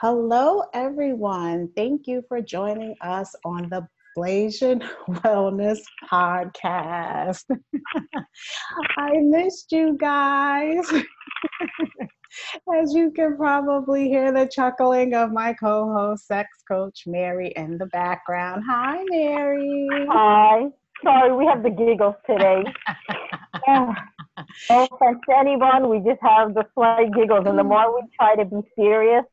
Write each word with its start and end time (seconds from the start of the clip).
Hello, 0.00 0.62
everyone. 0.74 1.70
Thank 1.74 2.06
you 2.06 2.22
for 2.28 2.40
joining 2.40 2.94
us 3.00 3.34
on 3.44 3.68
the 3.68 3.84
Blasian 4.16 4.88
Wellness 5.08 5.80
Podcast. 6.08 7.42
I 8.96 9.10
missed 9.16 9.72
you 9.72 9.96
guys. 9.98 10.88
As 12.80 12.94
you 12.94 13.10
can 13.10 13.36
probably 13.36 14.06
hear 14.08 14.30
the 14.30 14.46
chuckling 14.46 15.14
of 15.14 15.32
my 15.32 15.52
co 15.52 15.92
host, 15.92 16.28
sex 16.28 16.48
coach 16.70 17.02
Mary, 17.08 17.52
in 17.56 17.76
the 17.76 17.86
background. 17.86 18.62
Hi, 18.70 19.02
Mary. 19.08 19.88
Hi. 20.10 20.66
Sorry, 21.02 21.32
we 21.36 21.44
have 21.46 21.64
the 21.64 21.70
giggles 21.70 22.14
today. 22.24 22.62
no 23.66 23.94
offense 24.70 25.18
to 25.28 25.36
anyone, 25.36 25.88
we 25.88 25.98
just 25.98 26.22
have 26.22 26.54
the 26.54 26.64
slight 26.74 27.12
giggles. 27.14 27.46
And 27.48 27.58
the 27.58 27.64
mm. 27.64 27.70
more 27.70 27.92
we 27.96 28.02
try 28.16 28.36
to 28.36 28.44
be 28.44 28.60
serious, 28.76 29.24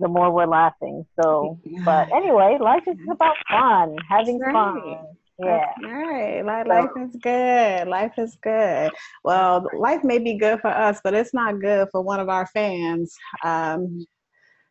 the 0.00 0.08
more 0.08 0.30
we're 0.30 0.46
laughing. 0.46 1.04
So, 1.20 1.58
but 1.84 2.08
anyway, 2.12 2.58
life 2.60 2.82
is 2.86 2.96
about 3.10 3.36
fun, 3.48 3.96
having 4.08 4.38
That's 4.38 4.52
fun. 4.52 5.06
Yeah. 5.38 5.58
That's 5.78 5.92
right. 5.92 6.42
Life, 6.42 6.66
life 6.66 7.08
is 7.08 7.16
good. 7.22 7.88
Life 7.88 8.12
is 8.18 8.36
good. 8.42 8.90
Well, 9.24 9.66
life 9.78 10.04
may 10.04 10.18
be 10.18 10.36
good 10.36 10.60
for 10.60 10.68
us, 10.68 11.00
but 11.02 11.14
it's 11.14 11.32
not 11.32 11.60
good 11.60 11.88
for 11.90 12.02
one 12.02 12.20
of 12.20 12.28
our 12.28 12.46
fans. 12.48 13.14
Um, 13.42 14.04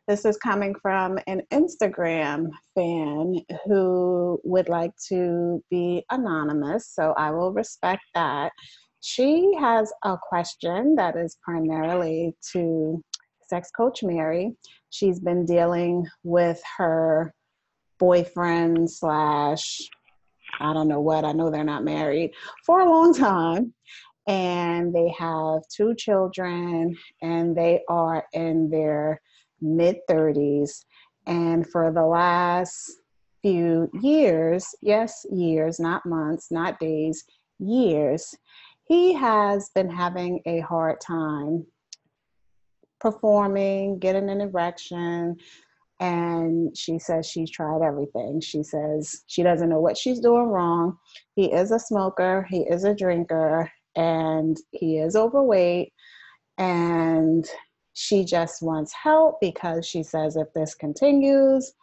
this 0.08 0.26
is 0.26 0.38
coming 0.38 0.74
from 0.82 1.20
an 1.28 1.44
Instagram 1.52 2.48
fan 2.76 3.36
who 3.66 4.40
would 4.44 4.68
like 4.68 4.92
to 5.10 5.64
be 5.70 6.04
anonymous, 6.10 6.90
so 6.92 7.14
I 7.16 7.30
will 7.30 7.54
respect 7.54 8.02
that. 8.16 8.52
She 9.02 9.54
has 9.60 9.94
a 10.04 10.18
question 10.18 10.96
that 10.96 11.16
is 11.16 11.38
primarily 11.44 12.36
to 12.54 13.04
sex 13.50 13.72
coach 13.72 14.04
Mary. 14.04 14.56
She's 14.92 15.20
been 15.20 15.46
dealing 15.46 16.06
with 16.24 16.62
her 16.78 17.34
boyfriend 17.98 18.90
slash 18.90 19.90
I 20.60 20.74
don't 20.74 20.88
know 20.88 21.02
what, 21.02 21.26
I 21.26 21.32
know 21.32 21.50
they're 21.50 21.64
not 21.64 21.84
married 21.84 22.32
for 22.66 22.82
a 22.82 22.90
long 22.90 23.14
time. 23.14 23.74
And 24.28 24.94
they 24.94 25.14
have 25.18 25.62
two 25.74 25.96
children 25.96 26.96
and 27.22 27.56
they 27.56 27.82
are 27.90 28.26
in 28.34 28.70
their 28.70 29.22
mid 29.62 29.98
30s. 30.10 30.86
And 31.26 31.68
for 31.70 31.92
the 31.92 32.06
last 32.06 32.76
few 33.42 33.90
years, 34.02 34.66
yes, 34.82 35.26
years, 35.32 35.80
not 35.80 36.06
months, 36.06 36.52
not 36.52 36.80
days, 36.80 37.24
years, 37.60 38.36
he 38.84 39.14
has 39.14 39.70
been 39.74 39.90
having 39.90 40.42
a 40.46 40.60
hard 40.62 41.00
time 41.00 41.66
performing, 43.00 44.00
getting 44.00 44.30
an 44.30 44.42
erection. 44.42 45.38
And 46.00 46.76
she 46.78 46.98
says 46.98 47.26
she's 47.26 47.52
tried 47.52 47.82
everything. 47.82 48.40
She 48.42 48.64
says 48.64 49.24
she 49.28 49.44
doesn't 49.44 49.70
know 49.70 49.82
what 49.82 49.98
she's 49.98 50.20
doing 50.20 50.48
wrong. 50.48 50.98
He 51.36 51.52
is 51.52 51.72
a 51.72 51.80
smoker, 51.80 52.48
he 52.50 52.60
is 52.60 52.86
a 52.86 52.96
drinker, 52.96 53.70
and 53.96 54.56
he 54.72 54.98
is 54.98 55.16
overweight. 55.16 55.92
And 56.58 57.46
she 57.94 58.24
just 58.24 58.62
wants 58.62 58.94
help 58.94 59.40
because 59.42 59.86
she 59.86 60.04
says 60.04 60.38
if 60.38 60.48
this 60.54 60.74
continues, 60.74 61.74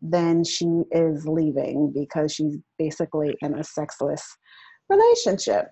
then 0.00 0.44
she 0.44 0.82
is 0.90 1.26
leaving 1.26 1.92
because 1.92 2.32
she's 2.32 2.56
basically 2.78 3.36
in 3.42 3.58
a 3.58 3.64
sexless 3.64 4.36
relationship. 4.88 5.66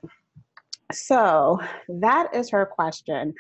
So 0.93 1.59
that 1.89 2.35
is 2.35 2.51
her 2.51 2.67
question. 2.67 3.35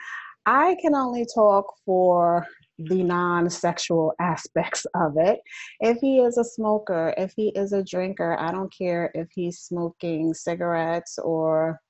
I 0.46 0.76
can 0.80 0.94
only 0.94 1.26
talk 1.34 1.74
for 1.86 2.46
the 2.78 3.02
non 3.02 3.48
sexual 3.48 4.14
aspects 4.20 4.86
of 4.94 5.16
it. 5.16 5.40
If 5.80 5.98
he 6.00 6.18
is 6.18 6.38
a 6.38 6.44
smoker, 6.44 7.14
if 7.16 7.32
he 7.36 7.48
is 7.50 7.72
a 7.72 7.84
drinker, 7.84 8.36
I 8.38 8.50
don't 8.50 8.72
care 8.76 9.10
if 9.14 9.28
he's 9.32 9.60
smoking 9.60 10.34
cigarettes 10.34 11.18
or 11.18 11.80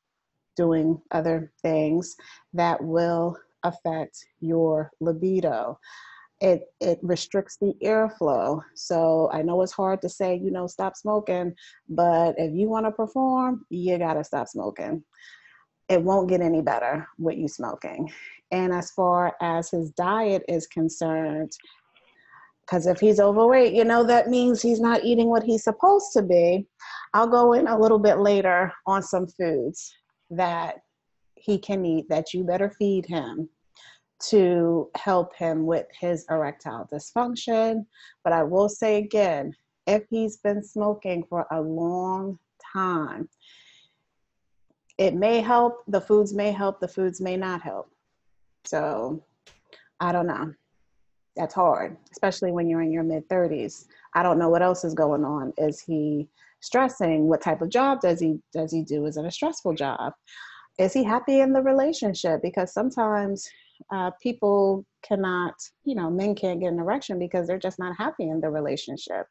doing 0.57 1.01
other 1.11 1.53
things 1.63 2.15
that 2.53 2.83
will 2.83 3.37
affect 3.65 4.19
your 4.41 4.91
libido. 5.01 5.79
It, 6.41 6.65
it 6.81 6.99
restricts 7.03 7.57
the 7.61 7.75
airflow. 7.83 8.61
So 8.75 9.31
I 9.33 9.43
know 9.43 9.63
it's 9.63 9.73
hard 9.73 10.03
to 10.03 10.09
say, 10.09 10.37
you 10.37 10.51
know, 10.51 10.67
stop 10.67 10.97
smoking, 10.97 11.55
but 11.89 12.35
if 12.37 12.53
you 12.55 12.69
want 12.69 12.87
to 12.87 12.93
perform, 12.93 13.65
you 13.71 13.97
got 13.99 14.15
to 14.15 14.25
stop 14.25 14.49
smoking. 14.49 15.03
It 15.89 16.03
won't 16.03 16.29
get 16.29 16.41
any 16.41 16.61
better 16.61 17.07
with 17.19 17.37
you 17.37 17.49
smoking. 17.49 18.13
And 18.55 18.73
as 18.73 18.93
far 18.93 19.35
as 19.43 19.69
his 19.69 19.91
diet 19.91 20.45
is 20.47 20.69
concerned, 20.69 21.51
because 22.61 22.87
if 22.87 23.01
he's 23.01 23.19
overweight, 23.19 23.75
you 23.75 23.85
know, 23.85 24.05
that 24.05 24.29
means 24.29 24.63
he's 24.63 24.79
not 24.79 25.03
eating 25.03 25.29
what 25.29 25.43
he's 25.43 25.65
supposed 25.65 26.13
to 26.13 26.23
be. 26.23 26.65
I'll 27.15 27.27
go 27.27 27.55
in 27.55 27.67
a 27.67 27.77
little 27.77 27.99
bit 27.99 28.19
later 28.19 28.73
on 28.87 29.03
some 29.03 29.27
foods 29.27 29.93
that 30.31 30.77
he 31.35 31.59
can 31.59 31.85
eat 31.85 32.09
that 32.09 32.33
you 32.33 32.45
better 32.45 32.71
feed 32.79 33.07
him 33.07 33.49
to 34.29 34.89
help 34.95 35.35
him 35.35 35.67
with 35.67 35.87
his 35.99 36.25
erectile 36.31 36.89
dysfunction. 36.93 37.85
But 38.23 38.35
I 38.35 38.45
will 38.45 38.69
say 38.69 38.99
again, 38.99 39.53
if 39.89 40.05
he's 40.09 40.37
been 40.37 40.63
smoking 40.63 41.25
for 41.29 41.49
a 41.51 41.61
long 41.61 42.39
time, 42.73 43.29
it 44.97 45.17
may 45.17 45.41
help, 45.41 45.83
the 45.89 46.01
foods 46.01 46.33
may 46.33 46.53
help, 46.53 46.79
the 46.79 46.87
foods 46.87 47.21
may 47.21 47.37
not 47.37 47.61
help. 47.61 47.91
So 48.65 49.25
I 50.01 50.13
don't 50.13 50.27
know. 50.27 50.53
That's 51.37 51.55
hard, 51.55 51.97
especially 52.13 52.53
when 52.53 52.69
you're 52.69 52.83
in 52.83 52.93
your 52.93 53.03
mid 53.03 53.29
30s. 53.29 53.87
I 54.15 54.23
don't 54.23 54.39
know 54.39 54.49
what 54.49 54.63
else 54.63 54.85
is 54.85 54.95
going 54.95 55.25
on. 55.25 55.53
Is 55.59 55.81
he 55.81 56.29
stressing? 56.61 57.29
What 57.29 57.43
type 57.43 57.61
of 57.61 57.71
job 57.71 58.01
does 58.01 58.21
he 58.21 58.39
does 58.53 58.73
he 58.73 58.83
do? 58.83 59.07
Is 59.07 59.17
it 59.17 59.25
a 59.25 59.31
stressful 59.31 59.75
job? 59.75 60.13
Is 60.79 60.93
he 60.93 61.05
happy 61.05 61.41
in 61.41 61.53
the 61.53 61.63
relationship? 61.63 62.41
Because 62.43 62.73
sometimes 62.73 63.49
uh, 63.93 64.11
people 64.23 64.85
cannot, 65.03 65.55
you 65.85 65.95
know, 65.95 66.11
men 66.11 66.35
can't 66.35 66.61
get 66.61 66.73
an 66.73 66.79
erection 66.79 67.19
because 67.19 67.47
they're 67.47 67.59
just 67.59 67.79
not 67.79 67.97
happy 67.97 68.29
in 68.29 68.41
the 68.41 68.51
relationship. 68.51 69.27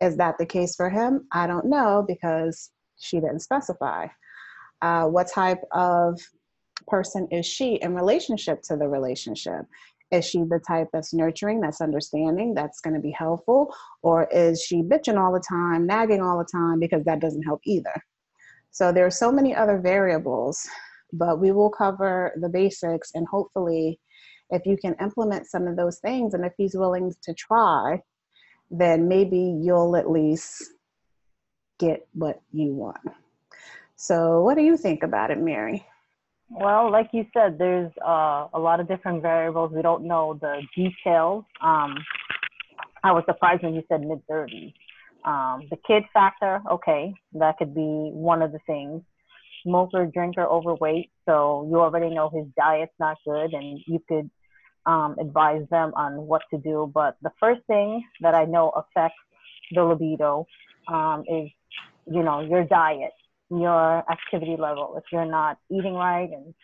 Is 0.00 0.16
that 0.16 0.38
the 0.38 0.46
case 0.46 0.76
for 0.76 0.88
him? 0.88 1.26
I 1.32 1.46
don't 1.46 1.66
know 1.66 2.04
because 2.06 2.70
she 2.98 3.20
didn't 3.20 3.40
specify. 3.40 4.06
Uh, 4.80 5.04
what 5.04 5.30
type 5.30 5.60
of 5.72 6.18
person 6.86 7.28
is 7.30 7.46
she 7.46 7.74
in 7.76 7.94
relationship 7.94 8.62
to 8.62 8.76
the 8.76 8.88
relationship? 8.88 9.62
Is 10.10 10.24
she 10.24 10.42
the 10.42 10.60
type 10.66 10.88
that's 10.92 11.14
nurturing, 11.14 11.60
that's 11.60 11.80
understanding, 11.80 12.52
that's 12.52 12.80
going 12.80 12.94
to 12.94 13.00
be 13.00 13.12
helpful? 13.12 13.72
Or 14.02 14.28
is 14.32 14.62
she 14.62 14.82
bitching 14.82 15.18
all 15.18 15.32
the 15.32 15.44
time, 15.48 15.86
nagging 15.86 16.20
all 16.20 16.38
the 16.38 16.48
time 16.50 16.80
because 16.80 17.04
that 17.04 17.20
doesn't 17.20 17.44
help 17.44 17.60
either? 17.64 17.94
So 18.72 18.92
there 18.92 19.06
are 19.06 19.10
so 19.10 19.30
many 19.30 19.54
other 19.54 19.78
variables, 19.78 20.68
but 21.12 21.40
we 21.40 21.52
will 21.52 21.70
cover 21.70 22.32
the 22.40 22.48
basics 22.48 23.10
and 23.14 23.26
hopefully 23.28 24.00
if 24.50 24.66
you 24.66 24.76
can 24.76 24.96
implement 25.00 25.46
some 25.46 25.66
of 25.66 25.76
those 25.76 25.98
things 26.00 26.34
and 26.34 26.44
if 26.44 26.52
he's 26.56 26.74
willing 26.74 27.12
to 27.22 27.34
try, 27.34 28.02
then 28.70 29.08
maybe 29.08 29.38
you'll 29.60 29.96
at 29.96 30.10
least 30.10 30.64
get 31.78 32.06
what 32.12 32.40
you 32.52 32.72
want. 32.74 33.00
So, 33.96 34.42
what 34.42 34.56
do 34.56 34.62
you 34.62 34.76
think 34.76 35.02
about 35.02 35.30
it, 35.30 35.38
Mary? 35.38 35.86
Well, 36.50 36.90
like 36.90 37.10
you 37.12 37.24
said, 37.32 37.58
there's 37.58 37.92
uh, 38.04 38.48
a 38.52 38.58
lot 38.58 38.80
of 38.80 38.88
different 38.88 39.22
variables. 39.22 39.72
We 39.72 39.82
don't 39.82 40.04
know 40.04 40.36
the 40.40 40.60
details. 40.74 41.44
Um, 41.62 41.94
I 43.04 43.12
was 43.12 43.22
surprised 43.26 43.62
when 43.62 43.74
you 43.74 43.82
said 43.88 44.00
mid 44.00 44.26
30s. 44.28 44.74
Um, 45.24 45.68
the 45.70 45.76
kid 45.86 46.02
factor, 46.12 46.60
okay, 46.70 47.14
that 47.34 47.56
could 47.58 47.72
be 47.72 48.10
one 48.12 48.42
of 48.42 48.50
the 48.50 48.58
things. 48.66 49.02
Smoker, 49.62 50.06
drinker, 50.06 50.44
overweight. 50.44 51.10
So 51.24 51.68
you 51.70 51.78
already 51.78 52.12
know 52.12 52.30
his 52.34 52.46
diet's 52.56 52.92
not 52.98 53.18
good, 53.24 53.52
and 53.52 53.78
you 53.86 54.00
could 54.08 54.28
um, 54.86 55.16
advise 55.20 55.62
them 55.70 55.92
on 55.94 56.26
what 56.26 56.42
to 56.52 56.58
do. 56.58 56.90
But 56.92 57.16
the 57.22 57.30
first 57.38 57.60
thing 57.68 58.02
that 58.22 58.34
I 58.34 58.44
know 58.44 58.70
affects 58.70 59.18
the 59.70 59.84
libido 59.84 60.46
um, 60.88 61.22
is, 61.28 61.48
you 62.10 62.24
know, 62.24 62.40
your 62.40 62.64
diet 62.64 63.12
your 63.50 64.04
activity 64.10 64.56
level. 64.58 64.94
If 64.96 65.04
you're 65.12 65.30
not 65.30 65.58
eating 65.70 65.94
right 65.94 66.30
and 66.30 66.54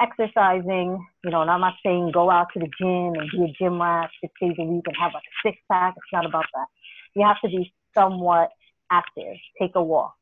exercising, 0.00 1.04
you 1.24 1.30
know, 1.30 1.42
and 1.42 1.50
I'm 1.50 1.60
not 1.60 1.74
saying 1.84 2.10
go 2.12 2.30
out 2.30 2.48
to 2.54 2.60
the 2.60 2.70
gym 2.80 3.14
and 3.20 3.30
be 3.30 3.44
a 3.44 3.54
gym 3.58 3.80
rat 3.80 4.10
six 4.20 4.32
days 4.40 4.56
a 4.58 4.64
week 4.64 4.84
and 4.86 4.96
have 5.00 5.12
like 5.14 5.24
a 5.24 5.48
six 5.48 5.58
pack. 5.70 5.94
It's 5.96 6.12
not 6.12 6.26
about 6.26 6.44
that. 6.54 6.66
You 7.14 7.26
have 7.26 7.40
to 7.44 7.48
be 7.48 7.72
somewhat 7.94 8.50
active. 8.90 9.36
Take 9.60 9.72
a 9.74 9.82
walk. 9.82 10.14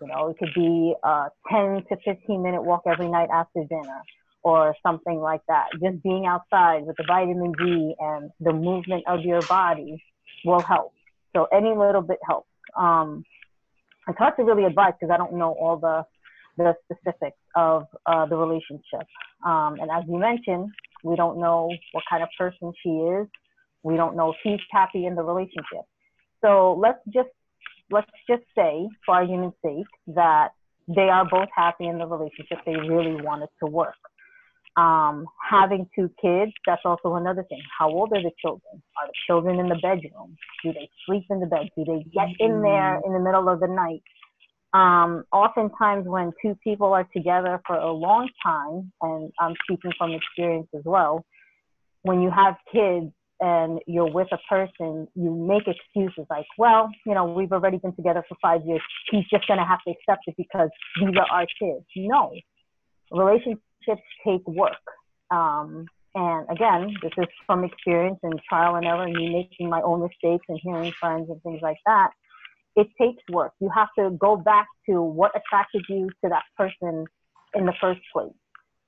You 0.00 0.08
know, 0.08 0.28
it 0.28 0.38
could 0.38 0.54
be 0.54 0.94
a 1.02 1.26
10 1.50 1.84
to 1.90 1.96
15 2.04 2.42
minute 2.42 2.62
walk 2.62 2.82
every 2.86 3.08
night 3.08 3.28
after 3.32 3.64
dinner 3.68 4.02
or 4.42 4.74
something 4.86 5.18
like 5.18 5.40
that. 5.48 5.66
Just 5.82 6.02
being 6.02 6.24
outside 6.26 6.86
with 6.86 6.96
the 6.96 7.04
vitamin 7.06 7.52
D 7.52 7.94
and 7.98 8.30
the 8.40 8.52
movement 8.52 9.04
of 9.06 9.20
your 9.22 9.42
body 9.46 10.02
will 10.44 10.62
help. 10.62 10.92
So 11.34 11.46
any 11.52 11.70
little 11.70 12.02
bit 12.02 12.18
helps. 12.26 12.48
Um, 12.76 13.24
it's 14.08 14.18
hard 14.18 14.34
to 14.36 14.44
really 14.44 14.64
advise 14.64 14.94
because 14.98 15.12
I 15.12 15.16
don't 15.16 15.34
know 15.34 15.52
all 15.60 15.76
the 15.76 16.04
the 16.56 16.74
specifics 16.84 17.38
of 17.54 17.84
uh, 18.06 18.26
the 18.26 18.36
relationship. 18.36 19.06
Um, 19.46 19.76
and 19.80 19.88
as 19.92 20.02
you 20.08 20.18
mentioned, 20.18 20.72
we 21.04 21.14
don't 21.14 21.38
know 21.38 21.70
what 21.92 22.02
kind 22.10 22.22
of 22.22 22.28
person 22.36 22.72
she 22.82 22.88
is. 22.88 23.28
We 23.84 23.96
don't 23.96 24.16
know 24.16 24.30
if 24.30 24.36
he's 24.42 24.58
happy 24.72 25.06
in 25.06 25.14
the 25.14 25.22
relationship. 25.22 25.84
So 26.40 26.76
let's 26.80 26.98
just 27.14 27.28
let's 27.90 28.10
just 28.28 28.42
say, 28.56 28.88
for 29.06 29.14
argument's 29.14 29.56
sake, 29.64 29.86
that 30.08 30.48
they 30.88 31.08
are 31.08 31.24
both 31.28 31.48
happy 31.54 31.86
in 31.86 31.98
the 31.98 32.06
relationship. 32.06 32.58
They 32.66 32.74
really 32.74 33.22
want 33.22 33.42
it 33.42 33.50
to 33.62 33.70
work. 33.70 33.94
Um, 34.78 35.26
having 35.50 35.88
two 35.96 36.08
kids, 36.22 36.52
that's 36.64 36.82
also 36.84 37.14
another 37.16 37.42
thing. 37.48 37.60
How 37.76 37.88
old 37.90 38.12
are 38.12 38.22
the 38.22 38.30
children? 38.40 38.80
Are 38.96 39.08
the 39.08 39.18
children 39.26 39.58
in 39.58 39.68
the 39.68 39.74
bedroom? 39.82 40.36
Do 40.62 40.72
they 40.72 40.88
sleep 41.04 41.24
in 41.30 41.40
the 41.40 41.46
bed? 41.46 41.70
Do 41.76 41.84
they 41.84 42.04
get 42.14 42.28
in 42.38 42.62
there 42.62 43.00
in 43.04 43.12
the 43.12 43.18
middle 43.18 43.48
of 43.48 43.58
the 43.58 43.66
night? 43.66 44.04
Um, 44.72 45.24
oftentimes, 45.32 46.06
when 46.06 46.30
two 46.40 46.56
people 46.62 46.92
are 46.92 47.08
together 47.12 47.60
for 47.66 47.74
a 47.74 47.90
long 47.90 48.28
time, 48.40 48.92
and 49.02 49.32
I'm 49.40 49.54
speaking 49.64 49.90
from 49.98 50.12
experience 50.12 50.68
as 50.76 50.82
well, 50.84 51.24
when 52.02 52.22
you 52.22 52.30
have 52.30 52.54
kids 52.72 53.12
and 53.40 53.80
you're 53.88 54.12
with 54.12 54.28
a 54.30 54.38
person, 54.48 55.08
you 55.16 55.34
make 55.34 55.66
excuses 55.66 56.26
like, 56.30 56.46
well, 56.56 56.88
you 57.04 57.14
know, 57.14 57.24
we've 57.24 57.52
already 57.52 57.78
been 57.78 57.96
together 57.96 58.22
for 58.28 58.36
five 58.40 58.60
years. 58.64 58.82
He's 59.10 59.24
just 59.28 59.48
going 59.48 59.58
to 59.58 59.66
have 59.66 59.80
to 59.88 59.90
accept 59.90 60.22
it 60.28 60.36
because 60.36 60.70
these 61.00 61.16
are 61.16 61.26
our 61.32 61.46
kids. 61.58 61.84
No, 61.96 62.32
relationships 63.10 63.62
take 63.86 64.46
work. 64.46 64.72
Um, 65.30 65.86
and 66.14 66.46
again, 66.50 66.94
this 67.02 67.12
is 67.18 67.26
from 67.46 67.64
experience 67.64 68.18
and 68.22 68.40
trial 68.48 68.76
and 68.76 68.86
error, 68.86 69.04
and 69.04 69.14
me 69.14 69.28
making 69.30 69.68
my 69.68 69.82
own 69.82 70.00
mistakes 70.00 70.46
and 70.48 70.58
hearing 70.62 70.92
friends 70.92 71.28
and 71.30 71.42
things 71.42 71.60
like 71.62 71.78
that 71.86 72.10
it 72.78 72.88
takes 73.00 73.22
work. 73.30 73.52
You 73.60 73.70
have 73.74 73.88
to 73.98 74.10
go 74.10 74.36
back 74.36 74.68
to 74.88 75.02
what 75.02 75.32
attracted 75.36 75.84
you 75.88 76.10
to 76.22 76.30
that 76.30 76.44
person 76.56 77.06
in 77.54 77.66
the 77.66 77.72
first 77.80 78.00
place. 78.12 78.32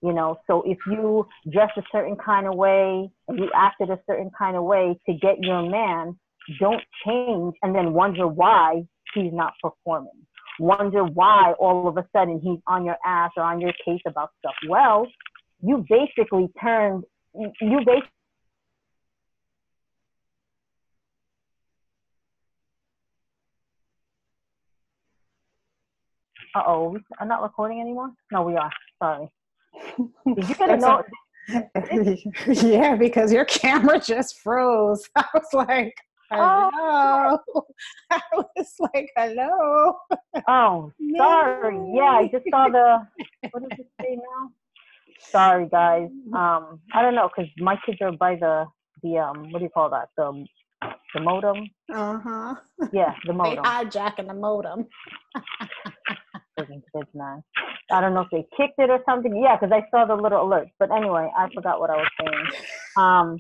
You 0.00 0.14
know, 0.14 0.38
so 0.46 0.62
if 0.62 0.78
you 0.86 1.26
dress 1.52 1.70
a 1.76 1.82
certain 1.92 2.16
kind 2.16 2.46
of 2.46 2.54
way 2.54 3.10
and 3.28 3.38
you 3.38 3.50
acted 3.54 3.90
a 3.90 3.98
certain 4.08 4.30
kind 4.38 4.56
of 4.56 4.62
way 4.62 4.98
to 5.06 5.12
get 5.14 5.42
your 5.42 5.68
man, 5.68 6.18
don't 6.58 6.82
change 7.06 7.54
and 7.62 7.74
then 7.74 7.92
wonder 7.92 8.26
why 8.26 8.82
he's 9.12 9.32
not 9.32 9.52
performing. 9.60 10.26
Wonder 10.58 11.04
why 11.04 11.54
all 11.58 11.88
of 11.88 11.96
a 11.96 12.06
sudden 12.12 12.40
he's 12.40 12.58
on 12.66 12.84
your 12.84 12.96
ass 13.04 13.30
or 13.36 13.42
on 13.42 13.60
your 13.60 13.72
case 13.84 14.00
about 14.06 14.30
stuff. 14.38 14.54
Well, 14.68 15.06
you 15.62 15.84
basically 15.88 16.48
turned, 16.60 17.04
you 17.34 17.78
basically 17.78 18.10
Uh 26.54 26.62
oh, 26.66 26.98
I'm 27.20 27.28
not 27.28 27.42
recording 27.42 27.80
anymore. 27.80 28.10
No, 28.32 28.42
we 28.42 28.56
are. 28.56 28.72
Sorry. 29.00 29.30
Did 30.34 30.48
you 30.48 30.54
get 30.56 30.70
a 30.70 30.76
note? 30.76 31.04
yeah, 32.62 32.96
because 32.96 33.32
your 33.32 33.44
camera 33.44 34.00
just 34.00 34.38
froze. 34.40 35.08
I 35.16 35.24
was 35.32 35.46
like, 35.52 35.94
hello. 36.30 37.38
Oh. 37.54 37.62
I 38.10 38.20
was 38.34 38.74
like, 38.78 39.10
hello. 39.16 39.98
Oh, 40.48 40.92
sorry. 41.16 41.92
Yeah, 41.94 42.12
I 42.20 42.28
just 42.32 42.44
saw 42.50 42.68
the. 42.68 43.06
What 43.52 43.68
does 43.68 43.78
it 43.78 43.86
say 44.00 44.16
now? 44.16 44.50
Sorry, 45.18 45.68
guys. 45.68 46.10
Um, 46.32 46.80
I 46.94 47.02
don't 47.02 47.14
know 47.14 47.28
because 47.28 47.50
my 47.58 47.76
kids 47.84 47.98
are 48.00 48.12
by 48.12 48.36
the 48.36 48.66
the 49.02 49.18
um. 49.18 49.50
What 49.50 49.58
do 49.58 49.64
you 49.64 49.70
call 49.70 49.90
that? 49.90 50.08
The 50.16 50.44
the 51.14 51.20
modem. 51.20 51.68
Uh 51.92 52.18
huh. 52.18 52.54
Yeah, 52.92 53.14
the 53.26 53.32
modem. 53.32 53.62
They 53.64 53.70
hijacking 53.70 54.28
the 54.28 54.34
modem 54.34 54.86
kids, 56.66 57.08
man. 57.14 57.42
I 57.90 58.00
don't 58.00 58.14
know 58.14 58.22
if 58.22 58.30
they 58.30 58.46
kicked 58.56 58.78
it 58.78 58.90
or 58.90 59.00
something. 59.06 59.36
Yeah, 59.36 59.56
because 59.56 59.72
I 59.72 59.86
saw 59.90 60.04
the 60.06 60.20
little 60.20 60.42
alert. 60.42 60.68
But 60.78 60.90
anyway, 60.92 61.30
I 61.36 61.48
forgot 61.54 61.80
what 61.80 61.90
I 61.90 61.96
was 61.96 62.08
saying. 62.20 62.46
Um, 62.96 63.38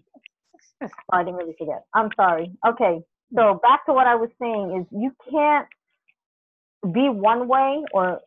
Oh, 0.82 0.88
I 1.12 1.24
didn't 1.24 1.36
really 1.36 1.56
forget. 1.58 1.84
I'm 1.94 2.10
sorry. 2.16 2.52
Okay, 2.66 3.00
so 3.34 3.60
back 3.62 3.86
to 3.86 3.92
what 3.92 4.06
I 4.06 4.16
was 4.16 4.30
saying 4.40 4.80
is 4.80 4.98
you 4.98 5.12
can't 5.30 5.68
be 6.94 7.08
one 7.10 7.48
way 7.48 7.82
or 7.92 8.20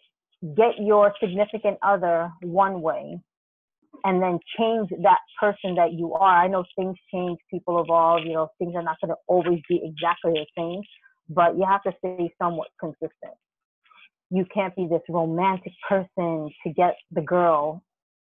get 0.57 0.79
your 0.79 1.13
significant 1.21 1.77
other 1.83 2.31
one 2.41 2.81
way 2.81 3.19
and 4.05 4.21
then 4.21 4.39
change 4.59 4.89
that 5.03 5.19
person 5.39 5.75
that 5.75 5.93
you 5.93 6.13
are. 6.13 6.43
I 6.43 6.47
know 6.47 6.65
things 6.77 6.97
change, 7.13 7.39
people 7.51 7.81
evolve, 7.81 8.23
you 8.25 8.33
know, 8.33 8.49
things 8.59 8.73
are 8.75 8.83
not 8.83 8.97
going 9.01 9.09
to 9.09 9.17
always 9.27 9.61
be 9.69 9.81
exactly 9.83 10.33
the 10.33 10.45
same, 10.57 10.81
but 11.29 11.57
you 11.57 11.65
have 11.69 11.83
to 11.83 11.93
stay 11.99 12.33
somewhat 12.41 12.69
consistent 12.79 13.33
you 14.31 14.45
can't 14.53 14.75
be 14.75 14.87
this 14.89 15.01
romantic 15.09 15.73
person 15.89 16.49
to 16.65 16.73
get 16.75 16.95
the 17.11 17.21
girl 17.21 17.83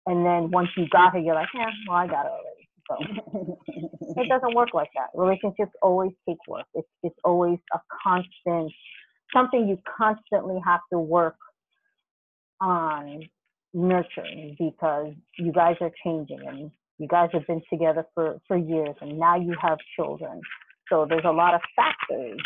and 0.07 0.25
then 0.25 0.51
once 0.51 0.69
you 0.77 0.85
got 0.91 1.13
her 1.13 1.19
you're 1.19 1.35
like 1.35 1.49
yeah 1.55 1.67
well 1.89 1.97
i 1.97 2.07
got 2.07 2.25
her 2.25 2.31
already 2.31 2.54
so 2.87 2.97
it 3.67 4.29
doesn't 4.29 4.55
work 4.55 4.69
like 4.73 4.89
that 4.95 5.07
relationships 5.13 5.71
always 5.81 6.11
take 6.27 6.37
work 6.47 6.65
it's, 6.73 6.87
it's 7.03 7.15
always 7.23 7.57
a 7.73 7.79
constant 8.03 8.71
something 9.33 9.67
you 9.67 9.77
constantly 9.97 10.59
have 10.63 10.81
to 10.91 10.99
work 10.99 11.35
on 12.61 13.21
nurturing 13.73 14.55
because 14.57 15.13
you 15.37 15.51
guys 15.51 15.75
are 15.81 15.91
changing 16.03 16.39
and 16.47 16.71
you 16.97 17.07
guys 17.09 17.27
have 17.33 17.45
been 17.45 17.61
together 17.69 18.05
for, 18.13 18.39
for 18.47 18.57
years 18.57 18.95
and 19.01 19.19
now 19.19 19.35
you 19.35 19.53
have 19.61 19.77
children 19.95 20.39
so 20.89 21.05
there's 21.09 21.25
a 21.25 21.31
lot 21.31 21.53
of 21.53 21.61
factors 21.75 22.39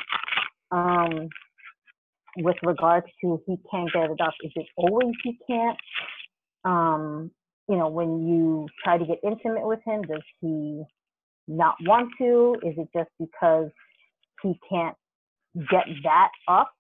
um, 0.72 1.30
with 2.38 2.56
regards 2.64 3.08
to 3.22 3.42
he 3.46 3.58
can't 3.72 3.92
get 3.92 4.10
it 4.10 4.22
up? 4.22 4.34
Is 4.44 4.52
it 4.56 4.68
always 4.78 5.14
he 5.24 5.38
can't? 5.48 5.78
Um, 6.66 7.32
you 7.70 7.78
know, 7.78 7.88
when 7.88 8.28
you 8.28 8.68
try 8.84 8.98
to 8.98 9.06
get 9.06 9.20
intimate 9.24 9.66
with 9.66 9.80
him, 9.86 10.02
does 10.02 10.24
he 10.42 10.84
not 11.48 11.76
want 11.82 12.10
to? 12.18 12.56
Is 12.68 12.74
it 12.78 12.90
just 12.96 13.10
because 13.20 13.70
he 14.42 14.60
can't 14.68 14.96
get 15.70 15.86
that 16.04 16.30
up? 16.48 16.72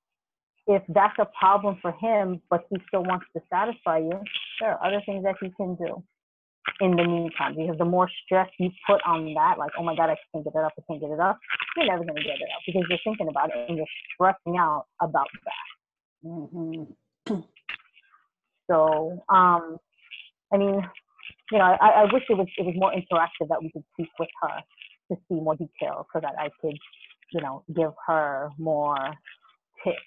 If 0.66 0.82
that's 0.90 1.18
a 1.20 1.28
problem 1.40 1.78
for 1.82 1.92
him, 1.92 2.42
but 2.50 2.66
he 2.70 2.78
still 2.88 3.04
wants 3.04 3.26
to 3.36 3.42
satisfy 3.52 4.00
you, 4.00 4.20
there 4.60 4.72
are 4.72 4.86
other 4.86 5.02
things 5.06 5.24
that 5.24 5.36
he 5.42 5.52
can 5.58 5.76
do 5.76 6.04
in 6.82 6.92
the 6.96 7.04
meantime 7.04 7.56
because 7.56 7.78
the 7.78 7.86
more 7.86 8.10
stress 8.26 8.48
you 8.60 8.70
put 8.88 9.02
on 9.06 9.34
that, 9.36 9.58
like, 9.58 9.72
oh 9.78 9.84
my 9.84 9.96
God, 9.96 10.10
I 10.10 10.18
can't 10.32 10.44
get 10.44 10.54
it 10.56 10.64
up, 10.64 10.74
I 10.78 10.82
can't 10.88 11.02
get 11.02 11.12
it 11.12 11.20
up, 11.20 11.38
you're 11.78 11.86
never 11.86 12.04
going 12.04 12.16
to 12.16 12.22
get 12.22 12.36
it 12.36 12.50
up 12.56 12.62
because 12.66 12.84
you're 12.90 13.00
thinking 13.04 13.28
about 13.28 13.50
it 13.50 13.66
and 13.68 13.78
you're 13.78 13.88
stressing 14.14 14.58
out 14.58 14.86
about 15.02 15.28
that. 15.46 16.28
Mm-hmm. 16.28 17.42
So, 18.70 19.24
um, 19.30 19.78
I 20.54 20.58
mean, 20.58 20.82
you 21.52 21.58
know, 21.58 21.78
I, 21.80 21.88
I 21.88 22.04
wish 22.14 22.24
it 22.30 22.38
was 22.38 22.48
it 22.58 22.66
was 22.66 22.76
more 22.76 22.92
interactive 22.92 23.50
that 23.50 23.62
we 23.62 23.72
could 23.72 23.84
speak 23.94 24.10
with 24.20 24.30
her 24.44 24.62
to 25.12 25.18
see 25.28 25.36
more 25.36 25.56
details 25.56 26.06
so 26.14 26.20
that 26.22 26.36
I 26.38 26.50
could, 26.62 26.78
you 27.32 27.42
know, 27.42 27.64
give 27.76 27.92
her 28.08 28.50
more 28.58 29.14
tips 29.84 29.98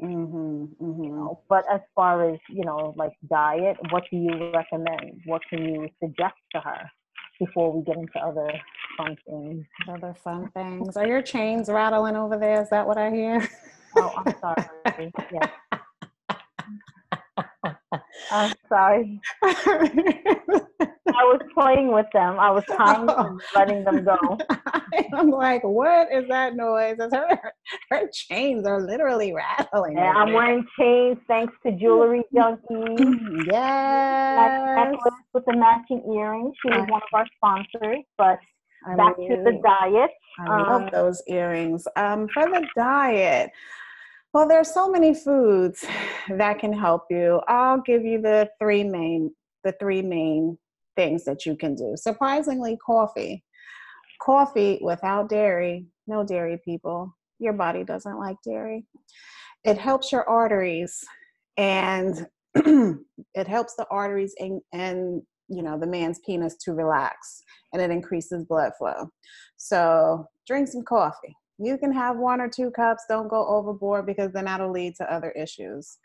Mm-hmm, 0.00 0.84
mm-hmm. 0.84 1.04
You 1.04 1.10
know, 1.10 1.42
but 1.48 1.64
as 1.72 1.80
far 1.94 2.28
as 2.30 2.38
you 2.48 2.64
know, 2.64 2.94
like 2.96 3.12
diet, 3.28 3.76
what 3.90 4.04
do 4.10 4.16
you 4.16 4.50
recommend? 4.52 5.20
What 5.26 5.42
can 5.48 5.62
you 5.62 5.88
suggest 6.02 6.34
to 6.54 6.60
her 6.60 6.90
before 7.38 7.72
we 7.72 7.84
get 7.84 7.96
into 7.96 8.18
other 8.18 8.50
fun 8.96 9.16
things? 9.28 9.64
Other 9.88 10.14
fun 10.14 10.50
things. 10.54 10.96
Are 10.96 11.06
your 11.06 11.22
chains 11.22 11.68
rattling 11.68 12.16
over 12.16 12.38
there? 12.38 12.62
Is 12.62 12.70
that 12.70 12.86
what 12.86 12.96
I 12.98 13.10
hear? 13.10 13.48
Oh, 13.96 14.12
I'm 14.16 14.34
sorry. 14.40 15.12
yes. 15.32 15.50
I'm 18.30 18.52
sorry. 18.68 19.20
I 21.14 21.24
was 21.24 21.40
playing 21.54 21.92
with 21.92 22.06
them. 22.12 22.38
I 22.38 22.50
was 22.50 22.64
tying 22.64 23.06
oh. 23.08 23.22
them, 23.22 23.40
letting 23.54 23.84
them 23.84 24.04
go. 24.04 24.38
I'm 25.14 25.30
like, 25.30 25.62
what 25.62 26.08
is 26.12 26.24
that 26.28 26.54
noise? 26.54 26.96
It's 26.98 27.14
her, 27.14 27.52
her 27.90 28.08
chains 28.12 28.66
are 28.66 28.80
literally 28.80 29.32
rattling. 29.32 29.96
Yeah, 29.96 30.12
I'm 30.12 30.32
wearing 30.32 30.66
chains 30.78 31.18
thanks 31.28 31.54
to 31.64 31.72
Jewelry 31.72 32.22
Junkie. 32.34 33.04
yes. 33.50 34.94
with 35.34 35.44
the 35.46 35.56
matching 35.56 36.02
earrings. 36.14 36.54
She 36.62 36.70
was 36.70 36.86
one 36.88 37.02
of 37.02 37.08
our 37.12 37.26
sponsors, 37.36 38.04
but 38.16 38.38
I 38.86 38.96
back 38.96 39.16
to 39.16 39.42
the 39.44 39.60
diet. 39.62 40.10
I 40.40 40.62
love 40.62 40.82
um, 40.82 40.88
those 40.92 41.22
earrings. 41.26 41.86
Um, 41.96 42.28
for 42.32 42.44
the 42.46 42.66
diet, 42.76 43.50
well, 44.32 44.48
there's 44.48 44.72
so 44.72 44.90
many 44.90 45.14
foods 45.14 45.84
that 46.30 46.58
can 46.58 46.72
help 46.72 47.04
you. 47.10 47.40
I'll 47.48 47.80
give 47.80 48.04
you 48.04 48.20
the 48.20 48.48
three 48.60 48.84
main 48.84 49.34
the 49.64 49.74
three 49.78 50.02
main 50.02 50.58
things 50.96 51.24
that 51.24 51.46
you 51.46 51.56
can 51.56 51.74
do. 51.76 51.94
Surprisingly, 51.96 52.76
coffee. 52.84 53.44
Coffee 54.20 54.80
without 54.82 55.28
dairy, 55.28 55.86
no 56.06 56.24
dairy 56.24 56.58
people. 56.64 57.16
Your 57.38 57.52
body 57.52 57.84
doesn't 57.84 58.18
like 58.18 58.36
dairy. 58.44 58.84
It 59.64 59.78
helps 59.78 60.10
your 60.10 60.28
arteries 60.28 60.98
and 61.56 62.26
it 62.54 63.46
helps 63.46 63.76
the 63.76 63.86
arteries 63.90 64.34
and, 64.38 64.60
and 64.72 65.22
you 65.48 65.62
know 65.62 65.78
the 65.78 65.86
man's 65.86 66.20
penis 66.26 66.56
to 66.64 66.72
relax 66.72 67.42
and 67.72 67.80
it 67.80 67.90
increases 67.90 68.44
blood 68.44 68.72
flow. 68.78 69.10
So 69.56 70.26
drink 70.46 70.68
some 70.68 70.82
coffee 70.82 71.36
you 71.64 71.78
can 71.78 71.92
have 71.92 72.16
one 72.16 72.40
or 72.40 72.48
two 72.48 72.70
cups, 72.70 73.04
don't 73.08 73.28
go 73.28 73.46
overboard 73.46 74.06
because 74.06 74.32
then 74.32 74.46
that'll 74.46 74.70
lead 74.70 74.96
to 74.96 75.12
other 75.12 75.30
issues. 75.32 75.98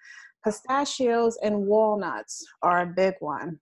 Pistachios 0.43 1.37
and 1.43 1.65
walnuts 1.65 2.45
are 2.61 2.81
a 2.81 2.85
big 2.85 3.15
one 3.19 3.59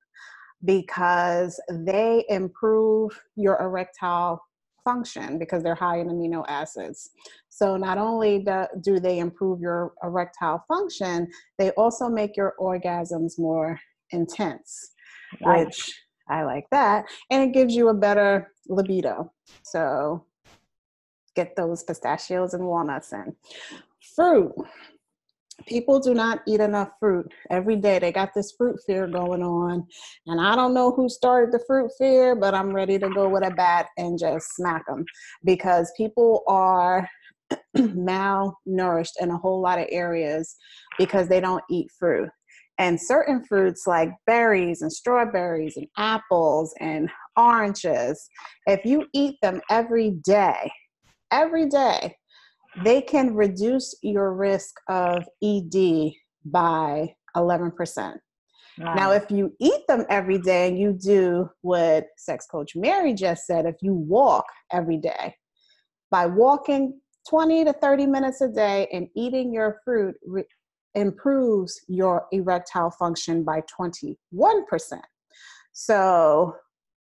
because 0.63 1.59
they 1.69 2.25
improve 2.29 3.19
your 3.35 3.61
erectile 3.61 4.41
function 4.83 5.39
because 5.39 5.63
they're 5.63 5.75
high 5.75 5.99
in 5.99 6.07
amino 6.07 6.45
acids. 6.47 7.09
So 7.49 7.75
not 7.75 7.97
only 7.97 8.39
do, 8.39 8.65
do 8.81 8.99
they 8.99 9.19
improve 9.19 9.59
your 9.59 9.93
erectile 10.03 10.63
function, 10.67 11.27
they 11.57 11.71
also 11.71 12.07
make 12.07 12.37
your 12.37 12.53
orgasms 12.59 13.39
more 13.39 13.79
intense, 14.11 14.91
which 15.41 15.91
I 16.29 16.43
like 16.43 16.65
that. 16.71 17.05
And 17.31 17.43
it 17.43 17.53
gives 17.53 17.75
you 17.75 17.89
a 17.89 17.93
better 17.93 18.51
libido. 18.67 19.31
So 19.63 20.25
get 21.35 21.55
those 21.55 21.83
pistachios 21.83 22.53
and 22.53 22.65
walnuts 22.65 23.13
in. 23.13 23.35
Fruit 24.15 24.53
people 25.65 25.99
do 25.99 26.13
not 26.13 26.41
eat 26.47 26.59
enough 26.59 26.89
fruit 26.99 27.31
every 27.49 27.75
day. 27.75 27.99
They 27.99 28.11
got 28.11 28.33
this 28.33 28.53
fruit 28.57 28.79
fear 28.85 29.07
going 29.07 29.41
on. 29.41 29.85
And 30.27 30.41
I 30.41 30.55
don't 30.55 30.73
know 30.73 30.91
who 30.91 31.09
started 31.09 31.51
the 31.51 31.63
fruit 31.65 31.91
fear, 31.97 32.35
but 32.35 32.53
I'm 32.53 32.73
ready 32.73 32.99
to 32.99 33.09
go 33.09 33.29
with 33.29 33.45
a 33.45 33.51
bat 33.51 33.87
and 33.97 34.19
just 34.19 34.55
smack 34.55 34.85
them 34.87 35.05
because 35.43 35.91
people 35.97 36.43
are 36.47 37.07
malnourished 37.77 39.13
in 39.19 39.31
a 39.31 39.37
whole 39.37 39.61
lot 39.61 39.79
of 39.79 39.87
areas 39.89 40.55
because 40.97 41.27
they 41.27 41.39
don't 41.39 41.63
eat 41.69 41.87
fruit. 41.97 42.29
And 42.77 42.99
certain 42.99 43.45
fruits 43.45 43.87
like 43.87 44.09
berries 44.27 44.81
and 44.81 44.91
strawberries 44.91 45.77
and 45.77 45.87
apples 45.97 46.73
and 46.81 47.09
oranges, 47.37 48.29
if 48.67 48.83
you 48.83 49.05
eat 49.13 49.37
them 49.41 49.61
every 49.69 50.11
day, 50.25 50.69
every 51.35 51.67
day, 51.67 52.15
they 52.83 53.01
can 53.01 53.35
reduce 53.35 53.95
your 54.01 54.33
risk 54.33 54.75
of 54.89 55.23
ED 55.43 56.11
by 56.45 57.13
11%. 57.35 58.15
Now, 58.77 59.11
if 59.11 59.31
you 59.31 59.53
eat 59.59 59.87
them 59.87 60.05
every 60.09 60.37
day 60.37 60.67
and 60.67 60.77
you 60.77 60.91
do 60.91 61.49
what 61.61 62.07
sex 62.17 62.45
coach 62.45 62.75
Mary 62.75 63.13
just 63.13 63.45
said, 63.45 63.65
if 63.65 63.75
you 63.81 63.93
walk 63.93 64.45
every 64.71 64.97
day, 64.97 65.33
by 66.11 66.25
walking 66.25 66.99
20 67.29 67.65
to 67.65 67.73
30 67.73 68.05
minutes 68.05 68.41
a 68.41 68.49
day 68.49 68.87
and 68.91 69.07
eating 69.15 69.53
your 69.53 69.79
fruit 69.85 70.15
re- 70.25 70.43
improves 70.93 71.79
your 71.87 72.25
erectile 72.31 72.91
function 72.91 73.43
by 73.43 73.61
21%. 73.79 74.15
So 75.71 76.55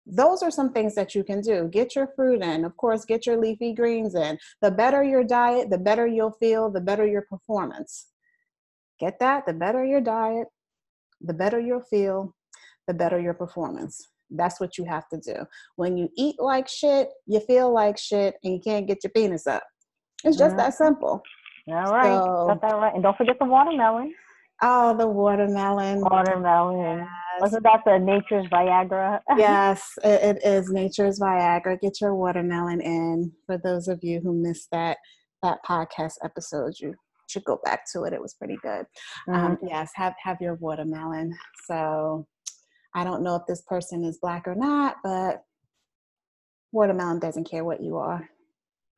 those 0.09 0.41
are 0.41 0.51
some 0.51 0.71
things 0.71 0.95
that 0.95 1.13
you 1.13 1.23
can 1.23 1.41
do. 1.41 1.67
Get 1.71 1.95
your 1.95 2.07
fruit 2.15 2.41
in, 2.41 2.63
of 2.63 2.75
course, 2.77 3.05
get 3.05 3.25
your 3.25 3.37
leafy 3.37 3.73
greens 3.73 4.15
in. 4.15 4.37
The 4.61 4.71
better 4.71 5.03
your 5.03 5.23
diet, 5.23 5.69
the 5.69 5.77
better 5.77 6.07
you'll 6.07 6.31
feel, 6.39 6.69
the 6.69 6.81
better 6.81 7.05
your 7.05 7.23
performance. 7.23 8.07
Get 8.99 9.19
that? 9.19 9.45
The 9.45 9.53
better 9.53 9.85
your 9.85 10.01
diet, 10.01 10.47
the 11.21 11.33
better 11.33 11.59
you'll 11.59 11.81
feel, 11.81 12.33
the 12.87 12.93
better 12.93 13.19
your 13.19 13.33
performance. 13.33 14.09
That's 14.29 14.59
what 14.59 14.77
you 14.77 14.85
have 14.85 15.07
to 15.09 15.17
do. 15.17 15.45
When 15.75 15.97
you 15.97 16.09
eat 16.17 16.35
like 16.39 16.67
shit, 16.67 17.09
you 17.25 17.39
feel 17.41 17.73
like 17.73 17.97
shit, 17.97 18.35
and 18.43 18.53
you 18.53 18.59
can't 18.59 18.87
get 18.87 19.03
your 19.03 19.11
penis 19.11 19.47
up. 19.47 19.63
It's 20.23 20.37
just 20.37 20.51
mm-hmm. 20.51 20.57
that 20.57 20.73
simple. 20.73 21.21
All 21.69 21.93
right. 21.93 22.17
So, 22.17 22.47
Got 22.47 22.61
that 22.61 22.75
right. 22.75 22.93
And 22.93 23.03
don't 23.03 23.17
forget 23.17 23.37
the 23.39 23.45
watermelon. 23.45 24.13
Oh, 24.61 24.97
the 24.97 25.07
watermelon. 25.07 26.01
Watermelon. 26.01 26.99
Yes. 26.99 27.41
Wasn't 27.41 27.63
that 27.63 27.81
the 27.85 27.99
nature's 27.99 28.47
Viagra? 28.47 29.19
yes, 29.37 29.91
it, 30.03 30.37
it 30.37 30.43
is 30.43 30.69
nature's 30.71 31.19
Viagra. 31.19 31.79
Get 31.79 32.01
your 32.01 32.15
watermelon 32.15 32.81
in. 32.81 33.31
For 33.45 33.57
those 33.57 33.87
of 33.87 33.99
you 34.01 34.19
who 34.19 34.33
missed 34.33 34.69
that 34.71 34.97
that 35.43 35.59
podcast 35.67 36.13
episode, 36.23 36.73
you 36.79 36.95
should 37.29 37.43
go 37.43 37.59
back 37.63 37.81
to 37.93 38.03
it. 38.03 38.13
It 38.13 38.21
was 38.21 38.33
pretty 38.33 38.57
good. 38.63 38.85
Um, 39.27 39.35
mm-hmm. 39.35 39.45
Um, 39.45 39.57
yes, 39.67 39.91
have 39.95 40.15
have 40.23 40.37
your 40.41 40.55
watermelon. 40.55 41.31
So 41.65 42.25
I 42.95 43.03
don't 43.03 43.23
know 43.23 43.35
if 43.35 43.43
this 43.47 43.61
person 43.67 44.03
is 44.03 44.17
black 44.19 44.47
or 44.47 44.55
not, 44.55 44.95
but 45.03 45.43
watermelon 46.71 47.19
doesn't 47.19 47.49
care 47.49 47.63
what 47.63 47.83
you 47.83 47.97
are. 47.97 48.27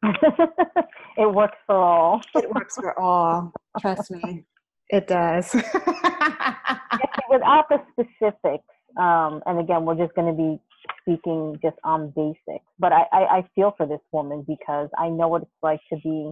it 0.04 1.34
works 1.34 1.58
for 1.68 1.76
all. 1.76 2.22
it 2.36 2.50
works 2.50 2.76
for 2.76 2.98
all. 2.98 3.52
Trust 3.82 4.12
me. 4.12 4.46
It 4.90 5.08
does. 5.08 5.54
Without 7.30 7.66
the 7.70 7.80
specifics, 7.92 8.66
um, 8.98 9.42
and 9.46 9.60
again, 9.60 9.86
we're 9.86 9.96
just 9.96 10.16
going 10.16 10.36
to 10.36 10.38
be 10.38 10.60
speaking 11.02 11.58
just 11.62 11.78
on 11.84 12.12
basics. 12.16 12.66
But 12.80 12.92
I, 12.92 13.04
I, 13.12 13.38
I 13.38 13.50
feel 13.56 13.74
for 13.78 13.86
this 13.86 14.00
woman 14.12 14.44
because 14.48 14.90
I 14.98 15.10
know 15.10 15.28
what 15.28 15.44
it's 15.44 15.52
like 15.62 15.80
to 15.94 16.00
be 16.00 16.32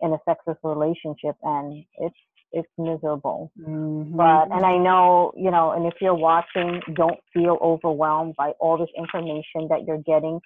in 0.00 0.12
a 0.12 0.18
sexless 0.28 0.58
relationship, 0.62 1.36
and 1.42 1.84
it's 1.98 2.16
it's 2.52 2.68
miserable. 2.78 3.50
Mm-hmm. 3.60 4.16
But 4.16 4.54
and 4.54 4.64
I 4.64 4.76
know 4.76 5.32
you 5.36 5.50
know, 5.50 5.72
and 5.72 5.86
if 5.86 5.94
you're 6.00 6.14
watching, 6.14 6.80
don't 6.94 7.18
feel 7.32 7.58
overwhelmed 7.62 8.34
by 8.36 8.52
all 8.60 8.78
this 8.78 8.90
information 8.96 9.68
that 9.70 9.84
you're 9.86 10.02
getting. 10.02 10.40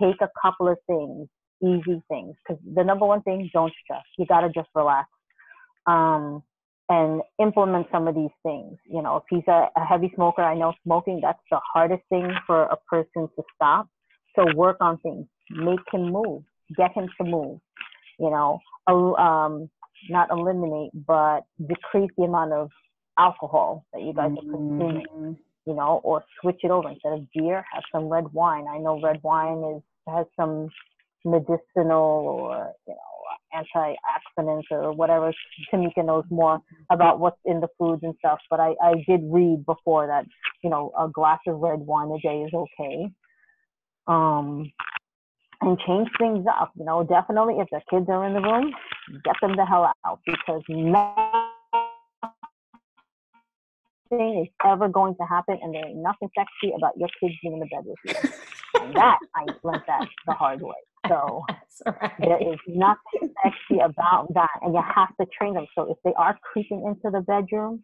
Take 0.00 0.16
a 0.20 0.28
couple 0.42 0.68
of 0.68 0.76
things, 0.88 1.28
easy 1.62 2.02
things, 2.08 2.34
because 2.42 2.60
the 2.74 2.82
number 2.82 3.06
one 3.06 3.22
thing, 3.22 3.48
don't 3.52 3.72
stress. 3.84 4.02
You 4.18 4.26
gotta 4.26 4.48
just 4.48 4.68
relax. 4.74 5.08
Um, 5.86 6.42
and 6.88 7.22
implement 7.40 7.86
some 7.90 8.08
of 8.08 8.14
these 8.14 8.34
things. 8.42 8.76
You 8.86 9.02
know, 9.02 9.16
if 9.16 9.24
he's 9.30 9.46
a, 9.48 9.68
a, 9.76 9.84
heavy 9.84 10.12
smoker, 10.14 10.42
I 10.42 10.54
know 10.54 10.74
smoking, 10.84 11.20
that's 11.22 11.38
the 11.50 11.60
hardest 11.72 12.02
thing 12.10 12.30
for 12.46 12.64
a 12.64 12.76
person 12.88 13.28
to 13.36 13.42
stop. 13.54 13.88
So 14.36 14.44
work 14.54 14.76
on 14.80 14.98
things, 14.98 15.26
make 15.50 15.80
him 15.92 16.10
move, 16.10 16.42
get 16.76 16.92
him 16.92 17.08
to 17.18 17.24
move, 17.24 17.60
you 18.18 18.30
know, 18.30 18.60
um, 18.86 19.70
not 20.10 20.30
eliminate, 20.30 20.90
but 21.06 21.40
decrease 21.58 22.10
the 22.18 22.24
amount 22.24 22.52
of 22.52 22.70
alcohol 23.18 23.84
that 23.92 24.02
you 24.02 24.12
guys 24.12 24.32
are 24.32 24.42
consuming, 24.42 25.06
mm-hmm. 25.14 25.32
you 25.66 25.74
know, 25.74 26.00
or 26.02 26.24
switch 26.40 26.60
it 26.64 26.70
over 26.70 26.90
instead 26.90 27.12
of 27.12 27.26
beer, 27.32 27.64
have 27.72 27.84
some 27.92 28.08
red 28.08 28.24
wine. 28.32 28.66
I 28.68 28.78
know 28.78 29.00
red 29.00 29.20
wine 29.22 29.76
is 29.76 29.82
has 30.08 30.26
some 30.36 30.68
medicinal 31.24 32.26
or, 32.28 32.72
you 32.86 32.94
know, 32.94 33.13
antioxidants 33.54 34.64
or 34.70 34.92
whatever. 34.92 35.32
Tamika 35.72 36.04
knows 36.04 36.24
more 36.30 36.60
about 36.90 37.20
what's 37.20 37.38
in 37.44 37.60
the 37.60 37.68
foods 37.78 38.02
and 38.02 38.14
stuff, 38.18 38.38
but 38.50 38.60
I, 38.60 38.74
I 38.82 38.94
did 39.08 39.20
read 39.24 39.64
before 39.66 40.06
that, 40.06 40.26
you 40.62 40.70
know, 40.70 40.92
a 40.98 41.08
glass 41.08 41.38
of 41.46 41.58
red 41.58 41.80
wine 41.80 42.10
a 42.10 42.20
day 42.20 42.42
is 42.42 42.52
okay. 42.54 43.10
Um, 44.06 44.72
and 45.60 45.78
change 45.86 46.08
things 46.18 46.44
up, 46.60 46.72
you 46.76 46.84
know, 46.84 47.04
definitely 47.04 47.54
if 47.58 47.68
the 47.70 47.80
kids 47.90 48.06
are 48.08 48.26
in 48.26 48.34
the 48.34 48.40
room, 48.40 48.72
get 49.24 49.36
them 49.40 49.56
the 49.56 49.64
hell 49.64 49.90
out 50.06 50.20
because 50.26 50.62
nothing 50.68 51.04
is 54.42 54.48
ever 54.64 54.88
going 54.88 55.14
to 55.16 55.24
happen 55.24 55.58
and 55.62 55.74
there 55.74 55.86
ain't 55.86 55.96
nothing 55.96 56.28
sexy 56.36 56.74
about 56.76 56.96
your 56.96 57.08
kids 57.20 57.34
being 57.42 57.54
in 57.54 57.60
the 57.60 57.66
bed 57.66 57.84
with 57.84 57.98
you. 58.04 58.30
and 58.82 58.94
that, 58.94 59.18
I 59.34 59.46
learned 59.62 59.84
that 59.86 60.06
the 60.26 60.32
hard 60.32 60.60
way. 60.60 60.74
So 61.08 61.44
right. 61.86 62.12
there 62.18 62.52
is 62.52 62.58
nothing 62.66 63.34
sexy 63.42 63.80
about 63.82 64.32
that. 64.34 64.50
And 64.62 64.74
you 64.74 64.82
have 64.94 65.14
to 65.20 65.26
train 65.36 65.54
them. 65.54 65.66
So 65.74 65.90
if 65.90 65.98
they 66.04 66.12
are 66.16 66.38
creeping 66.52 66.84
into 66.86 67.10
the 67.10 67.20
bedroom, 67.20 67.82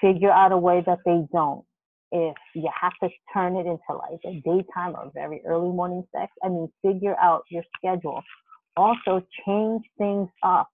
figure 0.00 0.30
out 0.30 0.52
a 0.52 0.58
way 0.58 0.82
that 0.86 0.98
they 1.04 1.22
don't. 1.32 1.64
If 2.10 2.36
you 2.54 2.68
have 2.78 2.92
to 3.02 3.08
turn 3.32 3.56
it 3.56 3.66
into 3.66 3.80
like 3.90 4.20
a 4.26 4.40
daytime 4.44 4.94
or 4.96 5.10
very 5.14 5.42
early 5.46 5.70
morning 5.70 6.04
sex, 6.14 6.30
I 6.44 6.48
mean, 6.48 6.68
figure 6.84 7.16
out 7.20 7.44
your 7.50 7.62
schedule. 7.76 8.22
Also, 8.76 9.22
change 9.46 9.82
things 9.98 10.28
up 10.42 10.68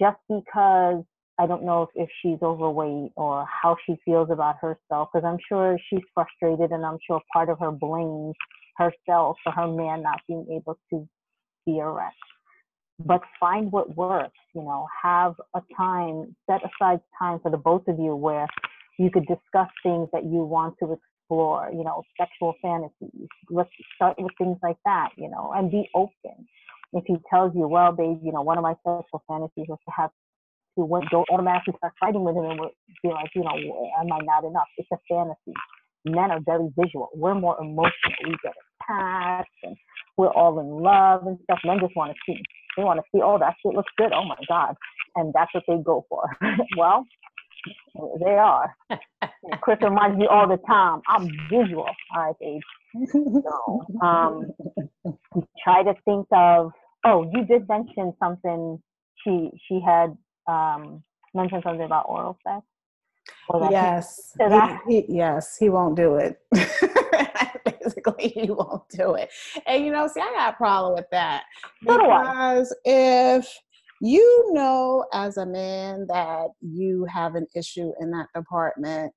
just 0.00 0.18
because 0.28 1.02
I 1.38 1.46
don't 1.46 1.64
know 1.64 1.82
if, 1.82 1.88
if 1.94 2.08
she's 2.22 2.38
overweight 2.42 3.12
or 3.16 3.46
how 3.46 3.76
she 3.86 3.96
feels 4.04 4.30
about 4.30 4.56
herself, 4.60 5.08
because 5.12 5.24
I'm 5.24 5.38
sure 5.48 5.78
she's 5.88 6.02
frustrated 6.14 6.70
and 6.70 6.84
I'm 6.84 6.98
sure 7.04 7.20
part 7.32 7.48
of 7.48 7.58
her 7.60 7.72
blames 7.72 8.34
herself 8.76 9.36
or 9.46 9.52
her 9.52 9.68
man 9.68 10.02
not 10.02 10.20
being 10.28 10.46
able 10.50 10.78
to 10.90 11.08
be 11.66 11.78
erect. 11.78 12.16
But 12.98 13.22
find 13.38 13.72
what 13.72 13.96
works, 13.96 14.36
you 14.54 14.62
know, 14.62 14.86
have 15.02 15.34
a 15.54 15.62
time, 15.76 16.36
set 16.48 16.60
aside 16.62 17.00
time 17.18 17.40
for 17.40 17.50
the 17.50 17.56
both 17.56 17.88
of 17.88 17.98
you 17.98 18.14
where 18.14 18.46
you 18.98 19.10
could 19.10 19.26
discuss 19.26 19.68
things 19.82 20.08
that 20.12 20.24
you 20.24 20.44
want 20.44 20.76
to 20.82 20.92
explore, 20.92 21.70
you 21.72 21.82
know, 21.82 22.02
sexual 22.18 22.54
fantasies. 22.60 23.28
Let's 23.48 23.70
start 23.94 24.16
with 24.18 24.32
things 24.36 24.58
like 24.62 24.76
that, 24.84 25.10
you 25.16 25.30
know, 25.30 25.52
and 25.56 25.70
be 25.70 25.88
open. 25.94 26.46
If 26.92 27.04
he 27.06 27.16
tells 27.30 27.54
you, 27.54 27.68
well, 27.68 27.92
babe, 27.92 28.18
you 28.22 28.32
know, 28.32 28.42
one 28.42 28.58
of 28.58 28.62
my 28.62 28.74
sexual 28.84 29.22
fantasies 29.26 29.66
is 29.70 29.78
to 29.86 29.92
have 29.96 30.10
to 30.76 31.00
don't 31.10 31.28
automatically 31.30 31.74
start 31.78 31.94
fighting 31.98 32.22
with 32.22 32.36
him 32.36 32.44
and 32.44 32.60
be 33.02 33.08
like, 33.08 33.30
you 33.34 33.42
know, 33.42 33.54
am 33.98 34.12
I 34.12 34.18
not 34.22 34.44
enough? 34.44 34.68
It's 34.76 34.88
a 34.92 34.98
fantasy 35.08 35.54
men 36.04 36.30
are 36.30 36.40
very 36.44 36.68
visual. 36.78 37.08
We're 37.14 37.34
more 37.34 37.56
emotional. 37.60 37.92
We 38.24 38.36
get 38.42 38.54
attached 38.80 39.50
and 39.62 39.76
we're 40.16 40.32
all 40.32 40.58
in 40.60 40.68
love 40.68 41.26
and 41.26 41.38
stuff. 41.44 41.60
Men 41.64 41.78
just 41.80 41.96
want 41.96 42.12
to 42.12 42.18
see. 42.26 42.40
They 42.76 42.84
want 42.84 42.98
to 42.98 43.04
see, 43.12 43.20
oh, 43.22 43.38
that 43.38 43.54
shit 43.64 43.74
looks 43.74 43.92
good. 43.96 44.12
Oh 44.12 44.24
my 44.24 44.36
God. 44.48 44.74
And 45.16 45.32
that's 45.34 45.52
what 45.54 45.64
they 45.66 45.82
go 45.82 46.06
for. 46.08 46.24
well, 46.76 47.04
they 48.20 48.32
are. 48.32 48.74
Chris 49.62 49.78
reminds 49.82 50.18
me 50.18 50.26
all 50.30 50.48
the 50.48 50.58
time, 50.66 51.00
I'm 51.08 51.28
visual. 51.50 51.86
All 52.14 52.22
right, 52.22 52.34
babe. 52.40 52.60
So, 53.12 53.84
um, 54.02 54.46
try 55.62 55.82
to 55.82 55.94
think 56.04 56.26
of, 56.32 56.72
oh, 57.04 57.30
you 57.32 57.44
did 57.44 57.68
mention 57.68 58.14
something. 58.18 58.80
She, 59.24 59.50
she 59.68 59.80
had 59.84 60.16
um, 60.46 61.02
mentioned 61.34 61.62
something 61.64 61.84
about 61.84 62.06
oral 62.08 62.38
sex 62.46 62.64
yes 63.70 64.32
he, 64.86 65.02
he, 65.02 65.04
yes 65.08 65.56
he 65.58 65.68
won't 65.68 65.96
do 65.96 66.16
it 66.16 66.40
basically 67.64 68.28
he 68.28 68.50
won't 68.50 68.88
do 68.90 69.14
it. 69.14 69.30
And 69.66 69.84
you 69.84 69.92
know, 69.92 70.08
see, 70.08 70.20
I 70.20 70.32
got 70.36 70.54
a 70.54 70.56
problem 70.56 70.94
with 70.94 71.06
that 71.10 71.44
So 71.86 71.98
because 71.98 72.74
if 72.84 73.52
you 74.00 74.50
know 74.52 75.04
as 75.12 75.36
a 75.36 75.46
man 75.46 76.06
that 76.08 76.48
you 76.60 77.06
have 77.12 77.34
an 77.34 77.46
issue 77.54 77.92
in 78.00 78.10
that 78.12 78.28
department 78.34 79.12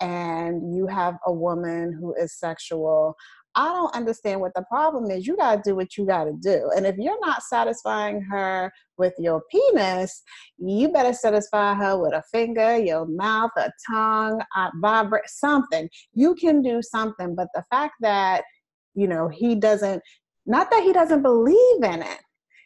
and 0.00 0.74
you 0.74 0.86
have 0.86 1.16
a 1.26 1.32
woman 1.32 1.96
who 1.98 2.14
is 2.14 2.38
sexual 2.38 3.16
I 3.58 3.68
don't 3.68 3.96
understand 3.96 4.42
what 4.42 4.52
the 4.54 4.64
problem 4.68 5.10
is. 5.10 5.26
You 5.26 5.34
got 5.34 5.56
to 5.56 5.70
do 5.70 5.74
what 5.74 5.96
you 5.96 6.04
got 6.04 6.24
to 6.24 6.34
do. 6.42 6.70
And 6.76 6.84
if 6.84 6.96
you're 6.98 7.18
not 7.20 7.42
satisfying 7.42 8.20
her 8.20 8.70
with 8.98 9.14
your 9.18 9.42
penis, 9.50 10.22
you 10.58 10.88
better 10.88 11.12
satisfy 11.12 11.74
her 11.74 11.98
with 11.98 12.12
a 12.12 12.22
finger, 12.32 12.76
your 12.76 13.06
mouth, 13.06 13.50
a 13.56 13.70
tongue, 13.90 14.40
a 14.56 14.70
vibrate, 14.80 15.28
something. 15.28 15.88
You 16.12 16.34
can 16.34 16.62
do 16.62 16.80
something. 16.82 17.34
But 17.34 17.48
the 17.54 17.64
fact 17.70 17.94
that, 18.00 18.44
you 18.94 19.08
know, 19.08 19.28
he 19.28 19.54
doesn't, 19.54 20.02
not 20.46 20.70
that 20.70 20.82
he 20.82 20.92
doesn't 20.92 21.22
believe 21.22 21.82
in 21.82 22.02
it, 22.02 22.20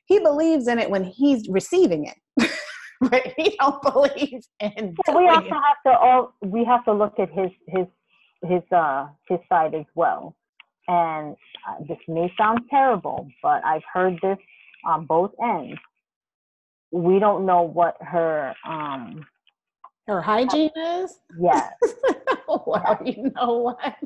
he 0.07 0.19
believes 0.19 0.69
in 0.69 0.79
it 0.79 0.91
when 0.91 1.05
he's 1.05 1.49
receiving 1.49 2.07
it. 2.07 2.51
but 3.01 3.23
he 3.37 3.57
don't 3.59 3.83
believe 3.83 4.43
in 4.61 4.95
we 5.09 5.29
also 5.29 5.47
it. 5.47 5.53
have 5.53 5.83
to 5.87 5.99
all 5.99 6.35
we 6.43 6.65
have 6.65 6.85
to 6.85 6.93
look 6.93 7.15
at 7.19 7.31
his 7.31 7.51
his 7.69 7.87
his 8.43 8.63
uh 8.73 9.07
his 9.29 9.39
side 9.49 9.75
as 9.75 9.87
well. 9.95 10.37
And 10.89 11.37
uh, 11.69 11.85
this 11.89 11.99
may 12.09 12.33
sound 12.37 12.61
terrible, 12.69 13.29
but 13.43 13.65
I've 13.65 13.85
heard 13.93 14.19
this 14.23 14.39
on 14.85 15.07
both 15.07 15.31
ends. 15.43 15.79
We 16.92 17.18
don't 17.18 17.47
know 17.47 17.62
what 17.62 17.97
her 18.00 18.54
um 18.66 19.26
Her 20.06 20.20
hygiene 20.20 20.70
is? 20.76 21.18
yes 21.40 21.73
well, 22.49 22.99
you 23.04 23.32
know 23.37 23.59
what? 23.59 23.97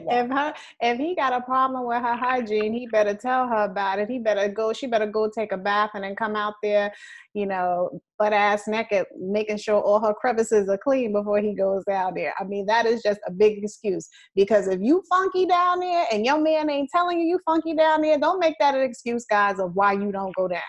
Yeah. 0.00 0.24
If 0.24 0.30
her 0.30 0.54
if 0.80 0.98
he 0.98 1.14
got 1.14 1.32
a 1.32 1.40
problem 1.40 1.86
with 1.86 2.00
her 2.00 2.16
hygiene, 2.16 2.72
he 2.72 2.86
better 2.86 3.14
tell 3.14 3.48
her 3.48 3.64
about 3.64 3.98
it. 3.98 4.08
He 4.08 4.18
better 4.18 4.48
go. 4.48 4.72
She 4.72 4.86
better 4.86 5.06
go 5.06 5.28
take 5.28 5.52
a 5.52 5.56
bath 5.56 5.90
and 5.94 6.04
then 6.04 6.14
come 6.14 6.36
out 6.36 6.54
there, 6.62 6.92
you 7.34 7.46
know, 7.46 8.00
butt 8.18 8.32
ass 8.32 8.68
naked, 8.68 9.06
making 9.18 9.58
sure 9.58 9.80
all 9.80 10.00
her 10.00 10.14
crevices 10.14 10.68
are 10.68 10.78
clean 10.78 11.12
before 11.12 11.40
he 11.40 11.54
goes 11.54 11.84
down 11.84 12.14
there. 12.14 12.32
I 12.38 12.44
mean, 12.44 12.66
that 12.66 12.86
is 12.86 13.02
just 13.02 13.20
a 13.26 13.32
big 13.32 13.62
excuse 13.62 14.08
because 14.34 14.68
if 14.68 14.80
you 14.80 15.02
funky 15.08 15.46
down 15.46 15.80
there 15.80 16.06
and 16.12 16.24
your 16.24 16.40
man 16.40 16.70
ain't 16.70 16.90
telling 16.90 17.18
you 17.20 17.26
you 17.26 17.40
funky 17.44 17.74
down 17.74 18.02
there, 18.02 18.18
don't 18.18 18.38
make 18.38 18.54
that 18.60 18.74
an 18.74 18.82
excuse, 18.82 19.26
guys, 19.28 19.58
of 19.58 19.74
why 19.74 19.92
you 19.92 20.12
don't 20.12 20.34
go 20.36 20.48
down. 20.48 20.62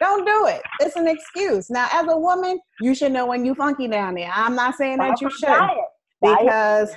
Don't 0.00 0.26
do 0.26 0.46
it. 0.46 0.62
It's 0.80 0.96
an 0.96 1.06
excuse. 1.08 1.70
Now, 1.70 1.88
as 1.92 2.06
a 2.08 2.16
woman, 2.16 2.58
you 2.80 2.94
should 2.94 3.12
know 3.12 3.26
when 3.26 3.44
you 3.44 3.54
funky 3.54 3.88
down 3.88 4.14
there. 4.14 4.30
I'm 4.34 4.54
not 4.54 4.74
saying 4.74 4.98
that 4.98 5.20
you 5.20 5.30
should 5.30 5.46
diet. 5.48 5.78
Because 6.20 6.90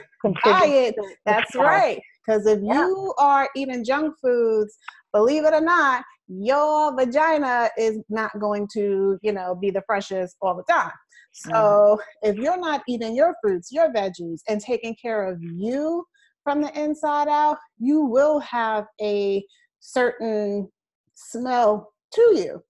diet, 0.44 0.96
that's 1.26 1.56
right. 1.56 2.02
Because 2.26 2.46
if 2.48 2.60
Yeah. 2.62 2.86
you 2.88 3.14
are 3.18 3.50
eating 3.56 3.84
junk 3.84 4.16
foods, 4.22 4.76
believe 5.14 5.46
it 5.46 5.54
or 5.54 5.62
not, 5.62 6.04
your 6.28 6.94
vagina 6.96 7.70
is 7.78 8.00
not 8.10 8.38
going 8.40 8.68
to, 8.74 9.18
you 9.22 9.32
know, 9.32 9.56
be 9.56 9.70
the 9.70 9.82
freshest 9.86 10.36
all 10.42 10.56
the 10.56 10.64
time. 10.64 10.92
So 11.32 11.52
Mm-hmm. 11.54 12.30
if 12.30 12.36
you're 12.38 12.58
not 12.60 12.82
eating 12.88 13.16
your 13.16 13.36
fruits, 13.42 13.72
your 13.72 13.94
veggies, 13.94 14.42
and 14.50 14.60
taking 14.60 14.96
care 14.96 15.24
of 15.26 15.42
you 15.42 16.06
from 16.44 16.62
the 16.62 16.78
inside 16.80 17.28
out, 17.28 17.58
you 17.80 18.02
will 18.02 18.40
have 18.40 18.86
a 19.02 19.46
certain 19.80 20.70
smell 21.14 21.94
to 22.14 22.22
you. 22.36 22.62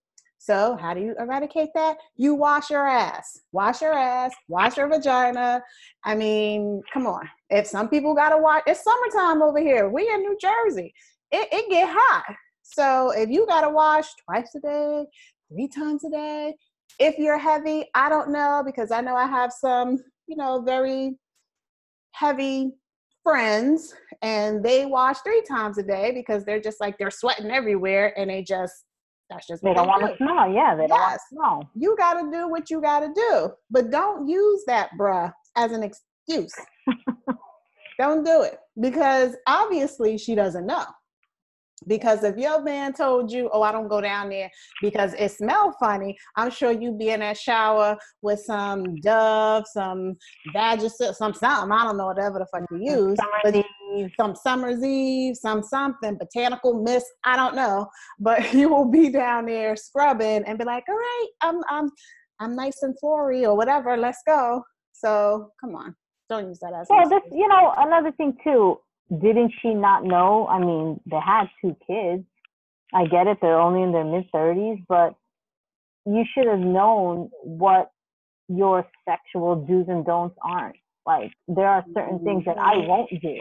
So, 0.48 0.77
how 0.80 0.94
do 0.94 1.01
you 1.01 1.13
eradicate 1.20 1.72
that? 1.75 1.98
You 2.16 2.34
wash 2.34 2.70
your 2.70 2.88
ass. 2.88 3.42
Wash 3.51 3.82
your 3.82 3.92
ass, 3.92 4.34
wash 4.48 4.77
your 4.77 4.88
vagina. 4.88 5.62
I 6.06 6.16
mean, 6.16 6.82
come 6.94 7.06
on. 7.06 7.27
If 7.50 7.68
some 7.68 7.89
people 7.89 8.16
got 8.16 8.30
to 8.30 8.38
wash, 8.38 8.62
it's 8.66 8.82
summertime 8.82 9.41
over 9.41 9.60
here. 9.60 9.89
We 9.89 10.10
in 10.10 10.22
New 10.22 10.38
Jersey. 10.39 10.93
It, 11.32 11.50
it 11.52 11.69
get 11.69 11.89
hot. 11.91 12.34
So, 12.63 13.12
if 13.12 13.30
you 13.30 13.45
got 13.45 13.62
to 13.62 13.69
wash 13.69 14.08
twice 14.24 14.56
a 14.56 14.62
day, 14.62 15.06
three 15.52 15.67
times 15.67 16.06
a 16.06 16.10
day, 16.10 16.56
if 16.98 17.17
you're 17.17 17.38
heavy, 17.38 17.84
I 17.93 18.08
don't 18.08 18.32
know 18.32 18.63
because 18.65 18.89
I 18.89 19.02
know 19.02 19.17
I 19.17 19.28
have 19.28 19.52
some, 19.52 19.98
you 20.28 20.38
know, 20.38 20.62
very 20.62 21.17
heavy 22.13 22.72
friends 23.22 23.93
and 24.22 24.63
they 24.63 24.86
wash 24.86 25.17
three 25.26 25.43
times 25.45 25.78
a 25.78 25.84
day 25.84 26.13
because 26.15 26.45
they're 26.45 26.62
just 26.62 26.80
like 26.80 26.98
they're 26.98 27.12
sweating 27.12 27.52
everywhere 27.52 28.17
and 28.17 28.30
they 28.30 28.43
just 28.43 28.86
that's 29.30 29.48
just 29.48 29.63
They 29.63 29.74
don't 29.74 29.88
want 29.88 30.06
to 30.10 30.16
smell. 30.18 30.52
Yeah, 30.52 30.76
they 30.76 30.88
don't 30.88 31.00
want 31.00 31.12
Yes. 31.13 31.22
to 31.30 31.36
smell. 31.36 31.70
you 31.76 31.96
got 31.98 32.22
to 32.22 32.32
do 32.32 32.48
what 32.50 32.70
you 32.70 32.82
got 32.82 33.02
to 33.02 33.12
do, 33.13 33.52
but 33.70 33.90
don't 33.92 34.28
use 34.28 34.63
that 34.68 34.90
bruh 35.00 35.32
as 35.56 35.72
an 35.72 35.84
excuse. 35.84 36.54
don't 38.00 38.24
do 38.24 38.42
it 38.44 38.60
because 38.80 39.36
obviously 39.48 40.18
she 40.18 40.36
doesn't 40.36 40.66
know. 40.66 40.86
Because 41.86 42.24
if 42.24 42.38
your 42.38 42.63
man 42.63 42.92
told 42.94 43.32
you, 43.32 43.50
"Oh, 43.54 43.62
I 43.62 43.72
don't 43.72 43.88
go 43.88 44.02
down 44.02 44.30
there 44.30 44.50
because 44.82 45.13
it 45.13 45.32
smells 45.32 45.76
funny," 45.80 46.18
I'm 46.36 46.50
sure 46.50 46.72
you'd 46.72 46.98
be 46.98 47.10
in 47.10 47.20
that 47.20 47.38
shower 47.38 47.98
with 48.24 48.40
some 48.40 48.96
Dove, 49.02 49.66
some 49.68 50.16
Vagisil, 50.56 51.13
some 51.13 51.34
something. 51.34 51.72
I 51.72 51.84
don't 51.84 51.98
know 51.98 52.08
whatever 52.08 52.40
the 52.40 52.48
fuck 52.48 52.68
you 52.72 52.78
use, 52.80 53.18
Summer 53.18 53.40
but 53.44 53.66
some 54.20 54.36
summer's 54.36 54.84
eve, 54.84 55.38
some 55.38 55.63
something, 55.63 56.18
botanical 56.18 56.82
mist, 56.82 57.06
I 57.24 57.36
don't 57.36 57.56
know. 57.56 57.88
But 58.20 58.40
you 58.54 58.70
will 58.70 58.86
be 58.86 59.10
down 59.10 59.46
there 59.46 59.76
scrubbing 59.76 60.44
and 60.46 60.58
be 60.58 60.66
like, 60.66 60.84
all 60.90 60.96
right, 60.96 61.28
I'm 61.42 61.62
I'm 61.70 61.92
I'm 62.40 62.56
nice 62.56 62.82
and 62.82 62.98
flory 63.00 63.46
or 63.46 63.56
whatever, 63.56 63.98
let's 63.98 64.22
go. 64.26 64.63
So 64.94 65.52
come 65.62 65.76
on. 65.76 65.96
Don't 66.30 66.48
use 66.48 66.60
that 66.60 66.74
as 66.74 66.88
Well, 66.90 67.08
this, 67.08 67.22
you 67.32 67.48
know, 67.48 67.74
another 67.78 68.12
thing 68.12 68.36
too. 68.44 68.80
Didn't 69.10 69.54
she 69.62 69.74
not 69.74 70.04
know? 70.04 70.48
I 70.48 70.60
mean, 70.60 71.00
they 71.06 71.20
had 71.20 71.46
two 71.62 71.76
kids. 71.86 72.24
I 72.93 73.06
get 73.06 73.28
it; 73.28 73.38
they're 73.41 73.60
only 73.60 73.84
in 73.84 73.91
their 73.91 74.04
mid 74.04 74.30
thirties, 74.32 74.80
but 74.88 75.15
you 76.06 76.24
should 76.34 76.48
have 76.48 76.60
known 76.60 77.30
what 77.43 77.91
your 78.48 78.86
sexual 79.08 79.56
do's 79.56 79.88
and 79.89 80.06
don'ts 80.06 80.38
aren't. 80.41 80.78
Like, 81.06 81.32
there 81.48 81.67
are 81.67 81.86
certain 81.93 82.24
things 82.24 82.46
that 82.46 82.58
I 82.58 82.78
won't 82.78 83.10
do, 83.22 83.39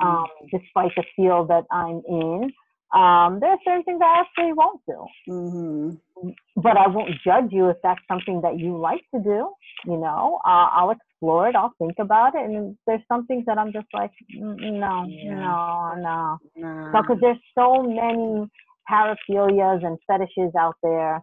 um, 0.00 0.26
despite 0.50 0.92
the 0.96 1.04
field 1.14 1.48
that 1.48 1.64
I'm 1.70 2.02
in. 2.08 2.52
Um, 2.94 3.40
there 3.40 3.50
are 3.50 3.58
certain 3.64 3.82
things 3.82 4.00
I 4.02 4.20
actually 4.20 4.52
won't 4.52 4.80
do. 4.86 5.06
Mm-hmm. 5.28 6.30
but 6.56 6.76
I 6.76 6.86
won't 6.88 7.10
judge 7.24 7.50
you 7.50 7.68
if 7.68 7.76
that's 7.82 8.00
something 8.08 8.40
that 8.42 8.58
you 8.58 8.78
like 8.78 9.02
to 9.14 9.20
do. 9.20 9.50
You 9.84 9.98
know, 9.98 10.40
uh, 10.44 10.68
I'll 10.72 10.94
explore 11.16 11.48
it. 11.48 11.56
I'll 11.56 11.72
think 11.78 11.94
about 11.98 12.34
it. 12.34 12.42
And 12.44 12.76
there's 12.86 13.00
some 13.08 13.26
things 13.26 13.44
that 13.46 13.58
I'm 13.58 13.72
just 13.72 13.86
like, 13.92 14.12
"Mm, 14.34 14.78
no, 14.78 15.04
Yeah. 15.06 15.94
no, 15.96 16.38
no, 16.56 16.90
because 17.02 17.18
there's 17.20 17.38
so 17.54 17.82
many 17.82 18.48
paraphilias 18.88 19.84
and 19.84 19.98
fetishes 20.06 20.54
out 20.54 20.76
there. 20.82 21.22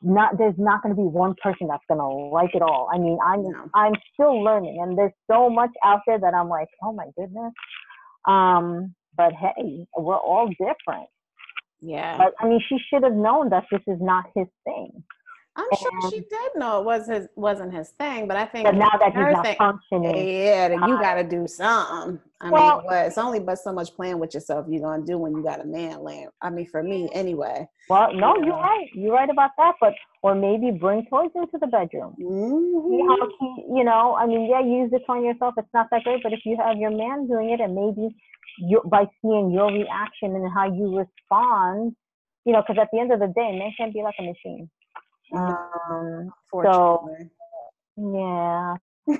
Not 0.00 0.38
there's 0.38 0.58
not 0.58 0.82
going 0.82 0.94
to 0.94 1.00
be 1.02 1.06
one 1.06 1.34
person 1.42 1.66
that's 1.66 1.84
going 1.88 1.98
to 1.98 2.06
like 2.06 2.54
it 2.54 2.62
all. 2.62 2.88
I 2.92 2.98
mean, 2.98 3.18
I'm 3.22 3.42
No. 3.42 3.64
I'm 3.74 3.94
still 4.12 4.42
learning, 4.42 4.80
and 4.80 4.96
there's 4.96 5.12
so 5.30 5.50
much 5.50 5.70
out 5.84 6.00
there 6.06 6.18
that 6.18 6.34
I'm 6.34 6.48
like, 6.48 6.68
oh 6.82 6.92
my 6.92 7.06
goodness. 7.16 7.52
Um, 8.26 8.94
but 9.16 9.32
hey, 9.32 9.86
we're 9.96 10.16
all 10.16 10.48
different. 10.48 11.08
Yeah. 11.80 12.16
But 12.16 12.34
I 12.40 12.46
mean, 12.48 12.60
she 12.68 12.78
should 12.78 13.02
have 13.02 13.12
known 13.14 13.50
that 13.50 13.64
this 13.70 13.82
is 13.86 14.00
not 14.00 14.26
his 14.34 14.46
thing. 14.64 15.04
I'm 15.58 15.66
sure 15.76 16.10
she 16.10 16.20
did 16.20 16.50
know 16.54 16.80
it 16.80 16.84
was 16.84 17.08
his 17.08 17.26
wasn't 17.34 17.74
his 17.74 17.88
thing, 17.90 18.28
but 18.28 18.36
I 18.36 18.44
think 18.46 18.64
But 18.64 18.76
now 18.76 18.90
that 19.00 19.06
he's 19.12 19.14
her 19.14 19.32
not 19.32 19.44
thing- 19.44 19.56
functioning, 19.58 20.14
Yeah, 20.16 20.68
you 20.68 20.94
Uh, 20.94 21.00
got 21.00 21.14
to 21.14 21.24
do 21.24 21.48
something. 21.48 22.20
I 22.40 22.50
well- 22.50 22.76
mean, 22.78 22.86
what? 22.86 23.06
It's 23.06 23.18
only 23.18 23.40
but 23.40 23.56
so 23.58 23.72
much 23.72 23.92
playing 23.96 24.20
with 24.20 24.34
yourself 24.34 24.66
you're 24.68 24.80
gonna 24.88 25.02
do 25.04 25.18
when 25.18 25.32
you 25.32 25.42
got 25.42 25.60
a 25.60 25.64
man 25.64 26.04
laying. 26.04 26.28
I 26.40 26.50
mean, 26.50 26.66
for 26.66 26.82
me 26.82 27.08
anyway. 27.12 27.66
well, 27.90 28.12
no, 28.14 28.36
you're 28.36 28.54
right. 28.56 28.88
You're 28.94 29.14
right 29.14 29.28
about 29.30 29.50
that. 29.58 29.74
But 29.80 29.94
or 30.22 30.34
maybe 30.36 30.70
bring 30.70 31.04
toys 31.06 31.30
into 31.34 31.58
the 31.58 31.66
bedroom. 31.66 32.14
See 32.16 32.24
Mhm. 32.24 33.08
how 33.08 33.28
he, 33.40 33.64
you 33.78 33.84
know, 33.84 34.14
I 34.14 34.26
mean, 34.26 34.48
yeah, 34.48 34.60
use 34.60 34.90
this 34.92 35.02
on 35.08 35.24
yourself. 35.24 35.54
It's 35.58 35.72
not 35.74 35.88
that 35.90 36.04
great, 36.04 36.22
but 36.22 36.32
if 36.32 36.40
you 36.46 36.56
have 36.56 36.76
your 36.76 36.90
man 36.90 37.26
doing 37.26 37.50
it, 37.50 37.60
and 37.60 37.74
maybe 37.74 38.14
you 38.58 38.80
by 38.86 39.06
seeing 39.22 39.50
your 39.50 39.68
reaction 39.72 40.34
and 40.36 40.48
how 40.52 40.66
you 40.72 40.96
respond, 40.96 41.94
you 42.44 42.52
know, 42.52 42.62
because 42.62 42.78
at 42.80 42.88
the 42.92 42.98
end 43.00 43.12
of 43.12 43.18
the 43.20 43.28
day, 43.28 43.56
man 43.58 43.72
can't 43.76 43.92
be 43.92 44.02
like 44.02 44.14
a 44.18 44.22
machine. 44.22 44.68
Um, 45.34 46.30
Fortunately. 46.50 47.30
yeah. 47.96 48.76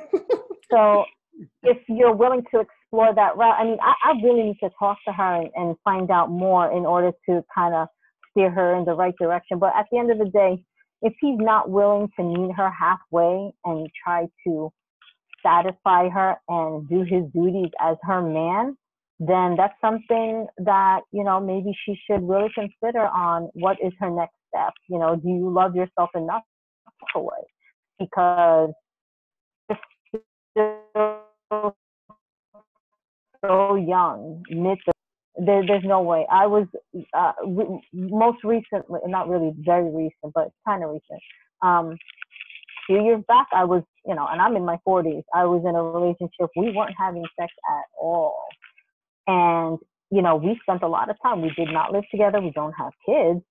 so 0.71 1.05
if 1.62 1.79
you're 1.88 2.14
willing 2.14 2.42
to 2.53 2.61
explore 2.61 3.14
that 3.14 3.37
route, 3.37 3.57
I 3.59 3.64
mean, 3.64 3.79
I, 3.81 4.11
I 4.11 4.12
really 4.23 4.42
need 4.42 4.59
to 4.62 4.71
talk 4.79 4.99
to 5.07 5.12
her 5.12 5.35
and, 5.42 5.51
and 5.55 5.77
find 5.85 6.11
out 6.11 6.31
more 6.31 6.71
in 6.71 6.85
order 6.85 7.12
to 7.29 7.44
kind 7.55 7.75
of 7.75 7.88
steer 8.31 8.51
her 8.51 8.77
in 8.77 8.85
the 8.85 8.94
right 8.94 9.14
direction. 9.21 9.59
But 9.59 9.73
at 9.77 9.87
the 9.90 9.99
end 9.99 10.11
of 10.11 10.18
the 10.18 10.31
day, 10.31 10.62
if 11.03 11.12
he's 11.21 11.38
not 11.38 11.71
willing 11.71 12.09
to 12.18 12.25
meet 12.25 12.55
her 12.57 12.71
halfway 12.71 13.53
and 13.64 13.88
try 14.05 14.27
to 14.47 14.73
satisfy 15.44 16.09
her 16.09 16.37
and 16.49 16.88
do 16.88 17.03
his 17.03 17.25
duties 17.33 17.71
as 17.81 17.97
her 18.03 18.21
man, 18.21 18.77
then 19.21 19.57
that's 19.57 19.75
something 19.81 20.47
that, 20.59 21.01
you 21.12 21.25
know, 21.25 21.40
maybe 21.40 21.77
she 21.85 21.99
should 22.07 22.29
really 22.29 22.51
consider 22.55 23.07
on 23.07 23.49
what 23.55 23.77
is 23.83 23.92
her 23.99 24.11
next 24.11 24.35
step. 24.48 24.72
You 24.88 24.98
know, 24.98 25.16
do 25.16 25.28
you 25.28 25.50
love 25.50 25.74
yourself 25.76 26.11
enough 26.14 26.42
walk 27.00 27.11
away? 27.16 27.44
Because 27.98 28.70
you're 30.56 31.72
so 33.44 33.76
young, 33.76 34.42
mid. 34.50 34.78
There, 35.37 35.64
there's 35.66 35.84
no 35.84 36.02
way. 36.02 36.26
I 36.30 36.46
was 36.46 36.66
uh, 37.16 37.32
re- 37.46 37.80
most 37.92 38.38
recently, 38.44 39.00
not 39.06 39.28
really 39.28 39.52
very 39.58 39.88
recent, 39.90 40.34
but 40.34 40.48
kind 40.66 40.82
of 40.82 40.90
recent. 40.90 41.22
Um, 41.62 41.92
a 41.92 41.96
few 42.87 43.04
years 43.04 43.22
back, 43.28 43.46
I 43.54 43.64
was, 43.64 43.82
you 44.06 44.14
know, 44.14 44.26
and 44.30 44.40
I'm 44.42 44.56
in 44.56 44.64
my 44.64 44.78
40s. 44.87 45.22
I 45.34 45.44
was 45.44 45.62
in 45.68 45.76
a 45.76 45.82
relationship. 45.82 46.50
We 46.56 46.72
weren't 46.74 46.94
having 46.98 47.24
sex 47.38 47.52
at 47.70 47.84
all, 48.00 48.37
and 49.26 49.78
you 50.11 50.22
know, 50.22 50.37
we 50.37 50.58
spent 50.62 50.82
a 50.82 50.88
lot 50.88 51.11
of 51.11 51.16
time. 51.22 51.42
We 51.42 51.52
did 51.56 51.72
not 51.72 51.92
live 51.92 52.04
together. 52.11 52.40
We 52.40 52.52
don't 52.52 52.74
have 52.74 52.92
kids, 53.06 53.42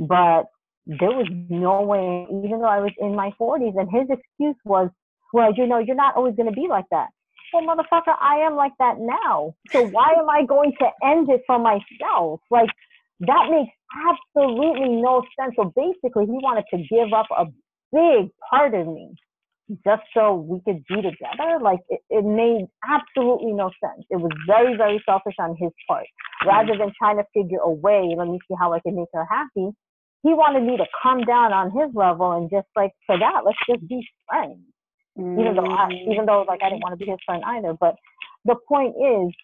but 0.00 0.44
there 0.86 1.12
was 1.12 1.28
no 1.50 1.82
way, 1.82 2.26
even 2.44 2.60
though 2.60 2.72
I 2.72 2.80
was 2.80 2.92
in 2.98 3.14
my 3.14 3.30
40s, 3.38 3.78
and 3.78 3.88
his 3.92 4.08
excuse 4.08 4.56
was, 4.64 4.88
well, 5.32 5.52
you 5.54 5.66
know, 5.66 5.78
you're 5.78 5.94
not 5.94 6.16
always 6.16 6.34
going 6.34 6.48
to 6.48 6.54
be 6.54 6.66
like 6.68 6.86
that. 6.90 7.08
Well, 7.52 7.64
motherfucker, 7.64 8.14
I 8.20 8.38
am 8.46 8.56
like 8.56 8.72
that 8.78 8.96
now. 8.98 9.54
So 9.70 9.86
why 9.86 10.14
am 10.18 10.30
I 10.30 10.44
going 10.46 10.72
to 10.80 10.86
end 11.04 11.28
it 11.30 11.42
for 11.46 11.58
myself? 11.58 12.40
Like, 12.50 12.70
that 13.20 13.50
makes 13.50 13.72
absolutely 14.08 14.88
no 14.88 15.22
sense. 15.38 15.54
So 15.56 15.72
basically, 15.76 16.24
he 16.26 16.32
wanted 16.32 16.64
to 16.72 16.78
give 16.78 17.12
up 17.12 17.26
a 17.36 17.44
big 17.92 18.30
part 18.48 18.74
of 18.74 18.86
me 18.86 19.14
just 19.84 20.02
so 20.14 20.34
we 20.34 20.60
could 20.64 20.82
be 20.88 20.96
together. 20.96 21.58
Like, 21.60 21.80
it, 21.88 22.00
it 22.08 22.24
made 22.24 22.66
absolutely 22.88 23.52
no 23.52 23.70
sense. 23.84 24.06
It 24.10 24.16
was 24.16 24.32
very, 24.46 24.76
very 24.76 25.02
selfish 25.06 25.34
on 25.38 25.56
his 25.58 25.70
part. 25.86 26.06
Rather 26.46 26.76
than 26.78 26.92
trying 26.98 27.18
to 27.18 27.24
figure 27.34 27.60
a 27.60 27.70
way, 27.70 28.14
let 28.16 28.28
me 28.28 28.38
see 28.48 28.54
how 28.58 28.72
I 28.72 28.80
can 28.80 28.96
make 28.96 29.08
her 29.12 29.26
happy, 29.30 29.70
he 30.22 30.34
wanted 30.34 30.64
me 30.64 30.76
to 30.76 30.86
come 31.02 31.22
down 31.22 31.52
on 31.52 31.70
his 31.70 31.94
level 31.94 32.32
and 32.32 32.50
just 32.50 32.68
like, 32.76 32.92
for 33.06 33.18
that, 33.18 33.42
let's 33.44 33.58
just 33.68 33.88
be 33.88 34.06
friends 34.28 34.60
mm-hmm. 35.18 35.40
even 35.40 35.54
though 35.54 35.70
I, 35.70 35.86
mm-hmm. 35.86 36.12
even 36.12 36.26
though 36.26 36.44
like 36.46 36.60
I 36.62 36.70
didn't 36.70 36.82
want 36.82 36.98
to 36.98 37.04
be 37.04 37.10
his 37.10 37.20
friend 37.24 37.42
either. 37.46 37.74
But 37.78 37.96
the 38.44 38.56
point 38.68 38.94
is, 38.96 39.34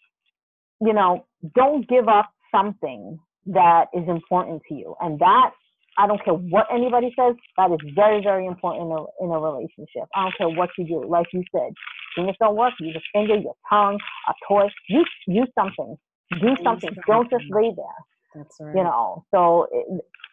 you 0.80 0.92
know, 0.92 1.26
don't 1.54 1.88
give 1.88 2.08
up 2.08 2.30
something 2.54 3.18
that 3.46 3.86
is 3.94 4.08
important 4.08 4.62
to 4.68 4.74
you, 4.74 4.94
and 5.00 5.18
that 5.20 5.50
I 5.98 6.06
don't 6.06 6.22
care 6.24 6.34
what 6.34 6.66
anybody 6.72 7.14
says. 7.18 7.34
That 7.56 7.70
is 7.70 7.78
very, 7.94 8.22
very 8.22 8.46
important 8.46 8.86
in 8.86 8.92
a 8.92 9.02
in 9.24 9.30
a 9.30 9.38
relationship. 9.38 10.08
I 10.14 10.22
don't 10.22 10.36
care 10.36 10.48
what 10.48 10.70
you 10.78 10.86
do. 10.86 11.08
Like 11.08 11.26
you 11.32 11.42
said, 11.52 11.72
things 12.16 12.36
don't 12.40 12.56
work. 12.56 12.74
Use 12.80 12.96
a 12.96 13.18
finger, 13.18 13.36
your 13.36 13.54
tongue, 13.68 13.98
a 14.28 14.32
toy. 14.48 14.68
Use 14.88 15.10
use 15.26 15.48
something. 15.58 15.96
Do 16.40 16.56
something. 16.62 16.90
Don't 17.06 17.30
just 17.30 17.44
lay 17.50 17.72
there. 17.76 17.86
That's 18.34 18.56
right. 18.60 18.76
You 18.76 18.82
know. 18.82 19.24
So, 19.32 19.68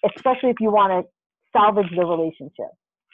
especially 0.06 0.50
if 0.50 0.58
you 0.60 0.72
want 0.72 0.92
to 0.92 1.10
salvage 1.52 1.90
the 1.96 2.06
relationship. 2.06 2.72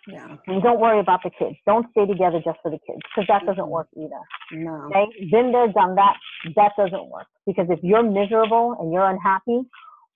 Yeah. 0.07 0.37
And 0.47 0.63
don't 0.63 0.79
worry 0.79 0.99
about 0.99 1.21
the 1.23 1.29
kids. 1.37 1.55
Don't 1.65 1.85
stay 1.91 2.05
together 2.05 2.41
just 2.43 2.57
for 2.63 2.71
the 2.71 2.79
kids 2.87 3.01
because 3.03 3.27
that 3.27 3.45
doesn't 3.45 3.67
work 3.67 3.87
either. 3.95 4.21
No. 4.51 4.87
Okay? 4.87 5.29
Been 5.29 5.51
there, 5.51 5.67
done 5.67 5.95
that. 5.95 6.15
That 6.55 6.71
doesn't 6.77 7.09
work 7.09 7.27
because 7.45 7.67
if 7.69 7.79
you're 7.83 8.03
miserable 8.03 8.77
and 8.79 8.91
you're 8.91 9.07
unhappy, 9.07 9.61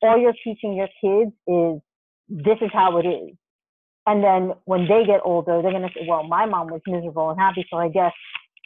all 0.01 0.17
you're 0.17 0.33
teaching 0.43 0.73
your 0.73 0.89
kids 1.01 1.31
is 1.47 1.81
this 2.29 2.57
is 2.61 2.71
how 2.73 2.97
it 2.97 3.05
is. 3.05 3.35
And 4.05 4.23
then 4.23 4.53
when 4.65 4.81
they 4.81 5.05
get 5.05 5.21
older, 5.23 5.61
they're 5.61 5.71
going 5.71 5.83
to 5.83 5.93
say, 5.93 6.05
well, 6.07 6.23
my 6.23 6.45
mom 6.45 6.67
was 6.67 6.81
miserable 6.85 7.29
and 7.29 7.39
happy, 7.39 7.65
so 7.69 7.77
I 7.77 7.87
guess 7.87 8.11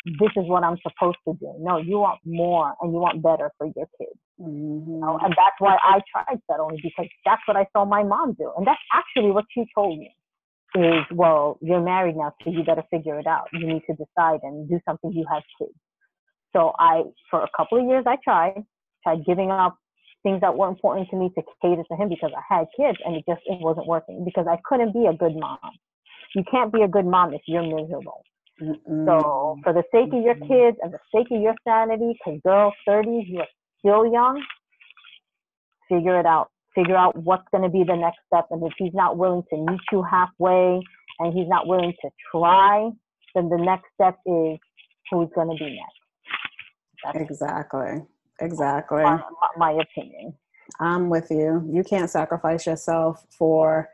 this 0.05 0.31
is 0.35 0.47
what 0.47 0.63
I'm 0.63 0.77
supposed 0.81 1.17
to 1.27 1.33
do. 1.39 1.53
No, 1.59 1.77
you 1.77 1.99
want 1.99 2.19
more 2.25 2.73
and 2.81 2.91
you 2.91 2.99
want 2.99 3.21
better 3.21 3.51
for 3.57 3.67
your 3.75 3.87
kids. 3.99 4.19
Mm-hmm. 4.39 4.91
You 4.91 4.99
know? 4.99 5.19
And 5.21 5.31
that's 5.31 5.59
why 5.59 5.77
I 5.83 6.01
tried 6.11 6.39
settling 6.49 6.79
because 6.81 7.07
that's 7.25 7.41
what 7.47 7.57
I 7.57 7.65
saw 7.73 7.85
my 7.85 8.03
mom 8.03 8.33
do. 8.33 8.51
And 8.57 8.65
that's 8.65 8.81
actually 8.93 9.31
what 9.31 9.45
she 9.53 9.65
told 9.75 9.97
me 9.99 10.15
is, 10.75 11.05
well, 11.11 11.57
you're 11.61 11.81
married 11.81 12.15
now, 12.15 12.33
so 12.43 12.51
you 12.51 12.63
better 12.63 12.83
figure 12.91 13.19
it 13.19 13.27
out. 13.27 13.47
You 13.53 13.65
need 13.65 13.83
to 13.89 13.95
decide 13.95 14.39
and 14.43 14.69
do 14.69 14.79
something. 14.85 15.11
You 15.11 15.25
have 15.31 15.43
kids. 15.59 15.77
So 16.53 16.73
I, 16.79 17.03
for 17.29 17.43
a 17.43 17.49
couple 17.55 17.79
of 17.79 17.87
years, 17.87 18.05
I 18.07 18.17
tried, 18.23 18.63
tried 19.03 19.25
giving 19.25 19.51
up 19.51 19.77
things 20.23 20.41
that 20.41 20.55
were 20.55 20.67
important 20.67 21.09
to 21.09 21.15
me 21.15 21.31
to 21.35 21.41
cater 21.61 21.83
to 21.89 21.95
him 21.95 22.09
because 22.09 22.31
I 22.35 22.41
had 22.47 22.67
kids 22.75 22.97
and 23.05 23.15
it 23.15 23.23
just 23.27 23.41
it 23.45 23.61
wasn't 23.61 23.87
working 23.87 24.25
because 24.25 24.45
I 24.49 24.57
couldn't 24.65 24.93
be 24.93 25.05
a 25.05 25.13
good 25.13 25.35
mom. 25.35 25.59
You 26.35 26.43
can't 26.49 26.73
be 26.73 26.81
a 26.81 26.87
good 26.87 27.05
mom 27.05 27.33
if 27.33 27.41
you're 27.47 27.63
miserable. 27.63 28.23
Mm-mm. 28.61 29.05
So 29.05 29.57
for 29.63 29.73
the 29.73 29.83
sake 29.91 30.11
of 30.13 30.23
your 30.23 30.35
kids 30.35 30.77
and 30.81 30.91
the 30.91 30.99
sake 31.13 31.27
of 31.31 31.41
your 31.41 31.55
sanity, 31.63 32.17
because 32.17 32.41
girl, 32.43 32.73
30s, 32.87 33.25
you're 33.27 33.45
still 33.87 34.11
young, 34.11 34.43
figure 35.89 36.19
it 36.19 36.25
out 36.25 36.49
figure 36.77 36.95
out 36.95 37.15
what's 37.23 37.47
going 37.51 37.63
to 37.63 37.69
be 37.69 37.83
the 37.83 37.95
next 37.95 38.19
step. 38.27 38.47
And 38.51 38.61
if 38.63 38.73
he's 38.77 38.93
not 38.93 39.17
willing 39.17 39.43
to 39.49 39.57
meet 39.57 39.79
you 39.91 40.03
halfway 40.03 40.79
and 41.19 41.33
he's 41.33 41.47
not 41.47 41.65
willing 41.65 41.93
to 42.01 42.09
try, 42.31 42.91
then 43.33 43.49
the 43.49 43.57
next 43.57 43.85
step 43.95 44.19
is 44.25 44.59
who's 45.09 45.29
going 45.33 45.49
to 45.49 45.55
be 45.55 45.75
next. 45.75 47.03
That's 47.03 47.29
exactly. 47.31 48.03
Exactly. 48.39 49.03
My, 49.03 49.21
my 49.57 49.71
opinion. 49.71 50.35
I'm 50.79 51.09
with 51.09 51.31
you. 51.31 51.67
You 51.71 51.83
can't 51.83 52.09
sacrifice 52.09 52.67
yourself 52.67 53.25
for 53.35 53.89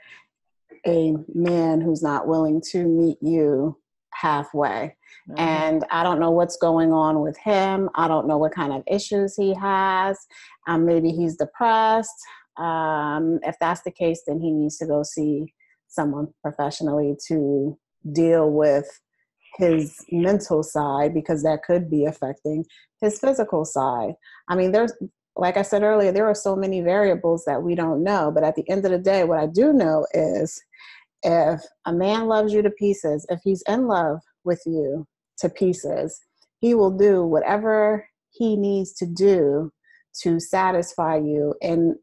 a 0.85 1.13
man 1.33 1.79
who's 1.79 2.03
not 2.03 2.27
willing 2.27 2.61
to 2.71 2.85
meet 2.85 3.17
you 3.21 3.77
halfway. 4.19 4.95
Mm-hmm. 5.29 5.39
And 5.39 5.85
I 5.91 6.03
don't 6.03 6.19
know 6.19 6.31
what's 6.31 6.57
going 6.57 6.91
on 6.91 7.21
with 7.21 7.37
him. 7.37 7.89
I 7.95 8.07
don't 8.07 8.27
know 8.27 8.37
what 8.37 8.53
kind 8.53 8.73
of 8.73 8.83
issues 8.87 9.35
he 9.35 9.53
has. 9.53 10.17
Um, 10.67 10.85
maybe 10.85 11.09
he's 11.11 11.37
depressed. 11.37 12.15
Um, 12.57 13.39
if 13.43 13.55
that's 13.59 13.81
the 13.83 13.91
case, 13.91 14.21
then 14.27 14.39
he 14.39 14.51
needs 14.51 14.77
to 14.77 14.85
go 14.85 15.03
see 15.03 15.53
someone 15.87 16.27
professionally 16.41 17.15
to 17.27 17.77
deal 18.11 18.49
with 18.51 18.99
his 19.57 19.95
mental 20.11 20.63
side 20.63 21.13
because 21.13 21.43
that 21.43 21.63
could 21.63 21.89
be 21.89 22.05
affecting 22.05 22.65
his 23.01 23.19
physical 23.19 23.65
side. 23.65 24.13
I 24.49 24.55
mean, 24.55 24.71
there's, 24.71 24.93
like 25.35 25.57
I 25.57 25.61
said 25.61 25.83
earlier, 25.83 26.11
there 26.11 26.27
are 26.27 26.35
so 26.35 26.55
many 26.55 26.81
variables 26.81 27.45
that 27.45 27.61
we 27.61 27.75
don't 27.75 28.03
know. 28.03 28.31
But 28.33 28.43
at 28.43 28.55
the 28.55 28.67
end 28.69 28.85
of 28.85 28.91
the 28.91 28.97
day, 28.99 29.23
what 29.23 29.39
I 29.39 29.47
do 29.47 29.73
know 29.73 30.05
is 30.13 30.61
if 31.23 31.61
a 31.85 31.93
man 31.93 32.27
loves 32.27 32.53
you 32.53 32.61
to 32.61 32.69
pieces, 32.69 33.25
if 33.29 33.39
he's 33.43 33.63
in 33.67 33.87
love 33.87 34.19
with 34.43 34.61
you 34.65 35.07
to 35.39 35.49
pieces, 35.49 36.19
he 36.59 36.75
will 36.75 36.91
do 36.91 37.23
whatever 37.23 38.07
he 38.31 38.55
needs 38.55 38.93
to 38.93 39.05
do 39.05 39.71
to 40.21 40.39
satisfy 40.39 41.17
you 41.17 41.55
in 41.61 41.95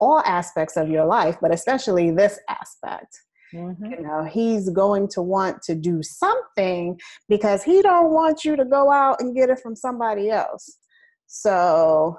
all 0.00 0.20
aspects 0.24 0.76
of 0.76 0.88
your 0.88 1.04
life, 1.04 1.36
but 1.40 1.52
especially 1.52 2.10
this 2.10 2.38
aspect. 2.48 3.20
Mm-hmm. 3.52 3.84
You 3.86 4.00
know, 4.02 4.24
he's 4.24 4.68
going 4.70 5.08
to 5.08 5.22
want 5.22 5.62
to 5.62 5.74
do 5.74 6.02
something 6.02 6.98
because 7.28 7.62
he 7.62 7.82
don't 7.82 8.12
want 8.12 8.44
you 8.44 8.56
to 8.56 8.64
go 8.64 8.90
out 8.90 9.20
and 9.20 9.34
get 9.34 9.48
it 9.48 9.60
from 9.60 9.74
somebody 9.74 10.30
else. 10.30 10.78
So 11.26 12.18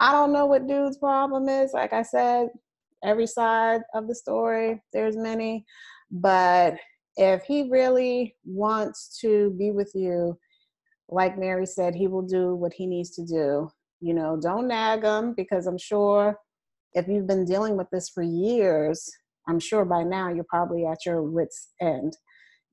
I 0.00 0.12
don't 0.12 0.32
know 0.32 0.46
what 0.46 0.66
dude's 0.66 0.96
problem 0.96 1.48
is. 1.48 1.72
Like 1.72 1.92
I 1.92 2.02
said, 2.02 2.48
every 3.04 3.26
side 3.26 3.82
of 3.94 4.08
the 4.08 4.14
story, 4.14 4.80
there's 4.92 5.16
many. 5.16 5.64
But 6.10 6.76
if 7.16 7.42
he 7.44 7.68
really 7.70 8.36
wants 8.44 9.18
to 9.20 9.50
be 9.58 9.70
with 9.70 9.90
you, 9.94 10.38
like 11.08 11.38
Mary 11.38 11.66
said, 11.66 11.94
he 11.94 12.06
will 12.06 12.22
do 12.22 12.54
what 12.54 12.72
he 12.72 12.86
needs 12.86 13.10
to 13.16 13.24
do. 13.24 13.70
You 14.00 14.14
know, 14.14 14.38
don't 14.40 14.68
nag 14.68 15.04
him 15.04 15.34
because 15.34 15.66
I'm 15.66 15.78
sure 15.78 16.38
if 16.94 17.06
you've 17.08 17.26
been 17.26 17.44
dealing 17.44 17.76
with 17.76 17.88
this 17.90 18.08
for 18.08 18.22
years, 18.22 19.10
I'm 19.48 19.60
sure 19.60 19.84
by 19.84 20.02
now 20.02 20.28
you're 20.28 20.44
probably 20.44 20.86
at 20.86 21.04
your 21.06 21.22
wits' 21.22 21.70
end. 21.80 22.16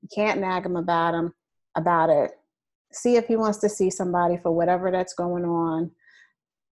You 0.02 0.08
can't 0.14 0.40
nag 0.40 0.64
him 0.64 0.76
about 0.76 1.14
him 1.14 1.32
about 1.76 2.10
it. 2.10 2.32
See 2.92 3.16
if 3.16 3.26
he 3.26 3.36
wants 3.36 3.58
to 3.58 3.68
see 3.68 3.90
somebody 3.90 4.36
for 4.36 4.50
whatever 4.50 4.90
that's 4.90 5.14
going 5.14 5.44
on 5.44 5.90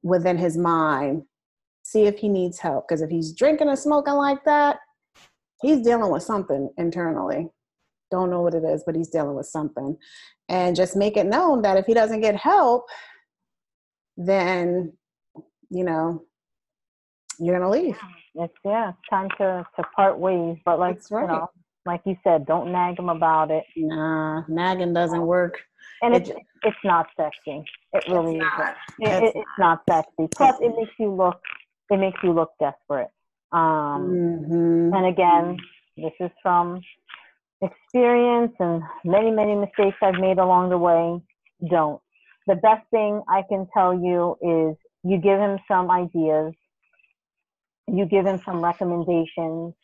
within 0.03 0.39
his 0.39 0.57
mind. 0.57 1.25
See 1.87 2.07
if 2.07 2.19
he 2.19 2.29
needs 2.29 2.59
help. 2.59 2.89
Because 2.89 3.01
if 3.01 3.11
he's 3.11 3.33
drinking 3.33 3.69
and 3.69 3.79
smoking 3.79 4.15
like 4.15 4.45
that, 4.45 4.79
he's 5.63 5.83
dealing 5.83 6.11
with 6.11 6.25
something 6.25 6.69
internally. 6.77 7.49
Don't 8.11 8.29
know 8.29 8.43
what 8.43 8.55
it 8.55 8.65
is, 8.65 8.83
but 8.85 8.97
he's 8.97 9.09
dealing 9.09 9.37
with 9.37 9.47
something. 9.47 9.97
And 10.49 10.75
just 10.75 10.97
make 10.97 11.17
it 11.17 11.27
known 11.27 11.63
that 11.63 11.77
if 11.77 11.87
he 11.87 11.95
doesn't 11.95 12.23
get 12.23 12.35
help, 12.35 12.87
then, 14.17 14.95
you 15.71 15.85
know, 15.85 16.25
you're 17.39 17.57
gonna 17.57 17.71
leave. 17.71 17.97
It's 18.35 18.55
yeah, 18.65 18.91
time 19.09 19.29
to 19.39 19.65
to 19.77 19.83
part 19.95 20.19
ways. 20.19 20.57
But 20.65 20.81
like 20.81 20.99
right. 21.09 21.23
you 21.23 21.29
know, 21.29 21.47
like 21.85 22.01
you 22.05 22.17
said, 22.25 22.47
don't 22.47 22.73
nag 22.73 22.99
him 22.99 23.11
about 23.11 23.53
it. 23.53 23.63
Nah, 23.77 24.43
nagging 24.49 24.93
doesn't 24.93 25.25
work. 25.25 25.55
And 26.03 26.17
it, 26.17 26.29
it's 26.29 26.41
it's 26.65 26.77
not 26.83 27.07
sexy. 27.17 27.65
It 27.93 28.05
really 28.09 28.39
isn't. 28.39 28.77
It, 28.99 29.23
it's, 29.23 29.37
it's 29.37 29.59
not 29.59 29.83
sexy. 29.89 30.29
Plus, 30.35 30.57
it 30.61 30.75
makes 30.77 30.93
you 30.99 31.15
look 31.15 31.41
it 31.91 31.99
makes 31.99 32.19
you 32.23 32.33
look 32.33 32.51
desperate. 32.61 33.11
Um, 33.53 34.11
mm-hmm. 34.11 34.95
And 34.95 35.07
again, 35.07 35.57
this 35.97 36.13
is 36.21 36.31
from 36.43 36.81
experience 37.63 38.53
and 38.61 38.83
many 39.05 39.31
many 39.31 39.55
mistakes 39.55 39.97
I've 40.03 40.21
made 40.21 40.39
along 40.39 40.71
the 40.71 40.79
way. 40.79 41.21
Don't. 41.71 42.01
The 42.47 42.57
best 42.57 42.87
thing 42.91 43.23
I 43.29 43.43
can 43.49 43.67
tell 43.73 43.95
you 43.95 44.37
is 44.43 44.77
you 45.03 45.19
give 45.19 45.39
him 45.39 45.59
some 45.69 45.91
ideas 45.91 46.55
you 47.89 48.07
give 48.07 48.27
him 48.27 48.41
some 48.45 48.63
recommendations 48.63 49.75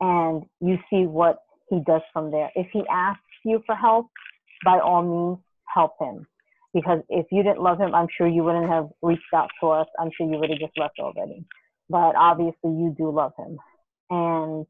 and 0.00 0.44
you 0.60 0.78
see 0.90 1.06
what 1.06 1.38
he 1.68 1.80
does 1.86 2.02
from 2.12 2.30
there. 2.30 2.50
If 2.54 2.68
he 2.72 2.82
asks 2.90 3.22
you 3.44 3.62
for 3.66 3.74
help, 3.74 4.08
by 4.64 4.78
all 4.78 5.02
means, 5.02 5.38
help 5.72 5.92
him. 6.00 6.26
Because 6.76 7.00
if 7.08 7.24
you 7.32 7.42
didn't 7.42 7.62
love 7.62 7.80
him, 7.80 7.94
I'm 7.94 8.06
sure 8.18 8.28
you 8.28 8.44
wouldn't 8.44 8.68
have 8.68 8.88
reached 9.00 9.32
out 9.34 9.48
to 9.62 9.68
us. 9.68 9.86
I'm 9.98 10.10
sure 10.14 10.30
you 10.30 10.38
would 10.38 10.50
have 10.50 10.58
just 10.58 10.76
left 10.76 10.98
already. 11.00 11.42
But 11.88 12.14
obviously, 12.16 12.70
you 12.70 12.94
do 12.98 13.10
love 13.10 13.32
him. 13.38 13.56
And 14.10 14.66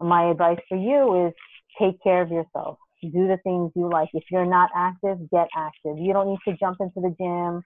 my 0.00 0.30
advice 0.30 0.58
for 0.70 0.78
you 0.78 1.26
is 1.26 1.34
take 1.78 2.02
care 2.02 2.22
of 2.22 2.30
yourself. 2.30 2.78
Do 3.02 3.28
the 3.28 3.36
things 3.44 3.72
you 3.76 3.90
like. 3.90 4.08
If 4.14 4.24
you're 4.30 4.46
not 4.46 4.70
active, 4.74 5.18
get 5.30 5.48
active. 5.54 5.98
You 5.98 6.14
don't 6.14 6.30
need 6.30 6.38
to 6.48 6.56
jump 6.56 6.78
into 6.80 7.02
the 7.02 7.14
gym. 7.20 7.62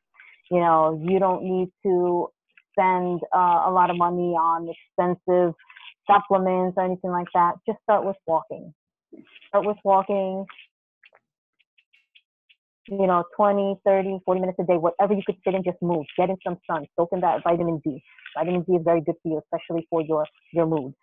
You 0.50 0.58
know, 0.58 1.00
you 1.08 1.20
don't 1.20 1.44
need 1.44 1.68
to 1.84 2.26
spend 2.72 3.20
uh, 3.32 3.62
a 3.66 3.70
lot 3.70 3.90
of 3.90 3.96
money 3.96 4.32
on 4.34 4.68
expensive 4.68 5.54
supplements 6.10 6.74
or 6.76 6.84
anything 6.84 7.12
like 7.12 7.28
that. 7.32 7.52
Just 7.64 7.78
start 7.84 8.04
with 8.04 8.16
walking. 8.26 8.74
Start 9.48 9.66
with 9.66 9.76
walking, 9.84 10.46
you 12.90 13.06
know, 13.06 13.24
20, 13.36 13.80
30, 13.84 14.20
40 14.24 14.40
minutes 14.40 14.58
a 14.60 14.64
day, 14.64 14.76
whatever 14.76 15.12
you 15.12 15.22
could 15.24 15.36
fit 15.44 15.54
in, 15.54 15.62
just 15.62 15.80
move. 15.82 16.06
Get 16.16 16.30
in 16.30 16.36
some 16.44 16.58
sun. 16.66 16.86
Soak 16.96 17.10
in 17.12 17.20
that 17.20 17.42
vitamin 17.44 17.80
D. 17.84 18.02
Vitamin 18.36 18.62
D 18.62 18.74
is 18.74 18.82
very 18.84 19.00
good 19.00 19.14
for 19.22 19.28
you, 19.28 19.40
especially 19.44 19.86
for 19.90 20.02
your, 20.02 20.26
your 20.52 20.66
mood. 20.66 20.94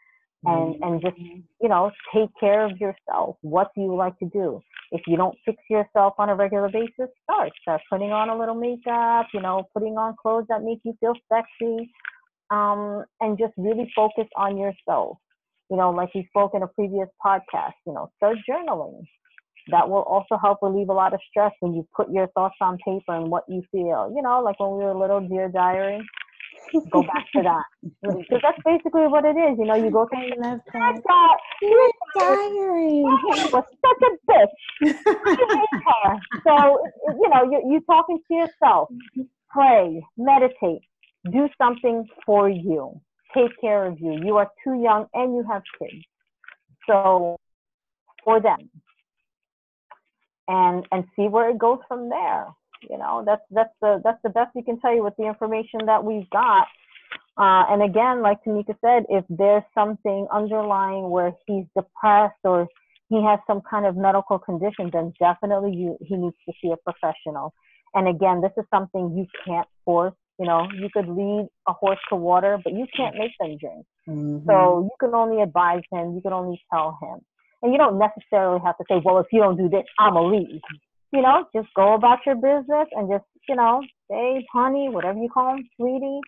And, 0.45 0.75
mm-hmm. 0.75 0.83
and 0.83 1.01
just, 1.01 1.17
you 1.61 1.69
know, 1.69 1.91
take 2.13 2.29
care 2.39 2.65
of 2.65 2.77
yourself. 2.79 3.37
What 3.41 3.71
do 3.75 3.81
you 3.81 3.95
like 3.95 4.17
to 4.19 4.25
do? 4.25 4.61
If 4.91 5.01
you 5.07 5.17
don't 5.17 5.35
fix 5.45 5.57
yourself 5.69 6.13
on 6.17 6.29
a 6.29 6.35
regular 6.35 6.69
basis, 6.69 7.09
start. 7.23 7.51
Start 7.61 7.81
putting 7.91 8.11
on 8.11 8.29
a 8.29 8.37
little 8.37 8.55
makeup, 8.55 9.27
you 9.33 9.41
know, 9.41 9.63
putting 9.73 9.97
on 9.97 10.15
clothes 10.21 10.45
that 10.49 10.63
make 10.63 10.79
you 10.83 10.93
feel 10.99 11.13
sexy. 11.31 11.91
Um, 12.51 13.03
and 13.21 13.39
just 13.39 13.53
really 13.57 13.91
focus 13.95 14.27
on 14.35 14.57
yourself. 14.57 15.17
You 15.71 15.77
know, 15.77 15.89
like 15.89 16.13
we 16.13 16.27
spoke 16.29 16.51
in 16.53 16.61
a 16.61 16.67
previous 16.67 17.07
podcast, 17.25 17.73
you 17.87 17.93
know, 17.93 18.11
start 18.17 18.37
journaling 18.47 19.01
that 19.71 19.89
will 19.89 20.03
also 20.03 20.37
help 20.41 20.59
relieve 20.61 20.89
a 20.89 20.93
lot 20.93 21.13
of 21.13 21.19
stress 21.29 21.51
when 21.59 21.73
you 21.73 21.87
put 21.95 22.11
your 22.11 22.27
thoughts 22.27 22.55
on 22.61 22.77
paper 22.77 23.15
and 23.15 23.29
what 23.29 23.43
you 23.47 23.63
feel. 23.71 24.11
You 24.15 24.21
know, 24.21 24.41
like 24.41 24.59
when 24.59 24.77
we 24.77 24.83
were 24.83 24.95
little, 24.95 25.21
dear 25.21 25.49
diary. 25.49 26.01
go 26.91 27.01
back 27.03 27.25
to 27.35 27.41
that 27.43 27.65
because 28.01 28.41
that's 28.41 28.57
basically 28.65 29.07
what 29.07 29.25
it 29.25 29.37
is. 29.37 29.57
You 29.57 29.65
know, 29.65 29.75
you 29.75 29.91
go 29.91 30.05
to 30.05 30.15
that 30.41 30.59
that 30.73 31.37
dear 31.61 31.89
diary 32.15 33.01
was 33.51 33.63
such 33.85 34.01
a 34.03 34.31
bitch. 34.31 34.55
so 36.43 36.79
you 37.19 37.29
know, 37.29 37.43
you 37.51 37.61
you 37.71 37.81
talking 37.87 38.19
to 38.27 38.33
yourself. 38.33 38.89
Pray, 39.49 40.03
meditate, 40.17 40.81
do 41.31 41.47
something 41.57 42.05
for 42.25 42.49
you. 42.49 42.99
Take 43.33 43.51
care 43.61 43.85
of 43.85 43.99
you. 43.99 44.19
You 44.23 44.37
are 44.37 44.49
too 44.63 44.81
young 44.81 45.07
and 45.13 45.33
you 45.35 45.45
have 45.49 45.61
kids. 45.79 46.03
So 46.87 47.37
for 48.23 48.41
them, 48.41 48.69
and 50.47 50.85
and 50.91 51.05
see 51.15 51.27
where 51.27 51.49
it 51.49 51.57
goes 51.57 51.79
from 51.87 52.09
there 52.09 52.47
you 52.89 52.97
know? 52.97 53.23
That's 53.25 53.41
that's 53.51 53.73
the 53.81 54.01
that's 54.03 54.21
the 54.23 54.29
best 54.29 54.55
we 54.55 54.63
can 54.63 54.79
tell 54.79 54.93
you 54.93 55.03
with 55.03 55.15
the 55.17 55.25
information 55.25 55.81
that 55.85 56.03
we've 56.03 56.29
got. 56.29 56.67
Uh, 57.37 57.65
and 57.69 57.83
again 57.83 58.21
like 58.21 58.37
tamika 58.45 58.75
said 58.79 59.03
if 59.09 59.25
there's 59.29 59.63
something 59.73 60.25
underlying 60.31 61.09
where 61.09 61.33
he's 61.45 61.65
depressed 61.75 62.39
or 62.45 62.65
he 63.09 63.21
has 63.21 63.39
some 63.45 63.61
kind 63.69 63.85
of 63.85 63.97
medical 63.97 64.39
condition 64.39 64.89
then 64.91 65.11
definitely 65.19 65.75
you, 65.75 65.97
he 65.99 66.15
needs 66.15 66.35
to 66.47 66.53
see 66.61 66.71
a 66.71 66.77
professional. 66.77 67.53
And 67.93 68.07
again 68.07 68.41
this 68.41 68.51
is 68.57 68.65
something 68.73 69.17
you 69.17 69.25
can't 69.45 69.67
force 69.83 70.13
you 70.39 70.45
know? 70.45 70.67
You 70.73 70.89
could 70.93 71.07
lead 71.07 71.47
a 71.67 71.73
horse 71.73 71.99
to 72.09 72.15
water 72.15 72.57
but 72.63 72.73
you 72.73 72.85
can't 72.95 73.15
make 73.17 73.31
them 73.39 73.57
drink. 73.57 73.85
Mm-hmm. 74.07 74.47
so 74.47 74.83
you 74.83 74.95
can 74.99 75.15
only 75.15 75.41
advise 75.41 75.81
him. 75.91 76.13
You 76.13 76.21
can 76.21 76.31
only 76.31 76.61
tell 76.71 76.97
him 77.01 77.19
and 77.65 77.73
you 77.73 77.79
don't 77.79 77.97
necessarily 77.97 78.59
have 78.63 78.77
to 78.77 78.83
say, 78.87 79.01
well, 79.03 79.17
if 79.17 79.25
you 79.31 79.39
don't 79.39 79.57
do 79.57 79.67
this, 79.67 79.85
I'm 79.97 80.13
to 80.13 80.21
leave. 80.21 80.61
You 81.11 81.23
know, 81.23 81.45
just 81.55 81.67
go 81.75 81.95
about 81.95 82.19
your 82.23 82.35
business 82.35 82.87
and 82.91 83.09
just, 83.09 83.25
you 83.49 83.55
know, 83.55 83.81
say, 84.09 84.45
honey, 84.53 84.89
whatever 84.89 85.17
you 85.17 85.29
call 85.33 85.55
him, 85.55 85.67
sweetie, 85.75 86.19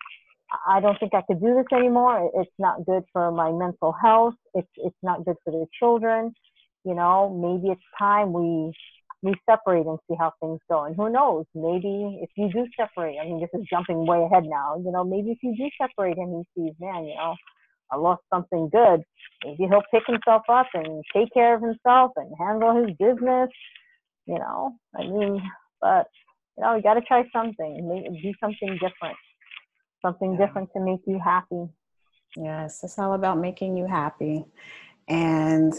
I 0.66 0.80
don't 0.80 0.98
think 0.98 1.14
I 1.14 1.22
could 1.22 1.40
do 1.40 1.54
this 1.54 1.66
anymore. 1.72 2.28
It's 2.34 2.50
not 2.58 2.84
good 2.86 3.04
for 3.12 3.30
my 3.30 3.52
mental 3.52 3.94
health. 4.02 4.34
It's 4.54 4.68
it's 4.78 4.96
not 5.02 5.24
good 5.24 5.36
for 5.44 5.52
the 5.52 5.66
children. 5.78 6.34
You 6.84 6.94
know, 6.94 7.30
maybe 7.30 7.70
it's 7.70 7.82
time 7.98 8.32
we 8.32 8.72
we 9.22 9.34
separate 9.48 9.86
and 9.86 9.98
see 10.08 10.16
how 10.18 10.32
things 10.40 10.58
go. 10.68 10.84
And 10.84 10.96
who 10.96 11.10
knows? 11.10 11.44
Maybe 11.54 12.18
if 12.22 12.30
you 12.36 12.50
do 12.50 12.66
separate, 12.76 13.16
I 13.20 13.26
mean, 13.26 13.40
this 13.40 13.50
is 13.60 13.66
jumping 13.70 14.06
way 14.06 14.24
ahead 14.24 14.44
now. 14.46 14.76
You 14.82 14.90
know, 14.90 15.04
maybe 15.04 15.32
if 15.32 15.38
you 15.42 15.54
do 15.56 15.68
separate 15.80 16.16
and 16.16 16.44
he 16.56 16.62
sees, 16.62 16.74
man, 16.80 17.04
you 17.04 17.14
know, 17.14 17.34
I 17.90 17.96
lost 17.96 18.22
something 18.32 18.68
good. 18.70 19.02
Maybe 19.44 19.64
he'll 19.68 19.82
pick 19.92 20.02
himself 20.06 20.42
up 20.48 20.66
and 20.74 21.04
take 21.14 21.32
care 21.32 21.54
of 21.54 21.62
himself 21.62 22.12
and 22.16 22.32
handle 22.38 22.76
his 22.76 22.94
business. 22.98 23.50
You 24.26 24.38
know, 24.38 24.72
I 24.94 25.04
mean, 25.04 25.42
but 25.80 26.06
you 26.56 26.64
know, 26.64 26.76
you 26.76 26.82
got 26.82 26.94
to 26.94 27.00
try 27.02 27.24
something. 27.32 27.88
Maybe 27.88 28.20
do 28.20 28.32
something 28.40 28.74
different. 28.74 29.16
Something 30.04 30.32
yeah. 30.32 30.46
different 30.46 30.70
to 30.74 30.80
make 30.80 31.00
you 31.06 31.18
happy. 31.22 31.68
Yes, 32.36 32.80
it's 32.84 32.98
all 32.98 33.14
about 33.14 33.38
making 33.38 33.76
you 33.76 33.86
happy. 33.86 34.44
And 35.08 35.72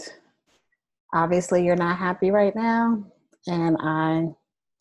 obviously, 1.14 1.64
you're 1.64 1.76
not 1.76 1.98
happy 1.98 2.30
right 2.30 2.54
now. 2.56 3.04
And 3.46 3.76
I 3.80 4.28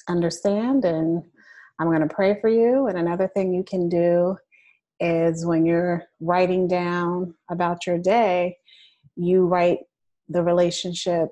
understand. 0.07 0.85
And 0.85 1.23
I'm 1.79 1.87
going 1.87 2.07
to 2.07 2.13
pray 2.13 2.39
for 2.41 2.49
you. 2.49 2.87
And 2.87 2.97
another 2.97 3.27
thing 3.27 3.53
you 3.53 3.63
can 3.63 3.87
do 3.87 4.37
is 4.99 5.45
when 5.45 5.65
you're 5.65 6.03
writing 6.19 6.67
down 6.67 7.33
about 7.49 7.87
your 7.87 7.97
day, 7.97 8.57
you 9.15 9.45
write 9.45 9.79
the 10.27 10.43
relationship 10.43 11.29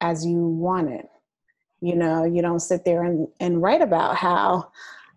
as 0.00 0.24
you 0.24 0.38
want 0.38 0.90
it. 0.90 1.06
You 1.80 1.96
know, 1.96 2.24
you 2.24 2.42
don't 2.42 2.60
sit 2.60 2.84
there 2.84 3.04
and, 3.04 3.26
and 3.40 3.62
write 3.62 3.82
about 3.82 4.16
how, 4.16 4.70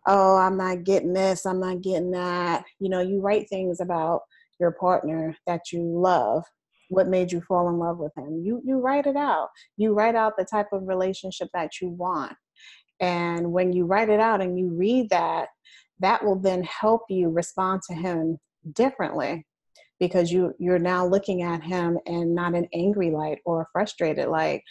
oh, 0.08 0.38
I'm 0.38 0.58
not 0.58 0.84
getting 0.84 1.14
this, 1.14 1.46
I'm 1.46 1.60
not 1.60 1.82
getting 1.82 2.12
that. 2.12 2.64
You 2.80 2.90
know, 2.90 3.02
you 3.02 3.22
write 3.22 3.50
things 3.50 3.80
about 3.80 4.22
your 4.60 4.72
partner 4.72 5.36
that 5.48 5.72
you 5.72 5.82
love. 5.84 6.44
What 6.90 7.08
made 7.08 7.32
you 7.32 7.42
fall 7.42 7.70
in 7.70 7.80
love 7.80 7.98
with 7.98 8.16
him? 8.16 8.42
You 8.44 8.62
you 8.64 8.80
write 8.80 9.08
it 9.08 9.16
out. 9.16 9.50
You 9.78 9.94
write 9.94 10.16
out 10.16 10.34
the 10.38 10.46
type 10.46 10.68
of 10.72 10.88
relationship 10.88 11.48
that 11.54 11.82
you 11.82 11.90
want. 11.90 12.34
And 13.00 13.52
when 13.52 13.74
you 13.74 13.86
write 13.86 14.10
it 14.10 14.20
out 14.20 14.42
and 14.42 14.58
you 14.58 14.70
read 14.70 15.10
that, 15.10 15.48
that 16.04 16.24
will 16.24 16.36
then 16.36 16.64
help 16.64 17.04
you 17.10 17.30
respond 17.30 17.82
to 17.88 17.96
him 17.96 18.38
differently 18.74 19.46
because 20.00 20.32
you 20.32 20.54
you're 20.60 20.80
now 20.80 21.06
looking 21.06 21.42
at 21.42 21.64
him 21.64 21.98
in 22.06 22.36
not 22.36 22.54
an 22.54 22.68
angry 22.74 23.10
light 23.10 23.40
or 23.46 23.62
a 23.62 23.68
frustrated 23.72 24.28
light 24.28 24.62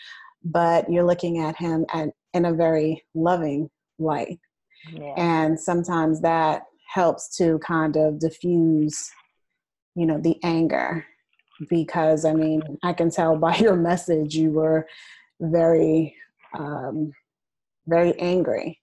but 0.44 0.90
you're 0.90 1.06
looking 1.06 1.38
at 1.38 1.56
him 1.56 1.86
at, 1.94 2.08
in 2.34 2.44
a 2.44 2.52
very 2.52 3.02
loving 3.14 3.68
light 3.98 4.38
yeah. 4.92 5.14
and 5.16 5.58
sometimes 5.58 6.20
that 6.20 6.62
helps 6.88 7.36
to 7.36 7.58
kind 7.60 7.96
of 7.96 8.18
diffuse 8.18 9.10
you 9.94 10.06
know 10.06 10.18
the 10.20 10.38
anger 10.42 11.04
because 11.70 12.24
i 12.24 12.32
mean 12.32 12.62
i 12.82 12.92
can 12.92 13.10
tell 13.10 13.36
by 13.36 13.56
your 13.66 13.76
message 13.76 14.34
you 14.34 14.50
were 14.50 14.86
very 15.40 16.14
um, 16.58 17.12
very 17.86 18.18
angry. 18.18 18.78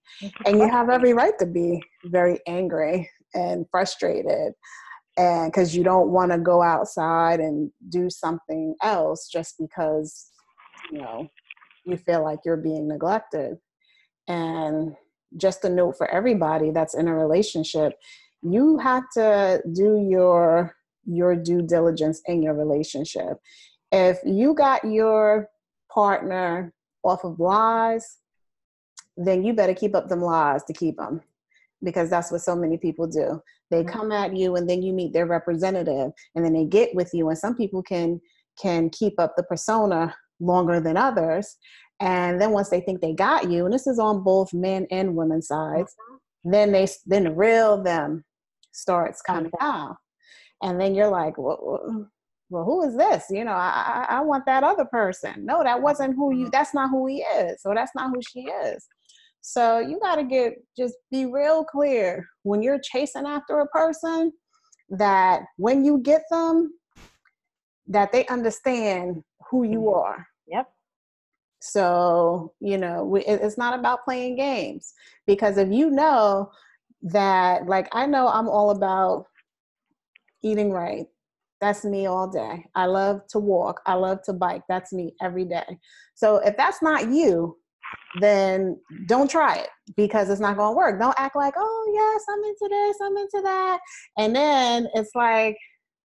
And 0.45 0.57
you 0.57 0.69
have 0.69 0.89
every 0.89 1.13
right 1.13 1.37
to 1.39 1.45
be 1.45 1.81
very 2.05 2.39
angry 2.47 3.09
and 3.33 3.65
frustrated. 3.71 4.53
And 5.17 5.51
because 5.51 5.75
you 5.75 5.83
don't 5.83 6.09
want 6.09 6.31
to 6.31 6.37
go 6.37 6.61
outside 6.61 7.39
and 7.39 7.71
do 7.89 8.09
something 8.09 8.75
else 8.81 9.29
just 9.31 9.55
because, 9.59 10.29
you 10.91 10.99
know, 10.99 11.27
you 11.85 11.97
feel 11.97 12.23
like 12.23 12.39
you're 12.45 12.57
being 12.57 12.87
neglected. 12.87 13.57
And 14.27 14.95
just 15.37 15.65
a 15.65 15.69
note 15.69 15.97
for 15.97 16.09
everybody 16.09 16.71
that's 16.71 16.95
in 16.95 17.07
a 17.07 17.15
relationship, 17.15 17.93
you 18.41 18.77
have 18.77 19.03
to 19.15 19.61
do 19.73 20.07
your 20.09 20.75
your 21.05 21.35
due 21.35 21.61
diligence 21.61 22.21
in 22.27 22.43
your 22.43 22.53
relationship. 22.53 23.37
If 23.91 24.19
you 24.23 24.53
got 24.53 24.83
your 24.85 25.49
partner 25.91 26.71
off 27.03 27.23
of 27.23 27.39
lies, 27.39 28.17
then 29.19 29.43
you 29.43 29.53
better 29.53 29.73
keep 29.73 29.95
up 29.95 30.07
them 30.07 30.21
lies 30.21 30.63
to 30.63 30.73
keep 30.73 30.97
them 30.97 31.21
because 31.83 32.09
that's 32.09 32.31
what 32.31 32.41
so 32.41 32.55
many 32.55 32.77
people 32.77 33.05
do. 33.05 33.41
They 33.69 33.83
mm-hmm. 33.83 33.91
come 33.91 34.11
at 34.11 34.35
you 34.35 34.55
and 34.55 34.69
then 34.69 34.81
you 34.81 34.93
meet 34.93 35.13
their 35.13 35.25
representative 35.25 36.11
and 36.35 36.45
then 36.45 36.53
they 36.53 36.65
get 36.65 36.95
with 36.95 37.11
you 37.13 37.29
and 37.29 37.37
some 37.37 37.55
people 37.55 37.83
can 37.83 38.19
can 38.59 38.89
keep 38.89 39.19
up 39.19 39.35
the 39.37 39.43
persona 39.43 40.13
longer 40.39 40.79
than 40.79 40.97
others 40.97 41.57
and 42.01 42.39
then 42.41 42.51
once 42.51 42.69
they 42.69 42.81
think 42.81 43.01
they 43.01 43.13
got 43.13 43.49
you 43.49 43.65
and 43.65 43.73
this 43.73 43.87
is 43.87 43.99
on 43.99 44.23
both 44.23 44.53
men 44.53 44.87
and 44.91 45.15
women's 45.15 45.47
sides 45.47 45.93
mm-hmm. 45.93 46.51
then 46.51 46.71
they 46.71 46.87
then 47.05 47.25
the 47.25 47.31
real 47.31 47.81
them 47.81 48.23
starts 48.71 49.21
coming 49.21 49.51
out 49.61 49.95
and 50.61 50.79
then 50.79 50.95
you're 50.95 51.09
like 51.09 51.37
well, 51.37 52.09
well 52.49 52.63
who 52.65 52.87
is 52.87 52.97
this 52.97 53.25
you 53.29 53.45
know 53.45 53.51
I, 53.51 54.05
I, 54.09 54.17
I 54.17 54.21
want 54.21 54.45
that 54.45 54.63
other 54.63 54.85
person 54.85 55.45
no 55.45 55.63
that 55.63 55.81
wasn't 55.81 56.15
who 56.15 56.33
you 56.33 56.43
mm-hmm. 56.43 56.51
that's 56.51 56.73
not 56.73 56.89
who 56.89 57.07
he 57.07 57.21
is 57.21 57.61
or 57.65 57.75
that's 57.75 57.95
not 57.95 58.11
who 58.13 58.21
she 58.21 58.41
is 58.41 58.87
so 59.41 59.79
you 59.79 59.99
got 59.99 60.15
to 60.15 60.23
get 60.23 60.53
just 60.77 60.95
be 61.11 61.25
real 61.25 61.63
clear 61.63 62.25
when 62.43 62.61
you're 62.61 62.79
chasing 62.83 63.25
after 63.25 63.59
a 63.59 63.67
person 63.67 64.31
that 64.89 65.43
when 65.57 65.85
you 65.85 65.99
get 65.99 66.21
them 66.29 66.73
that 67.87 68.11
they 68.11 68.25
understand 68.27 69.23
who 69.49 69.63
you 69.63 69.79
mm-hmm. 69.79 69.99
are. 69.99 70.27
Yep. 70.47 70.67
So, 71.61 72.53
you 72.61 72.77
know, 72.77 73.03
we, 73.03 73.25
it's 73.25 73.57
not 73.57 73.77
about 73.77 74.05
playing 74.05 74.37
games 74.37 74.93
because 75.27 75.57
if 75.57 75.69
you 75.71 75.89
know 75.89 76.51
that, 77.01 77.67
like, 77.67 77.89
I 77.91 78.05
know 78.05 78.27
I'm 78.27 78.47
all 78.47 78.71
about 78.71 79.25
eating 80.41 80.71
right. 80.71 81.07
That's 81.59 81.83
me 81.83 82.05
all 82.05 82.29
day. 82.29 82.65
I 82.75 82.85
love 82.85 83.21
to 83.31 83.39
walk. 83.39 83.81
I 83.85 83.95
love 83.95 84.21
to 84.23 84.33
bike. 84.33 84.61
That's 84.69 84.93
me 84.93 85.13
every 85.21 85.43
day. 85.43 85.77
So 86.15 86.37
if 86.37 86.55
that's 86.55 86.81
not 86.81 87.09
you, 87.09 87.57
then 88.19 88.79
don't 89.07 89.29
try 89.29 89.55
it 89.55 89.69
because 89.95 90.29
it's 90.29 90.41
not 90.41 90.57
going 90.57 90.73
to 90.73 90.77
work. 90.77 90.99
Don't 90.99 91.19
act 91.19 91.35
like, 91.35 91.53
oh, 91.57 91.91
yes, 91.93 92.23
I'm 92.29 92.43
into 92.43 92.67
this, 92.69 92.97
I'm 93.01 93.17
into 93.17 93.41
that. 93.43 93.79
And 94.17 94.35
then 94.35 94.87
it's 94.93 95.11
like, 95.15 95.55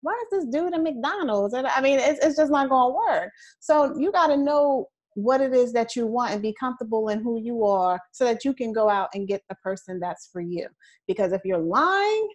why 0.01 0.13
is 0.23 0.29
this 0.31 0.53
dude 0.53 0.73
at 0.73 0.81
McDonald's? 0.81 1.53
And 1.53 1.65
I 1.65 1.81
mean, 1.81 1.99
it's, 1.99 2.23
it's 2.23 2.35
just 2.35 2.51
not 2.51 2.69
going 2.69 2.91
to 2.91 2.97
work. 2.97 3.31
So 3.59 3.97
you 3.97 4.11
got 4.11 4.27
to 4.27 4.37
know 4.37 4.87
what 5.15 5.41
it 5.41 5.53
is 5.53 5.71
that 5.73 5.95
you 5.95 6.07
want 6.07 6.33
and 6.33 6.41
be 6.41 6.55
comfortable 6.59 7.09
in 7.09 7.21
who 7.21 7.39
you 7.39 7.63
are 7.63 7.99
so 8.11 8.25
that 8.25 8.43
you 8.43 8.53
can 8.53 8.73
go 8.73 8.89
out 8.89 9.09
and 9.13 9.27
get 9.27 9.41
the 9.47 9.55
person 9.55 9.99
that's 9.99 10.27
for 10.31 10.41
you. 10.41 10.67
Because 11.07 11.31
if 11.31 11.41
you're 11.45 11.57
lying, 11.57 12.29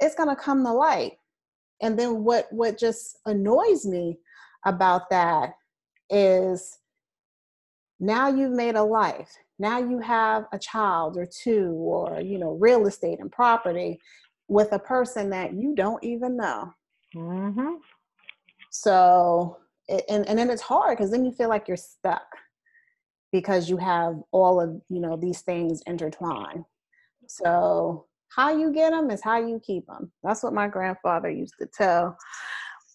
it's 0.00 0.14
going 0.14 0.28
to 0.28 0.36
come 0.36 0.64
to 0.64 0.72
light. 0.72 1.12
And 1.82 1.98
then 1.98 2.24
what 2.24 2.46
what 2.50 2.78
just 2.78 3.18
annoys 3.26 3.86
me 3.86 4.18
about 4.66 5.08
that 5.10 5.52
is 6.10 6.78
now 8.00 8.28
you've 8.28 8.52
made 8.52 8.74
a 8.74 8.82
life. 8.82 9.30
Now 9.58 9.78
you 9.78 10.00
have 10.00 10.46
a 10.52 10.58
child 10.58 11.16
or 11.16 11.26
two 11.26 11.72
or 11.72 12.20
you 12.20 12.38
know 12.38 12.56
real 12.60 12.86
estate 12.86 13.20
and 13.20 13.30
property 13.30 14.00
with 14.48 14.72
a 14.72 14.78
person 14.78 15.30
that 15.30 15.52
you 15.54 15.74
don't 15.74 16.02
even 16.02 16.36
know. 16.36 16.72
Mm-hmm. 17.14 17.74
So 18.70 19.58
and, 20.08 20.26
and 20.28 20.38
then 20.38 20.50
it's 20.50 20.62
hard 20.62 20.96
because 20.96 21.10
then 21.10 21.24
you 21.24 21.32
feel 21.32 21.48
like 21.48 21.68
you're 21.68 21.76
stuck 21.76 22.26
because 23.32 23.68
you 23.68 23.76
have 23.76 24.16
all 24.32 24.60
of 24.60 24.80
you 24.88 25.00
know 25.00 25.16
these 25.16 25.40
things 25.42 25.82
intertwined 25.86 26.64
so 27.26 28.06
how 28.28 28.56
you 28.56 28.72
get 28.72 28.90
them 28.90 29.10
is 29.10 29.22
how 29.22 29.38
you 29.38 29.60
keep 29.64 29.86
them 29.86 30.10
that's 30.22 30.42
what 30.42 30.52
my 30.52 30.68
grandfather 30.68 31.30
used 31.30 31.54
to 31.58 31.66
tell 31.66 32.16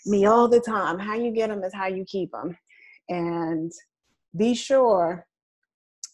me 0.06 0.26
all 0.26 0.48
the 0.48 0.60
time 0.60 1.00
how 1.00 1.15
you 1.15 1.32
get 1.32 1.50
them 1.50 1.63
is 1.63 1.74
how 1.74 1.88
you 1.88 2.06
keep 2.06 2.32
them 2.32 2.58
and 3.10 3.72
be 4.36 4.54
sure 4.54 5.26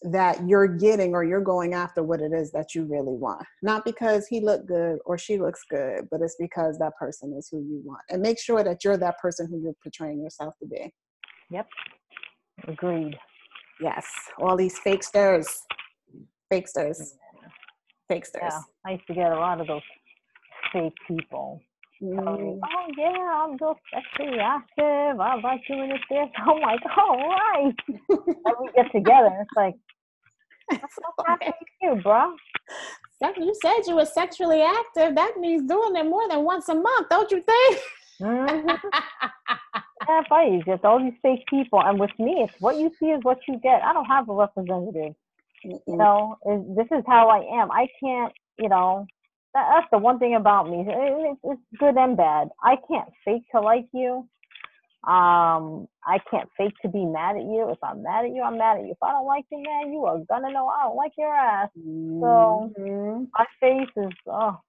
that 0.02 0.48
you're 0.48 0.66
getting 0.66 1.14
or 1.14 1.24
you're 1.24 1.40
going 1.40 1.74
after 1.74 2.02
what 2.02 2.20
it 2.20 2.32
is 2.32 2.50
that 2.52 2.74
you 2.74 2.84
really 2.84 3.14
want. 3.14 3.44
Not 3.62 3.84
because 3.84 4.26
he 4.26 4.40
looked 4.40 4.66
good 4.66 4.98
or 5.04 5.16
she 5.16 5.38
looks 5.38 5.62
good, 5.70 6.08
but 6.10 6.20
it's 6.20 6.36
because 6.38 6.78
that 6.78 6.96
person 6.98 7.34
is 7.38 7.48
who 7.50 7.58
you 7.58 7.80
want. 7.84 8.02
And 8.10 8.20
make 8.20 8.40
sure 8.40 8.64
that 8.64 8.84
you're 8.84 8.96
that 8.96 9.18
person 9.20 9.46
who 9.48 9.60
you're 9.62 9.76
portraying 9.82 10.20
yourself 10.20 10.54
to 10.60 10.66
be. 10.66 10.92
Yep. 11.50 11.68
Agreed. 12.66 13.16
Yes. 13.80 14.06
All 14.38 14.56
these 14.56 14.78
fakesters. 14.84 15.46
Fakesters. 16.52 17.00
Fakesters. 18.10 18.40
Yeah. 18.42 18.60
I 18.86 18.92
used 18.92 19.06
to 19.06 19.14
get 19.14 19.32
a 19.32 19.36
lot 19.36 19.60
of 19.60 19.68
those 19.68 19.82
fake 20.72 20.94
people. 21.06 21.60
Mm. 22.02 22.58
oh 22.64 22.86
yeah, 22.98 23.44
I'm 23.44 23.56
just 23.58 23.80
sexually 23.94 24.40
active. 24.40 25.20
I 25.20 25.36
like 25.40 25.60
doing 25.68 25.90
this. 26.10 26.28
I'm 26.36 26.60
like, 26.60 26.80
all 26.96 27.16
right. 27.16 27.74
and 27.88 28.56
we 28.60 28.68
get 28.74 28.90
together, 28.90 29.30
it's 29.40 29.50
like, 29.56 29.74
happening 31.26 31.52
to 31.52 31.86
you, 31.86 32.02
bro? 32.02 32.34
You 33.36 33.54
said 33.62 33.86
you 33.86 33.94
were 33.94 34.04
sexually 34.04 34.62
active. 34.62 35.14
That 35.14 35.34
means 35.38 35.68
doing 35.68 35.94
it 35.94 36.04
more 36.04 36.28
than 36.28 36.42
once 36.44 36.68
a 36.68 36.74
month, 36.74 37.08
don't 37.08 37.30
you 37.30 37.42
think? 37.42 37.78
Mm-hmm. 38.20 38.68
yeah, 40.08 40.22
funny. 40.28 40.62
Just 40.66 40.84
all 40.84 40.98
these 40.98 41.12
fake 41.22 41.44
people, 41.48 41.80
and 41.80 42.00
with 42.00 42.10
me, 42.18 42.44
it's 42.48 42.60
what 42.60 42.76
you 42.78 42.90
see 42.98 43.06
is 43.06 43.20
what 43.22 43.38
you 43.46 43.60
get. 43.62 43.82
I 43.82 43.92
don't 43.92 44.06
have 44.06 44.28
a 44.28 44.34
representative. 44.34 45.14
Mm-mm. 45.64 45.80
You 45.86 45.96
know, 45.96 46.36
this 46.76 46.86
is 46.96 47.04
how 47.06 47.28
I 47.28 47.62
am. 47.62 47.70
I 47.70 47.86
can't. 48.02 48.32
You 48.58 48.68
know, 48.68 49.06
that, 49.54 49.66
that's 49.74 49.88
the 49.92 49.98
one 49.98 50.18
thing 50.18 50.34
about 50.34 50.68
me. 50.68 50.84
It, 50.86 51.38
it's 51.44 51.60
good 51.78 51.96
and 51.96 52.16
bad. 52.16 52.48
I 52.62 52.76
can't 52.88 53.08
fake 53.24 53.44
to 53.54 53.60
like 53.60 53.86
you. 53.92 54.28
Um, 55.04 55.88
I 56.06 56.18
can't 56.30 56.48
fake 56.56 56.74
to 56.82 56.88
be 56.88 57.04
mad 57.04 57.36
at 57.36 57.42
you. 57.42 57.68
If 57.70 57.78
I'm 57.82 58.02
mad 58.04 58.24
at 58.24 58.30
you, 58.30 58.42
I'm 58.42 58.56
mad 58.56 58.78
at 58.78 58.84
you. 58.84 58.92
If 58.92 59.02
I 59.02 59.10
don't 59.10 59.26
like 59.26 59.44
you, 59.50 59.58
man, 59.62 59.92
you 59.92 60.04
are 60.04 60.18
gonna 60.28 60.52
know 60.52 60.68
I 60.68 60.84
don't 60.84 60.96
like 60.96 61.12
your 61.18 61.34
ass. 61.34 61.70
Mm-hmm. 61.78 62.20
So 62.20 62.72
my 63.36 63.44
face 63.60 63.88
is 63.96 64.12
oh, 64.28 64.60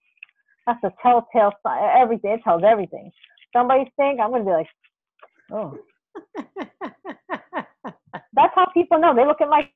that's 0.65 0.83
a 0.83 0.91
telltale 1.03 1.53
sign. 1.61 2.01
Everything 2.01 2.31
it 2.31 2.43
tells 2.43 2.63
everything. 2.63 3.11
Somebody 3.55 3.91
stink, 3.93 4.19
I'm 4.19 4.31
gonna 4.31 4.43
be 4.43 4.51
like, 4.51 4.67
oh. 5.51 5.77
that's 8.33 8.53
how 8.55 8.65
people 8.73 8.99
know. 8.99 9.15
They 9.15 9.25
look 9.25 9.41
at 9.41 9.49
my 9.49 9.69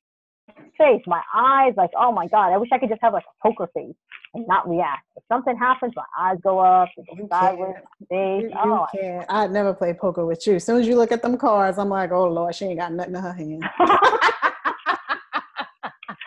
face, 0.77 1.01
my 1.07 1.21
eyes, 1.33 1.73
like, 1.77 1.91
oh 1.97 2.11
my 2.11 2.27
god, 2.27 2.53
I 2.53 2.57
wish 2.57 2.69
I 2.71 2.77
could 2.77 2.89
just 2.89 3.01
have 3.01 3.13
like 3.13 3.23
a 3.23 3.47
poker 3.47 3.69
face 3.73 3.95
and 4.33 4.47
not 4.47 4.69
react. 4.69 5.03
If 5.15 5.23
something 5.31 5.57
happens, 5.57 5.93
my 5.95 6.03
eyes 6.19 6.37
go 6.43 6.59
up, 6.59 6.89
sideways, 7.29 7.75
face. 8.09 8.51
Oh, 8.57 8.85
can't. 8.93 9.25
I'd 9.29 9.51
never 9.51 9.73
play 9.73 9.93
poker 9.93 10.25
with 10.25 10.45
you. 10.47 10.55
As 10.55 10.65
soon 10.65 10.79
as 10.79 10.87
you 10.87 10.95
look 10.95 11.11
at 11.11 11.21
them 11.21 11.37
cards, 11.37 11.77
I'm 11.77 11.89
like, 11.89 12.11
oh 12.11 12.25
lord, 12.25 12.55
she 12.55 12.65
ain't 12.65 12.79
got 12.79 12.93
nothing 12.93 13.15
in 13.15 13.21
her 13.21 13.33
hand. 13.33 13.63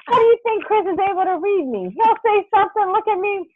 How 0.06 0.16
do 0.16 0.22
you 0.22 0.38
think 0.42 0.64
Chris 0.64 0.86
is 0.86 0.98
able 1.08 1.24
to 1.24 1.38
read 1.40 1.66
me? 1.66 1.94
He'll 1.96 2.16
say 2.24 2.44
something, 2.54 2.92
look 2.92 3.06
at 3.06 3.18
me. 3.18 3.48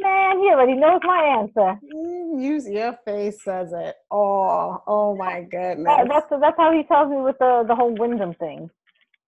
Man, 0.00 0.38
he 0.38 0.44
already 0.50 0.74
knows 0.74 1.00
my 1.02 1.40
answer. 1.40 1.76
Mm, 1.92 2.40
use 2.40 2.68
your 2.68 2.96
face 3.04 3.42
says 3.42 3.72
it. 3.72 3.96
Oh, 4.10 4.80
oh 4.86 5.16
my 5.16 5.40
goodness. 5.42 5.86
That, 5.86 6.06
that's 6.08 6.26
that's 6.40 6.56
how 6.56 6.72
he 6.72 6.84
tells 6.84 7.10
me 7.10 7.16
with 7.16 7.36
the 7.40 7.64
the 7.66 7.74
whole 7.74 7.94
Wyndham 7.96 8.34
thing. 8.34 8.70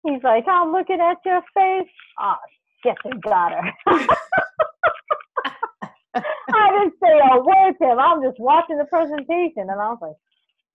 He's 0.08 0.22
like, 0.24 0.44
I'm 0.48 0.72
looking 0.72 1.00
at 1.00 1.18
your 1.24 1.42
face. 1.54 1.90
Oh, 2.20 2.36
shit, 2.84 2.96
they 3.04 3.10
got 3.24 3.52
her. 3.52 3.72
I 6.54 6.70
didn't 6.72 6.94
say 7.02 7.12
a 7.32 7.38
word 7.42 7.74
to 7.80 7.92
him. 7.92 7.98
I'm 7.98 8.22
just 8.22 8.40
watching 8.40 8.78
the 8.78 8.86
presentation. 8.86 9.68
And 9.70 9.80
I 9.80 9.90
was 9.90 9.98
like, 10.02 10.16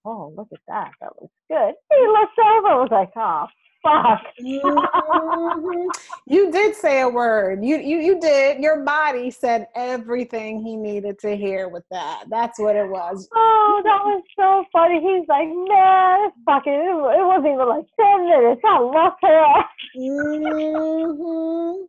oh, 0.05 0.33
look 0.37 0.49
at 0.53 0.59
that. 0.67 0.91
That 1.01 1.11
looks 1.21 1.33
good. 1.49 1.73
He 1.91 2.07
looked 2.07 2.39
over. 2.39 2.67
I 2.69 2.81
was 2.81 2.89
like, 2.91 3.11
oh, 3.17 3.47
fuck. 3.81 4.21
mm-hmm. 4.41 5.87
You 6.27 6.51
did 6.51 6.75
say 6.75 7.01
a 7.01 7.09
word. 7.09 7.63
You 7.63 7.77
you 7.77 7.97
you 7.97 8.19
did. 8.19 8.59
Your 8.59 8.81
body 8.83 9.31
said 9.31 9.67
everything 9.75 10.63
he 10.63 10.75
needed 10.75 11.19
to 11.19 11.35
hear 11.35 11.67
with 11.67 11.83
that. 11.91 12.25
That's 12.29 12.59
what 12.59 12.75
it 12.75 12.87
was. 12.87 13.27
Oh, 13.35 13.81
that 13.83 14.03
was 14.03 14.23
so 14.37 14.65
funny. 14.71 14.99
He's 14.99 15.27
like, 15.27 15.47
man, 15.47 16.27
it's 16.27 16.37
fucking. 16.45 16.73
It 16.73 17.25
wasn't 17.25 17.53
even 17.53 17.67
like 17.67 17.85
ten 17.99 18.29
minutes. 18.29 18.61
I 18.63 18.79
love 18.79 19.13
her. 19.21 19.63
Mm-hmm. 19.97 21.85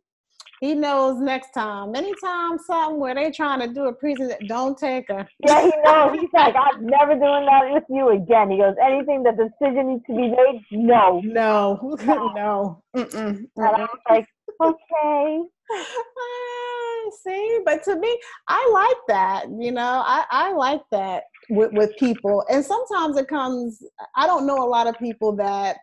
He 0.63 0.75
knows 0.75 1.19
next 1.19 1.51
time. 1.51 1.93
Anytime 1.93 2.57
something 2.57 2.97
where 2.97 3.13
they 3.13 3.31
trying 3.31 3.59
to 3.59 3.67
do 3.67 3.87
a 3.87 3.93
presentation, 3.93 4.47
don't 4.47 4.77
take 4.77 5.09
her. 5.09 5.27
Yeah, 5.45 5.61
he 5.61 5.71
knows. 5.83 6.17
He's 6.17 6.29
like, 6.33 6.55
I'm 6.55 6.85
never 6.85 7.15
doing 7.15 7.45
that 7.47 7.69
with 7.69 7.83
you 7.89 8.11
again. 8.11 8.49
He 8.49 8.59
goes, 8.59 8.75
anything 8.81 9.23
the 9.23 9.31
decision 9.31 9.89
needs 9.89 10.05
to 10.07 10.15
be 10.15 10.29
made, 10.29 10.61
no. 10.71 11.19
No, 11.25 11.95
no. 12.05 12.81
Mm-mm. 12.95 13.45
And 13.57 13.67
I 13.67 13.81
was 13.81 13.99
like, 14.09 14.25
okay. 14.63 15.41
Ah, 15.69 17.09
see, 17.25 17.59
but 17.65 17.83
to 17.83 17.97
me, 17.97 18.17
I 18.47 18.69
like 18.73 19.07
that. 19.09 19.47
You 19.59 19.73
know, 19.73 20.01
I, 20.05 20.23
I 20.31 20.53
like 20.53 20.83
that 20.91 21.23
with, 21.49 21.73
with 21.73 21.91
people. 21.97 22.41
And 22.49 22.63
sometimes 22.63 23.17
it 23.17 23.27
comes, 23.27 23.83
I 24.15 24.25
don't 24.27 24.47
know 24.47 24.63
a 24.63 24.69
lot 24.69 24.87
of 24.87 24.97
people 24.97 25.35
that 25.35 25.75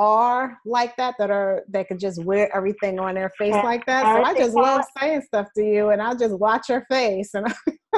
are 0.00 0.56
like 0.64 0.96
that 0.96 1.14
that 1.18 1.30
are 1.30 1.62
that 1.68 1.86
can 1.86 1.98
just 1.98 2.24
wear 2.24 2.50
everything 2.56 2.98
on 2.98 3.14
their 3.14 3.30
face 3.36 3.52
like 3.52 3.84
that. 3.84 4.02
So 4.02 4.22
I 4.22 4.34
just 4.34 4.56
love 4.56 4.82
saying 4.98 5.20
stuff 5.26 5.48
to 5.56 5.62
you 5.62 5.90
and 5.90 6.00
I'll 6.00 6.16
just 6.16 6.38
watch 6.38 6.70
your 6.70 6.86
face 6.90 7.34
and 7.34 7.46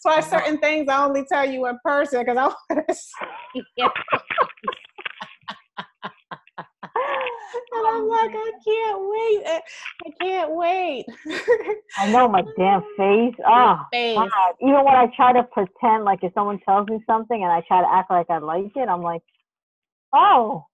so 0.00 0.10
I 0.10 0.18
uh-huh. 0.18 0.22
certain 0.22 0.58
things 0.58 0.88
I 0.88 1.04
only 1.04 1.24
tell 1.30 1.48
you 1.48 1.66
in 1.66 1.78
person 1.84 2.20
because 2.20 2.36
I 2.36 2.46
want 2.46 2.88
to 2.88 2.94
see 2.94 3.62
you. 3.76 3.88
and 7.72 7.86
I'm 7.86 8.08
like, 8.08 8.30
I 8.34 8.52
can't 8.66 9.00
wait. 9.00 9.42
Eh, 9.44 9.60
I 10.04 10.10
can't 10.20 10.50
wait. 10.50 11.06
I 11.98 12.10
know 12.10 12.26
my 12.26 12.42
damn 12.58 12.82
face. 12.98 13.34
Oh, 13.46 13.78
face. 13.92 14.18
Even 14.60 14.84
when 14.84 14.96
I 14.96 15.06
try 15.14 15.32
to 15.32 15.44
pretend 15.44 16.04
like 16.04 16.24
if 16.24 16.34
someone 16.34 16.58
tells 16.66 16.88
me 16.88 16.98
something 17.06 17.40
and 17.40 17.52
I 17.52 17.60
try 17.68 17.82
to 17.82 17.88
act 17.88 18.10
like 18.10 18.28
I 18.30 18.38
like 18.38 18.72
it, 18.74 18.88
I'm 18.88 19.02
like, 19.02 19.22
oh, 20.12 20.64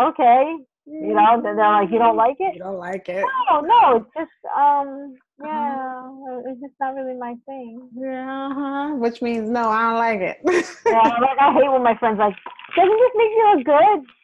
okay. 0.00 0.56
You 0.88 1.14
know, 1.14 1.40
they're 1.42 1.56
like, 1.56 1.90
you 1.90 1.98
don't 1.98 2.16
like 2.16 2.36
it? 2.38 2.54
You 2.54 2.60
don't 2.60 2.78
like 2.78 3.08
it? 3.08 3.24
No, 3.50 3.60
no, 3.60 3.96
it's 3.96 4.06
just, 4.16 4.54
um, 4.56 5.14
yeah, 5.42 5.74
uh-huh. 5.74 6.42
it's 6.46 6.60
just 6.60 6.74
not 6.80 6.94
really 6.94 7.18
my 7.18 7.34
thing. 7.44 7.88
Yeah, 7.92 8.48
uh-huh. 8.50 8.94
which 8.94 9.20
means 9.20 9.50
no, 9.50 9.68
I 9.68 9.82
don't 9.82 9.98
like 9.98 10.20
it. 10.20 10.38
yeah, 10.86 11.18
like 11.20 11.38
I 11.40 11.52
hate 11.54 11.72
when 11.72 11.82
my 11.82 11.96
friends 11.98 12.20
like, 12.20 12.36
doesn't 12.76 12.88
this 12.88 13.10
make 13.16 13.30
you 13.30 13.54
look 13.56 13.64
good? 13.66 14.15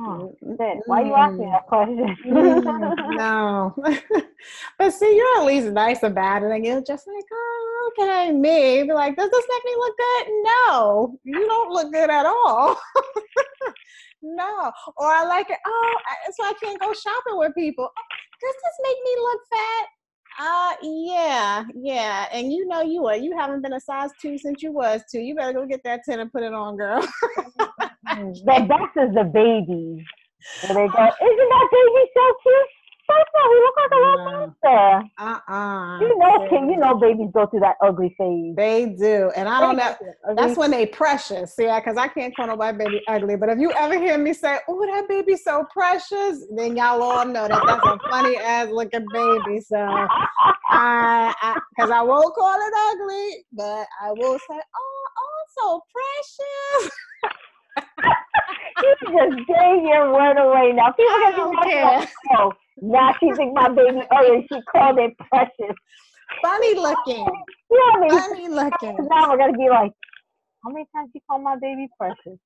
Oh, 0.00 0.32
Why 0.86 1.02
are 1.02 1.06
you 1.06 1.14
asking 1.14 1.50
that 1.50 1.66
question? 1.66 2.16
Mm, 2.26 3.16
no. 3.16 3.74
but 4.78 4.92
see, 4.92 5.16
you're 5.16 5.38
at 5.40 5.44
least 5.46 5.68
nice 5.68 6.02
about 6.04 6.42
it. 6.44 6.50
And 6.52 6.64
you're 6.64 6.82
just 6.82 7.06
like, 7.06 7.24
oh, 7.32 7.90
okay, 7.98 8.32
me. 8.32 8.84
Be 8.84 8.92
like, 8.92 9.16
does 9.16 9.30
this 9.30 9.44
make 9.48 9.64
me 9.64 9.74
look 9.76 9.96
good? 9.96 10.26
No, 10.44 11.18
you 11.24 11.46
don't 11.46 11.72
look 11.72 11.92
good 11.92 12.10
at 12.10 12.26
all. 12.26 12.78
no. 14.22 14.70
Or 14.96 15.06
I 15.06 15.24
like 15.24 15.50
it. 15.50 15.58
Oh, 15.66 15.94
so 16.32 16.44
I 16.44 16.52
can't 16.62 16.80
go 16.80 16.92
shopping 16.92 17.38
with 17.38 17.54
people. 17.54 17.88
Does 18.40 18.54
this 18.54 18.86
make 18.86 18.96
me 19.04 19.22
look 19.22 19.40
fat? 19.50 19.86
Uh, 20.38 20.74
yeah, 20.82 21.64
yeah. 21.74 22.28
And 22.32 22.52
you 22.52 22.66
know 22.68 22.80
you 22.80 23.06
are. 23.06 23.16
You 23.16 23.36
haven't 23.36 23.62
been 23.62 23.72
a 23.72 23.80
size 23.80 24.10
two 24.22 24.38
since 24.38 24.62
you 24.62 24.70
was 24.70 25.02
two. 25.10 25.18
You 25.18 25.34
better 25.34 25.52
go 25.52 25.66
get 25.66 25.82
that 25.84 26.02
ten 26.04 26.20
and 26.20 26.30
put 26.30 26.44
it 26.44 26.52
on, 26.54 26.76
girl. 26.76 27.00
the 27.00 28.66
best 28.68 28.96
is 28.96 29.14
the 29.14 29.24
baby. 29.24 30.04
Where 30.62 30.74
they 30.74 30.92
go, 30.92 31.02
isn't 31.02 31.48
that 31.50 31.68
baby 31.72 32.10
so 32.14 32.34
cute? 32.42 32.77
Of 33.08 33.16
all, 33.34 33.48
he 33.50 33.60
look 33.60 33.74
like 33.76 33.90
a 33.90 33.96
little 33.96 34.24
monster. 34.24 35.10
Uh-uh. 35.18 36.00
You 36.00 36.18
know, 36.18 36.48
kid, 36.50 36.70
you 36.70 36.76
know, 36.76 36.94
babies 36.94 37.30
go 37.32 37.46
through 37.46 37.60
that 37.60 37.76
ugly 37.82 38.14
phase. 38.18 38.54
They 38.54 38.94
do, 38.98 39.30
and 39.34 39.48
I 39.48 39.60
don't 39.60 39.76
know. 39.76 39.96
That's 40.36 40.58
when 40.58 40.70
they 40.70 40.84
precious. 40.84 41.56
See, 41.56 41.64
because 41.64 41.96
I 41.96 42.08
can't 42.08 42.36
call 42.36 42.48
nobody 42.48 42.76
baby 42.76 43.00
ugly. 43.08 43.36
But 43.36 43.48
if 43.48 43.58
you 43.58 43.72
ever 43.72 43.98
hear 43.98 44.18
me 44.18 44.34
say, 44.34 44.58
"Oh, 44.68 44.86
that 44.86 45.08
baby's 45.08 45.42
so 45.42 45.64
precious," 45.72 46.46
then 46.54 46.76
y'all 46.76 47.02
all 47.02 47.24
know 47.24 47.48
that 47.48 47.62
that's 47.66 47.86
a 47.86 47.98
funny 48.10 48.36
ass 48.36 48.68
looking 48.70 49.06
baby. 49.12 49.60
So, 49.60 49.78
I, 50.70 51.58
because 51.70 51.90
I, 51.90 51.98
I 51.98 52.02
won't 52.02 52.34
call 52.34 52.58
it 52.60 52.74
ugly, 52.92 53.44
but 53.52 53.86
I 54.02 54.12
will 54.12 54.38
say, 54.38 54.60
"Oh, 54.76 55.06
oh, 55.18 55.44
so 55.56 55.82
precious." 55.94 56.92
you 58.82 58.94
just 59.00 59.48
gave 59.48 59.82
your 59.82 60.12
word 60.12 60.36
away. 60.36 60.72
Now 60.74 60.92
people 60.92 61.14
gonna 61.36 61.66
be 61.66 61.74
like, 61.80 62.08
oh, 62.38 62.52
now 62.82 63.14
she 63.20 63.32
think 63.32 63.54
my 63.54 63.68
baby 63.68 64.00
oh, 64.10 64.16
ugly. 64.16 64.46
She 64.52 64.60
called 64.72 64.98
it 64.98 65.12
precious. 65.30 65.76
Funny 66.42 66.74
looking. 66.74 67.26
Yeah, 67.70 67.78
I 67.94 68.00
mean, 68.00 68.10
funny 68.10 68.48
looking. 68.48 68.96
Now 69.10 69.30
we're 69.30 69.38
gonna 69.38 69.56
be 69.56 69.68
like, 69.68 69.92
how 70.64 70.70
many 70.70 70.86
times 70.94 71.10
you 71.14 71.20
call 71.28 71.38
my 71.38 71.56
baby 71.56 71.88
precious? 71.98 72.38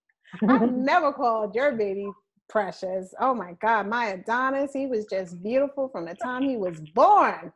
I've 0.49 0.73
never 0.73 1.13
called 1.13 1.55
your 1.55 1.73
baby 1.73 2.11
precious. 2.49 3.15
Oh 3.21 3.35
my 3.35 3.55
God, 3.61 3.89
my 3.89 4.09
Adonis, 4.09 4.73
he 4.73 4.87
was 4.87 5.07
just 5.07 5.43
beautiful 5.43 5.89
from 5.89 6.07
the 6.07 6.15
time 6.15 6.43
he 6.43 6.57
was 6.57 6.81
born. 6.95 7.53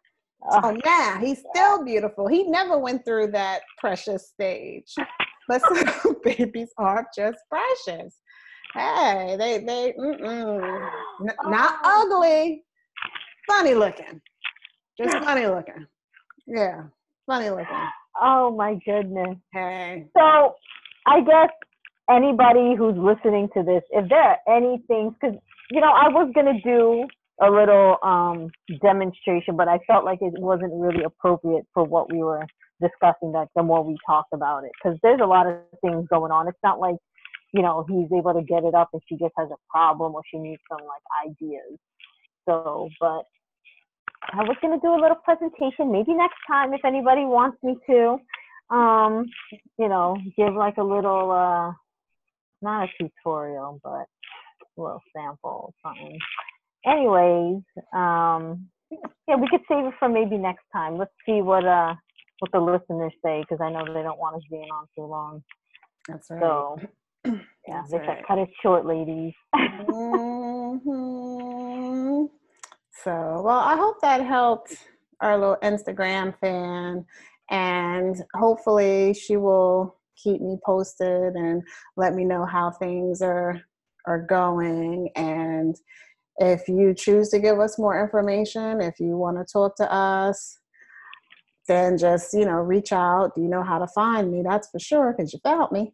Oh, 0.51 0.77
now 0.85 1.19
he's 1.19 1.43
still 1.51 1.85
beautiful. 1.85 2.29
He 2.29 2.45
never 2.45 2.79
went 2.79 3.05
through 3.05 3.33
that 3.33 3.63
precious 3.79 4.29
stage. 4.29 4.95
But 5.49 5.63
some 6.03 6.17
babies 6.23 6.71
are 6.79 7.07
just 7.17 7.39
precious. 7.49 8.19
Hey, 8.75 9.37
they 9.39 9.59
they 9.59 9.95
mm-mm. 9.99 10.91
N- 11.23 11.37
not 11.47 11.79
oh. 11.85 12.03
ugly, 12.03 12.65
funny 13.47 13.75
looking, 13.75 14.21
just 14.99 15.17
funny 15.25 15.47
looking. 15.47 15.87
Yeah, 16.47 16.85
funny 17.27 17.51
looking. 17.51 17.89
Oh 18.21 18.55
my 18.57 18.79
goodness. 18.85 19.37
Hey. 19.53 20.07
So, 20.17 20.55
I 21.07 21.21
guess 21.21 21.51
anybody 22.11 22.75
who's 22.77 22.97
listening 22.97 23.49
to 23.55 23.63
this, 23.63 23.83
if 23.91 24.09
there 24.09 24.23
are 24.23 24.39
any 24.49 24.83
things, 24.89 25.15
because 25.21 25.37
you 25.71 25.81
know, 25.81 25.91
I 25.91 26.09
was 26.09 26.31
gonna 26.35 26.61
do 26.63 27.07
a 27.43 27.51
little 27.51 27.97
um 28.03 28.49
demonstration, 28.81 29.57
but 29.57 29.69
I 29.69 29.79
felt 29.87 30.05
like 30.05 30.21
it 30.23 30.35
wasn't 30.39 30.73
really 30.75 31.05
appropriate 31.05 31.67
for 31.75 31.85
what 31.85 32.13
we 32.13 32.23
were 32.23 32.47
discussing. 32.81 33.33
Like 33.33 33.49
the 33.55 33.63
more 33.63 33.85
we 33.85 33.97
talked 34.07 34.33
about 34.33 34.65
it, 34.65 34.71
because 34.83 34.99
there's 35.03 35.21
a 35.23 35.27
lot 35.27 35.47
of 35.47 35.57
things 35.83 36.07
going 36.09 36.33
on. 36.33 36.49
It's 36.49 36.59
not 36.63 36.81
like 36.81 36.97
you 37.53 37.63
know, 37.63 37.87
he's 37.89 38.13
able 38.17 38.35
to 38.35 38.43
get 38.43 38.65
it 38.65 38.75
up 38.75 38.91
if 38.93 39.03
she 39.09 39.17
just 39.17 39.33
has 39.39 39.49
a 39.51 39.57
problem 39.71 40.15
or 40.15 40.23
she 40.31 40.39
needs 40.39 40.61
some 40.69 40.87
like 40.87 41.03
ideas. 41.27 41.79
So, 42.49 42.89
but 43.01 43.23
I 44.33 44.43
was 44.43 44.57
gonna 44.61 44.81
do 44.81 44.95
a 44.95 45.01
little 45.01 45.17
presentation 45.25 45.93
maybe 45.93 46.15
next 46.15 46.39
time 46.47 46.73
if 46.73 46.85
anybody 46.85 47.25
wants 47.25 47.59
me 47.63 47.77
to. 47.89 48.19
Um, 48.69 49.27
you 49.79 49.89
know, 49.89 50.17
give 50.37 50.55
like 50.55 50.77
a 50.79 50.83
little 50.83 51.31
uh 51.31 51.73
not 52.63 52.89
a 52.89 52.93
tutorial, 52.99 53.81
but 53.83 54.07
a 54.77 54.81
little 54.81 55.03
sample 55.15 55.73
or 55.73 55.91
something. 55.91 56.19
Anyways, 56.85 57.63
um 57.93 58.69
yeah, 59.29 59.37
we 59.37 59.49
could 59.49 59.63
save 59.69 59.87
it 59.87 59.95
for 59.99 60.09
maybe 60.09 60.37
next 60.37 60.65
time. 60.73 60.99
Let's 60.99 61.15
see 61.25 61.43
what 61.43 61.65
uh 61.65 61.95
what 62.41 62.53
the 62.53 62.61
listeners 62.61 63.13
say 63.25 63.43
because 63.43 63.61
I 63.61 63.71
know 63.71 63.85
they 63.93 64.03
don't 64.03 64.19
want 64.19 64.37
us 64.37 64.43
being 64.51 64.69
on 64.73 64.87
too 64.97 65.05
long. 65.05 65.43
That's 66.09 66.31
right. 66.31 66.41
So 66.41 66.81
yeah, 67.69 67.83
they 67.91 67.99
said 67.99 68.25
cut 68.27 68.39
it 68.39 68.49
short, 68.63 68.87
ladies. 68.87 69.33
mm-hmm. 69.55 71.46
So, 73.07 73.41
well, 73.45 73.61
I 73.61 73.77
hope 73.77 74.01
that 74.01 74.21
helped 74.27 74.75
our 75.21 75.39
little 75.39 75.59
Instagram 75.63 76.37
fan, 76.41 77.05
and 77.51 78.17
hopefully 78.35 79.15
she 79.15 79.37
will 79.37 79.97
keep 80.21 80.41
me 80.41 80.59
posted 80.67 81.35
and 81.35 81.63
let 81.97 82.17
me 82.17 82.25
know 82.25 82.45
how 82.45 82.73
things 82.73 83.23
are 83.23 83.61
are 84.09 84.21
going. 84.23 85.11
And 85.15 85.77
if 86.39 86.67
you 86.67 86.95
choose 86.95 87.29
to 87.29 87.39
give 87.39 87.61
us 87.61 87.79
more 87.79 88.03
information 88.03 88.81
if 88.81 88.99
you 88.99 89.17
want 89.17 89.39
to 89.39 89.45
talk 89.51 89.77
to 89.77 89.91
us 89.91 90.59
then 91.69 91.97
just 91.97 92.35
you 92.35 92.45
know 92.45 92.59
reach 92.59 92.93
out. 92.93 93.33
You 93.37 93.49
know 93.49 93.63
how 93.63 93.79
to 93.79 93.87
find 93.87 94.33
me 94.33 94.43
that's 94.43 94.69
for 94.71 94.81
sure 94.81 95.15
because 95.17 95.33
you 95.33 95.39
found 95.45 95.71
me. 95.71 95.93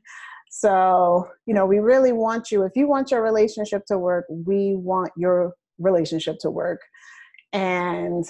So, 0.51 1.29
you 1.47 1.53
know, 1.55 1.67
we 1.67 1.79
really 1.79 2.13
want 2.13 2.51
you, 2.51 2.63
if 2.65 2.73
you 2.75 2.87
want 2.87 3.11
your 3.11 3.23
relationship 3.23 3.87
to 3.87 3.99
work, 3.99 4.27
we 4.29 4.75
want 4.77 5.13
your 5.17 5.55
relationship 5.79 6.39
to 6.41 6.51
work. 6.51 6.81
And 7.53 8.25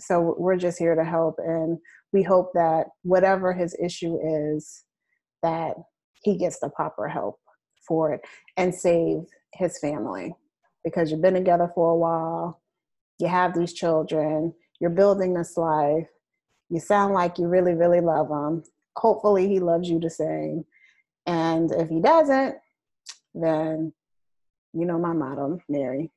so 0.00 0.34
we're 0.38 0.56
just 0.56 0.78
here 0.78 0.94
to 0.94 1.04
help. 1.04 1.36
And 1.38 1.78
we 2.12 2.22
hope 2.22 2.52
that 2.54 2.86
whatever 3.02 3.52
his 3.52 3.76
issue 3.82 4.18
is, 4.52 4.84
that 5.42 5.74
he 6.22 6.36
gets 6.36 6.58
the 6.60 6.70
proper 6.70 7.08
help 7.08 7.38
for 7.86 8.12
it 8.12 8.20
and 8.56 8.74
save 8.74 9.18
his 9.52 9.78
family 9.78 10.34
because 10.84 11.10
you've 11.10 11.22
been 11.22 11.34
together 11.34 11.70
for 11.74 11.90
a 11.90 11.96
while, 11.96 12.62
you 13.18 13.28
have 13.28 13.54
these 13.54 13.72
children, 13.72 14.52
you're 14.80 14.90
building 14.90 15.34
this 15.34 15.56
life, 15.56 16.06
you 16.70 16.80
sound 16.80 17.14
like 17.14 17.38
you 17.38 17.46
really, 17.46 17.74
really 17.74 18.00
love 18.00 18.28
him. 18.28 18.62
Hopefully, 18.96 19.48
he 19.48 19.60
loves 19.60 19.88
you 19.88 19.98
the 19.98 20.10
same. 20.10 20.64
And 21.26 21.70
if 21.72 21.88
he 21.88 22.00
doesn't, 22.00 22.56
then 23.34 23.92
you 24.72 24.84
know 24.86 24.98
my 24.98 25.12
motto, 25.12 25.58
Mary. 25.68 26.10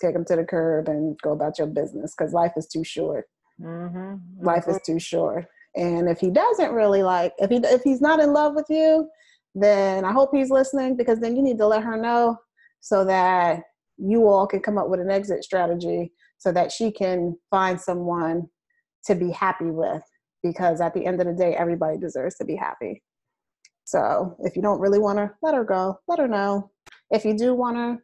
Take 0.00 0.14
him 0.14 0.24
to 0.26 0.36
the 0.36 0.44
curb 0.44 0.88
and 0.88 1.18
go 1.22 1.32
about 1.32 1.58
your 1.58 1.66
business 1.66 2.14
because 2.16 2.32
life 2.32 2.52
is 2.56 2.66
too 2.66 2.84
short. 2.84 3.26
Mm-hmm. 3.60 4.44
Life 4.44 4.64
is 4.68 4.80
too 4.84 4.98
short. 4.98 5.46
And 5.76 6.08
if 6.08 6.18
he 6.18 6.30
doesn't 6.30 6.72
really 6.72 7.02
like, 7.02 7.32
if 7.38 7.50
he 7.50 7.56
if 7.56 7.82
he's 7.82 8.00
not 8.00 8.20
in 8.20 8.32
love 8.32 8.54
with 8.54 8.66
you, 8.68 9.08
then 9.54 10.04
I 10.04 10.12
hope 10.12 10.30
he's 10.32 10.50
listening 10.50 10.96
because 10.96 11.20
then 11.20 11.36
you 11.36 11.42
need 11.42 11.58
to 11.58 11.66
let 11.66 11.82
her 11.82 11.96
know 11.96 12.38
so 12.80 13.04
that 13.04 13.62
you 13.98 14.26
all 14.26 14.46
can 14.46 14.60
come 14.60 14.78
up 14.78 14.88
with 14.88 15.00
an 15.00 15.10
exit 15.10 15.44
strategy 15.44 16.12
so 16.38 16.50
that 16.52 16.72
she 16.72 16.90
can 16.90 17.36
find 17.50 17.78
someone 17.78 18.48
to 19.04 19.14
be 19.14 19.30
happy 19.30 19.70
with 19.70 20.02
because 20.42 20.80
at 20.80 20.94
the 20.94 21.04
end 21.04 21.20
of 21.20 21.26
the 21.26 21.34
day 21.34 21.54
everybody 21.54 21.98
deserves 21.98 22.36
to 22.36 22.44
be 22.44 22.56
happy 22.56 23.02
so 23.90 24.36
if 24.44 24.54
you 24.54 24.62
don't 24.62 24.78
really 24.78 25.00
want 25.00 25.18
to 25.18 25.32
let 25.42 25.56
her 25.56 25.64
go, 25.64 25.98
let 26.06 26.20
her 26.20 26.28
know. 26.28 26.70
If 27.10 27.24
you 27.24 27.36
do 27.36 27.54
want 27.54 27.76
her, 27.76 27.98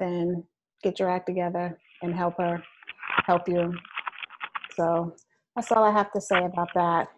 then 0.00 0.42
get 0.82 0.98
your 0.98 1.10
act 1.10 1.26
together 1.26 1.78
and 2.02 2.14
help 2.14 2.34
her, 2.38 2.62
help 3.26 3.48
you. 3.48 3.72
So 4.76 5.14
that's 5.54 5.70
all 5.72 5.84
I 5.84 5.90
have 5.90 6.12
to 6.12 6.20
say 6.20 6.44
about 6.44 6.68
that. 6.74 7.08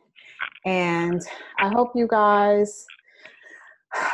And 0.65 1.21
I 1.59 1.69
hope 1.69 1.93
you 1.95 2.07
guys 2.09 2.85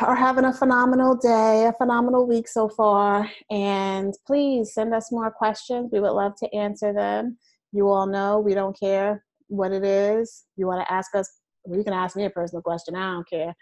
are 0.01 0.15
having 0.15 0.45
a 0.45 0.53
phenomenal 0.53 1.15
day, 1.15 1.65
a 1.65 1.73
phenomenal 1.73 2.27
week 2.27 2.47
so 2.47 2.69
far. 2.69 3.29
And 3.49 4.13
please 4.27 4.73
send 4.73 4.93
us 4.93 5.11
more 5.11 5.31
questions. 5.31 5.89
We 5.91 5.99
would 5.99 6.11
love 6.11 6.33
to 6.39 6.55
answer 6.55 6.93
them. 6.93 7.37
You 7.71 7.87
all 7.89 8.07
know 8.07 8.39
we 8.39 8.53
don't 8.53 8.77
care 8.77 9.23
what 9.47 9.71
it 9.71 9.83
is. 9.83 10.45
You 10.57 10.67
want 10.67 10.85
to 10.85 10.93
ask 10.93 11.15
us 11.15 11.29
you 11.67 11.83
can 11.83 11.93
ask 11.93 12.15
me 12.15 12.25
a 12.25 12.29
personal 12.29 12.61
question. 12.61 12.95
I 12.95 13.13
don't 13.13 13.29
care. 13.29 13.53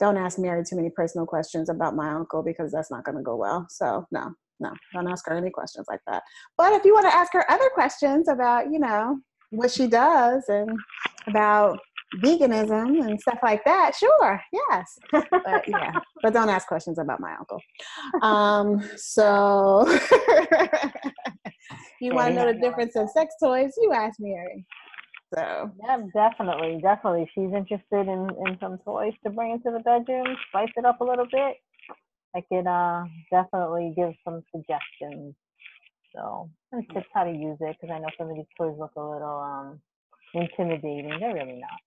Don't 0.00 0.16
ask 0.16 0.38
Mary 0.38 0.62
too 0.68 0.76
many 0.76 0.90
personal 0.90 1.26
questions 1.26 1.68
about 1.68 1.96
my 1.96 2.10
uncle 2.10 2.42
because 2.42 2.72
that's 2.72 2.90
not 2.90 3.04
going 3.04 3.16
to 3.16 3.22
go 3.22 3.36
well. 3.36 3.66
So 3.70 4.06
no, 4.10 4.32
no, 4.60 4.72
don't 4.92 5.08
ask 5.08 5.26
her 5.26 5.34
any 5.36 5.50
questions 5.50 5.86
like 5.88 6.00
that. 6.06 6.22
But 6.56 6.72
if 6.72 6.84
you 6.84 6.94
want 6.94 7.06
to 7.06 7.14
ask 7.14 7.32
her 7.32 7.50
other 7.50 7.68
questions 7.74 8.28
about, 8.28 8.70
you 8.70 8.78
know, 8.78 9.18
what 9.50 9.70
she 9.70 9.86
does 9.86 10.44
and 10.48 10.70
about 11.26 11.78
veganism 12.22 13.06
and 13.06 13.20
stuff 13.20 13.38
like 13.42 13.64
that, 13.64 13.94
sure, 13.94 14.40
yes. 14.52 14.98
But 15.12 15.64
yeah, 15.68 15.92
but 16.22 16.32
don't 16.32 16.48
ask 16.48 16.66
questions 16.66 16.98
about 16.98 17.20
my 17.20 17.34
uncle. 17.36 17.60
Um, 18.22 18.82
so 18.96 19.86
you 22.00 22.14
want 22.14 22.28
to 22.28 22.34
know 22.34 22.52
the 22.52 22.58
difference 22.60 22.96
in 22.96 23.08
sex 23.08 23.34
toys? 23.42 23.74
You 23.76 23.92
ask 23.92 24.18
Mary. 24.18 24.64
So 25.34 25.70
yeah, 25.82 25.98
definitely, 26.14 26.80
definitely. 26.80 27.28
She's 27.34 27.52
interested 27.52 28.08
in 28.08 28.30
in 28.46 28.56
some 28.60 28.78
toys 28.78 29.12
to 29.24 29.30
bring 29.30 29.50
into 29.52 29.70
the 29.70 29.80
bedroom, 29.80 30.36
spice 30.48 30.70
it 30.76 30.84
up 30.84 31.00
a 31.00 31.04
little 31.04 31.26
bit. 31.30 31.56
I 32.36 32.42
could 32.42 32.68
uh 32.68 33.04
definitely 33.32 33.94
give 33.96 34.14
some 34.24 34.42
suggestions. 34.54 35.34
So 36.14 36.50
and 36.72 36.86
tips 36.94 37.08
how 37.14 37.24
to 37.24 37.32
use 37.32 37.58
it 37.60 37.76
because 37.80 37.94
I 37.94 37.98
know 38.00 38.08
some 38.18 38.30
of 38.30 38.36
these 38.36 38.46
toys 38.58 38.76
look 38.78 38.92
a 38.96 39.02
little 39.02 39.40
um 39.40 39.80
intimidating. 40.34 41.18
They're 41.20 41.34
really 41.34 41.60
not. 41.60 41.80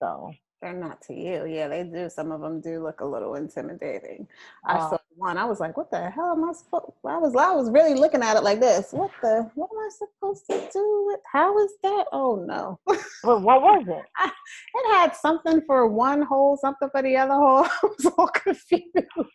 So 0.00 0.32
They're 0.62 0.72
not 0.72 1.02
to 1.02 1.14
you. 1.14 1.44
Yeah, 1.46 1.68
they 1.68 1.84
do. 1.84 2.08
Some 2.08 2.32
of 2.32 2.40
them 2.40 2.60
do 2.60 2.82
look 2.82 3.00
a 3.00 3.04
little 3.04 3.34
intimidating. 3.34 4.26
I 4.64 4.78
Oh. 4.78 4.90
saw 4.90 4.98
one. 5.14 5.36
I 5.38 5.44
was 5.44 5.60
like, 5.60 5.76
"What 5.76 5.90
the 5.90 6.10
hell 6.10 6.32
am 6.32 6.48
I 6.48 6.52
supposed?" 6.52 6.92
I 7.04 7.18
was, 7.18 7.34
I 7.36 7.52
was 7.52 7.70
really 7.70 7.94
looking 7.94 8.22
at 8.22 8.36
it 8.36 8.42
like 8.42 8.60
this. 8.60 8.92
What 8.92 9.10
the? 9.22 9.50
What 9.54 9.70
am 9.72 9.78
I 9.78 9.88
supposed 9.90 10.46
to 10.50 10.68
do 10.72 11.04
with? 11.06 11.20
How 11.30 11.58
is 11.58 11.72
that? 11.82 12.06
Oh 12.12 12.36
no! 12.36 12.78
What, 13.22 13.42
what 13.42 13.60
was 13.62 13.84
it? 13.88 14.04
it 14.74 14.94
had 14.94 15.14
something 15.14 15.60
for 15.66 15.86
one 15.88 16.22
hole, 16.22 16.56
something 16.56 16.88
for 16.90 17.02
the 17.02 17.16
other 17.16 17.34
hole. 17.34 17.64
I 17.82 17.86
was 17.86 18.06
all 18.16 18.28
confused. 18.28 18.84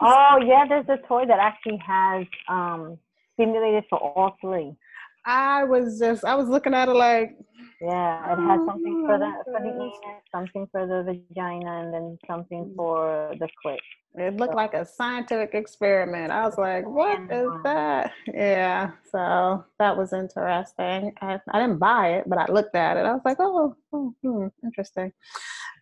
Oh 0.02 0.38
yeah, 0.44 0.66
there's 0.68 0.90
a 0.90 0.98
toy 1.08 1.26
that 1.28 1.40
actually 1.40 1.78
has 1.86 2.26
um 2.50 2.98
stimulated 3.34 3.84
for 3.90 4.00
all 4.00 4.36
three. 4.42 4.76
I 5.26 5.64
was 5.64 6.00
just, 6.00 6.26
I 6.26 6.36
was 6.36 6.50
looking 6.50 6.74
at 6.74 6.90
it 6.90 6.94
like, 6.94 7.38
Yeah, 7.82 8.34
it 8.34 8.40
has 8.40 8.60
something 8.66 9.06
for 9.06 9.18
the 9.18 9.32
for 9.46 9.60
the 9.60 9.70
anus, 9.70 9.94
something 10.32 10.68
for 10.72 10.88
the 10.88 11.04
vagina, 11.04 11.82
and 11.82 11.94
then 11.94 12.18
something 12.28 12.74
for 12.76 13.34
the 13.40 13.48
clit. 13.64 13.78
It 14.16 14.36
looked 14.36 14.56
like 14.56 14.74
a 14.74 14.86
scientific 14.86 15.54
experiment. 15.54 16.32
I 16.32 16.46
was 16.46 16.58
like, 16.58 16.86
what 16.86 17.22
is 17.32 17.50
that? 17.64 18.12
Yeah, 18.28 18.92
so 19.10 19.64
that 19.80 19.96
was 19.96 20.12
interesting. 20.12 21.14
I, 21.22 21.40
I 21.50 21.60
didn't 21.62 21.80
buy 21.80 22.16
it, 22.16 22.26
but 22.28 22.38
I 22.38 22.52
looked 22.52 22.76
at 22.76 22.98
it. 22.98 23.06
I 23.06 23.14
was 23.14 23.22
like, 23.24 23.38
oh, 23.40 23.76
oh 23.94 24.14
hmm, 24.22 24.48
interesting. 24.64 25.14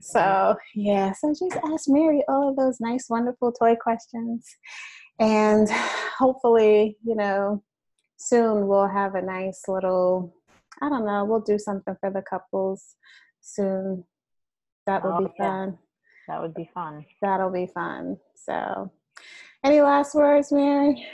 So, 0.02 0.56
yeah, 0.76 1.12
so 1.14 1.30
just 1.30 1.58
ask 1.74 1.90
Mary 1.90 2.24
all 2.30 2.50
of 2.50 2.56
those 2.56 2.80
nice, 2.80 3.08
wonderful 3.10 3.52
toy 3.52 3.76
questions. 3.76 4.46
And 5.20 5.68
hopefully, 6.18 6.98
you 7.04 7.16
know, 7.16 7.64
soon 8.20 8.68
we'll 8.68 8.88
have 8.88 9.16
a 9.16 9.22
nice 9.22 9.64
little, 9.68 10.36
I 10.82 10.90
don't 10.90 11.06
know, 11.06 11.26
we'll 11.26 11.40
do 11.40 11.58
something 11.58 11.96
for 12.00 12.12
the 12.12 12.22
couples 12.22 12.96
soon. 13.40 14.04
That 14.86 15.04
would 15.04 15.14
Oh, 15.14 15.20
be 15.28 15.34
yeah. 15.40 15.46
fun 15.46 15.78
That 16.28 16.42
would 16.42 16.54
be 16.54 16.70
fun. 16.74 17.06
that'll 17.22 17.50
be 17.52 17.68
fun. 17.74 18.18
So, 18.36 18.92
any 19.64 19.82
last 19.82 20.14
words, 20.16 20.52
Mary? 20.52 21.06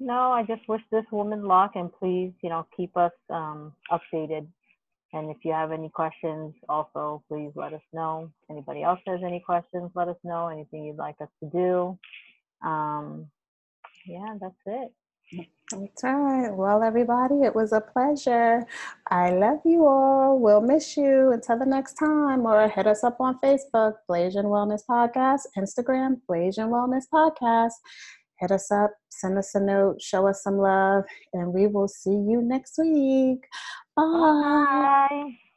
No, 0.00 0.30
I 0.32 0.44
just 0.44 0.68
wish 0.68 0.82
this 0.92 1.04
woman 1.10 1.44
luck, 1.44 1.72
and 1.74 1.92
please, 1.92 2.32
you 2.42 2.50
know, 2.50 2.66
keep 2.76 2.96
us 2.96 3.12
um, 3.30 3.72
updated. 3.90 4.46
And 5.12 5.30
if 5.30 5.38
you 5.42 5.52
have 5.52 5.72
any 5.72 5.88
questions, 5.88 6.54
also 6.68 7.22
please 7.28 7.50
let 7.56 7.72
us 7.72 7.82
know. 7.92 8.30
Anybody 8.50 8.82
else 8.82 9.00
has 9.06 9.20
any 9.24 9.40
questions, 9.40 9.90
let 9.94 10.06
us 10.08 10.18
know. 10.22 10.48
Anything 10.48 10.84
you'd 10.84 10.96
like 10.96 11.16
us 11.20 11.30
to 11.42 11.48
do. 11.50 11.98
Um, 12.62 13.26
yeah, 14.06 14.34
that's 14.40 14.54
it. 14.66 14.92
That's. 15.32 16.02
Well, 16.56 16.82
everybody, 16.82 17.42
it 17.42 17.54
was 17.54 17.72
a 17.72 17.80
pleasure. 17.80 18.64
I 19.10 19.30
love 19.30 19.60
you 19.64 19.86
all. 19.86 20.38
We'll 20.38 20.62
miss 20.62 20.96
you 20.96 21.32
until 21.32 21.58
the 21.58 21.66
next 21.66 21.94
time. 21.94 22.46
Or 22.46 22.68
hit 22.68 22.86
us 22.86 23.04
up 23.04 23.20
on 23.20 23.38
Facebook, 23.40 23.94
Blasian 24.08 24.46
Wellness 24.46 24.82
Podcast, 24.88 25.42
Instagram, 25.56 26.20
Blasian 26.28 26.70
Wellness 26.70 27.04
Podcast. 27.12 27.74
Hit 28.38 28.50
us 28.50 28.70
up, 28.70 28.92
send 29.10 29.36
us 29.36 29.54
a 29.54 29.60
note, 29.60 30.00
show 30.00 30.26
us 30.26 30.42
some 30.42 30.58
love, 30.58 31.04
and 31.34 31.52
we 31.52 31.66
will 31.66 31.88
see 31.88 32.10
you 32.10 32.40
next 32.40 32.78
week. 32.78 33.40
Bye. 33.96 35.08
Bye. 35.10 35.47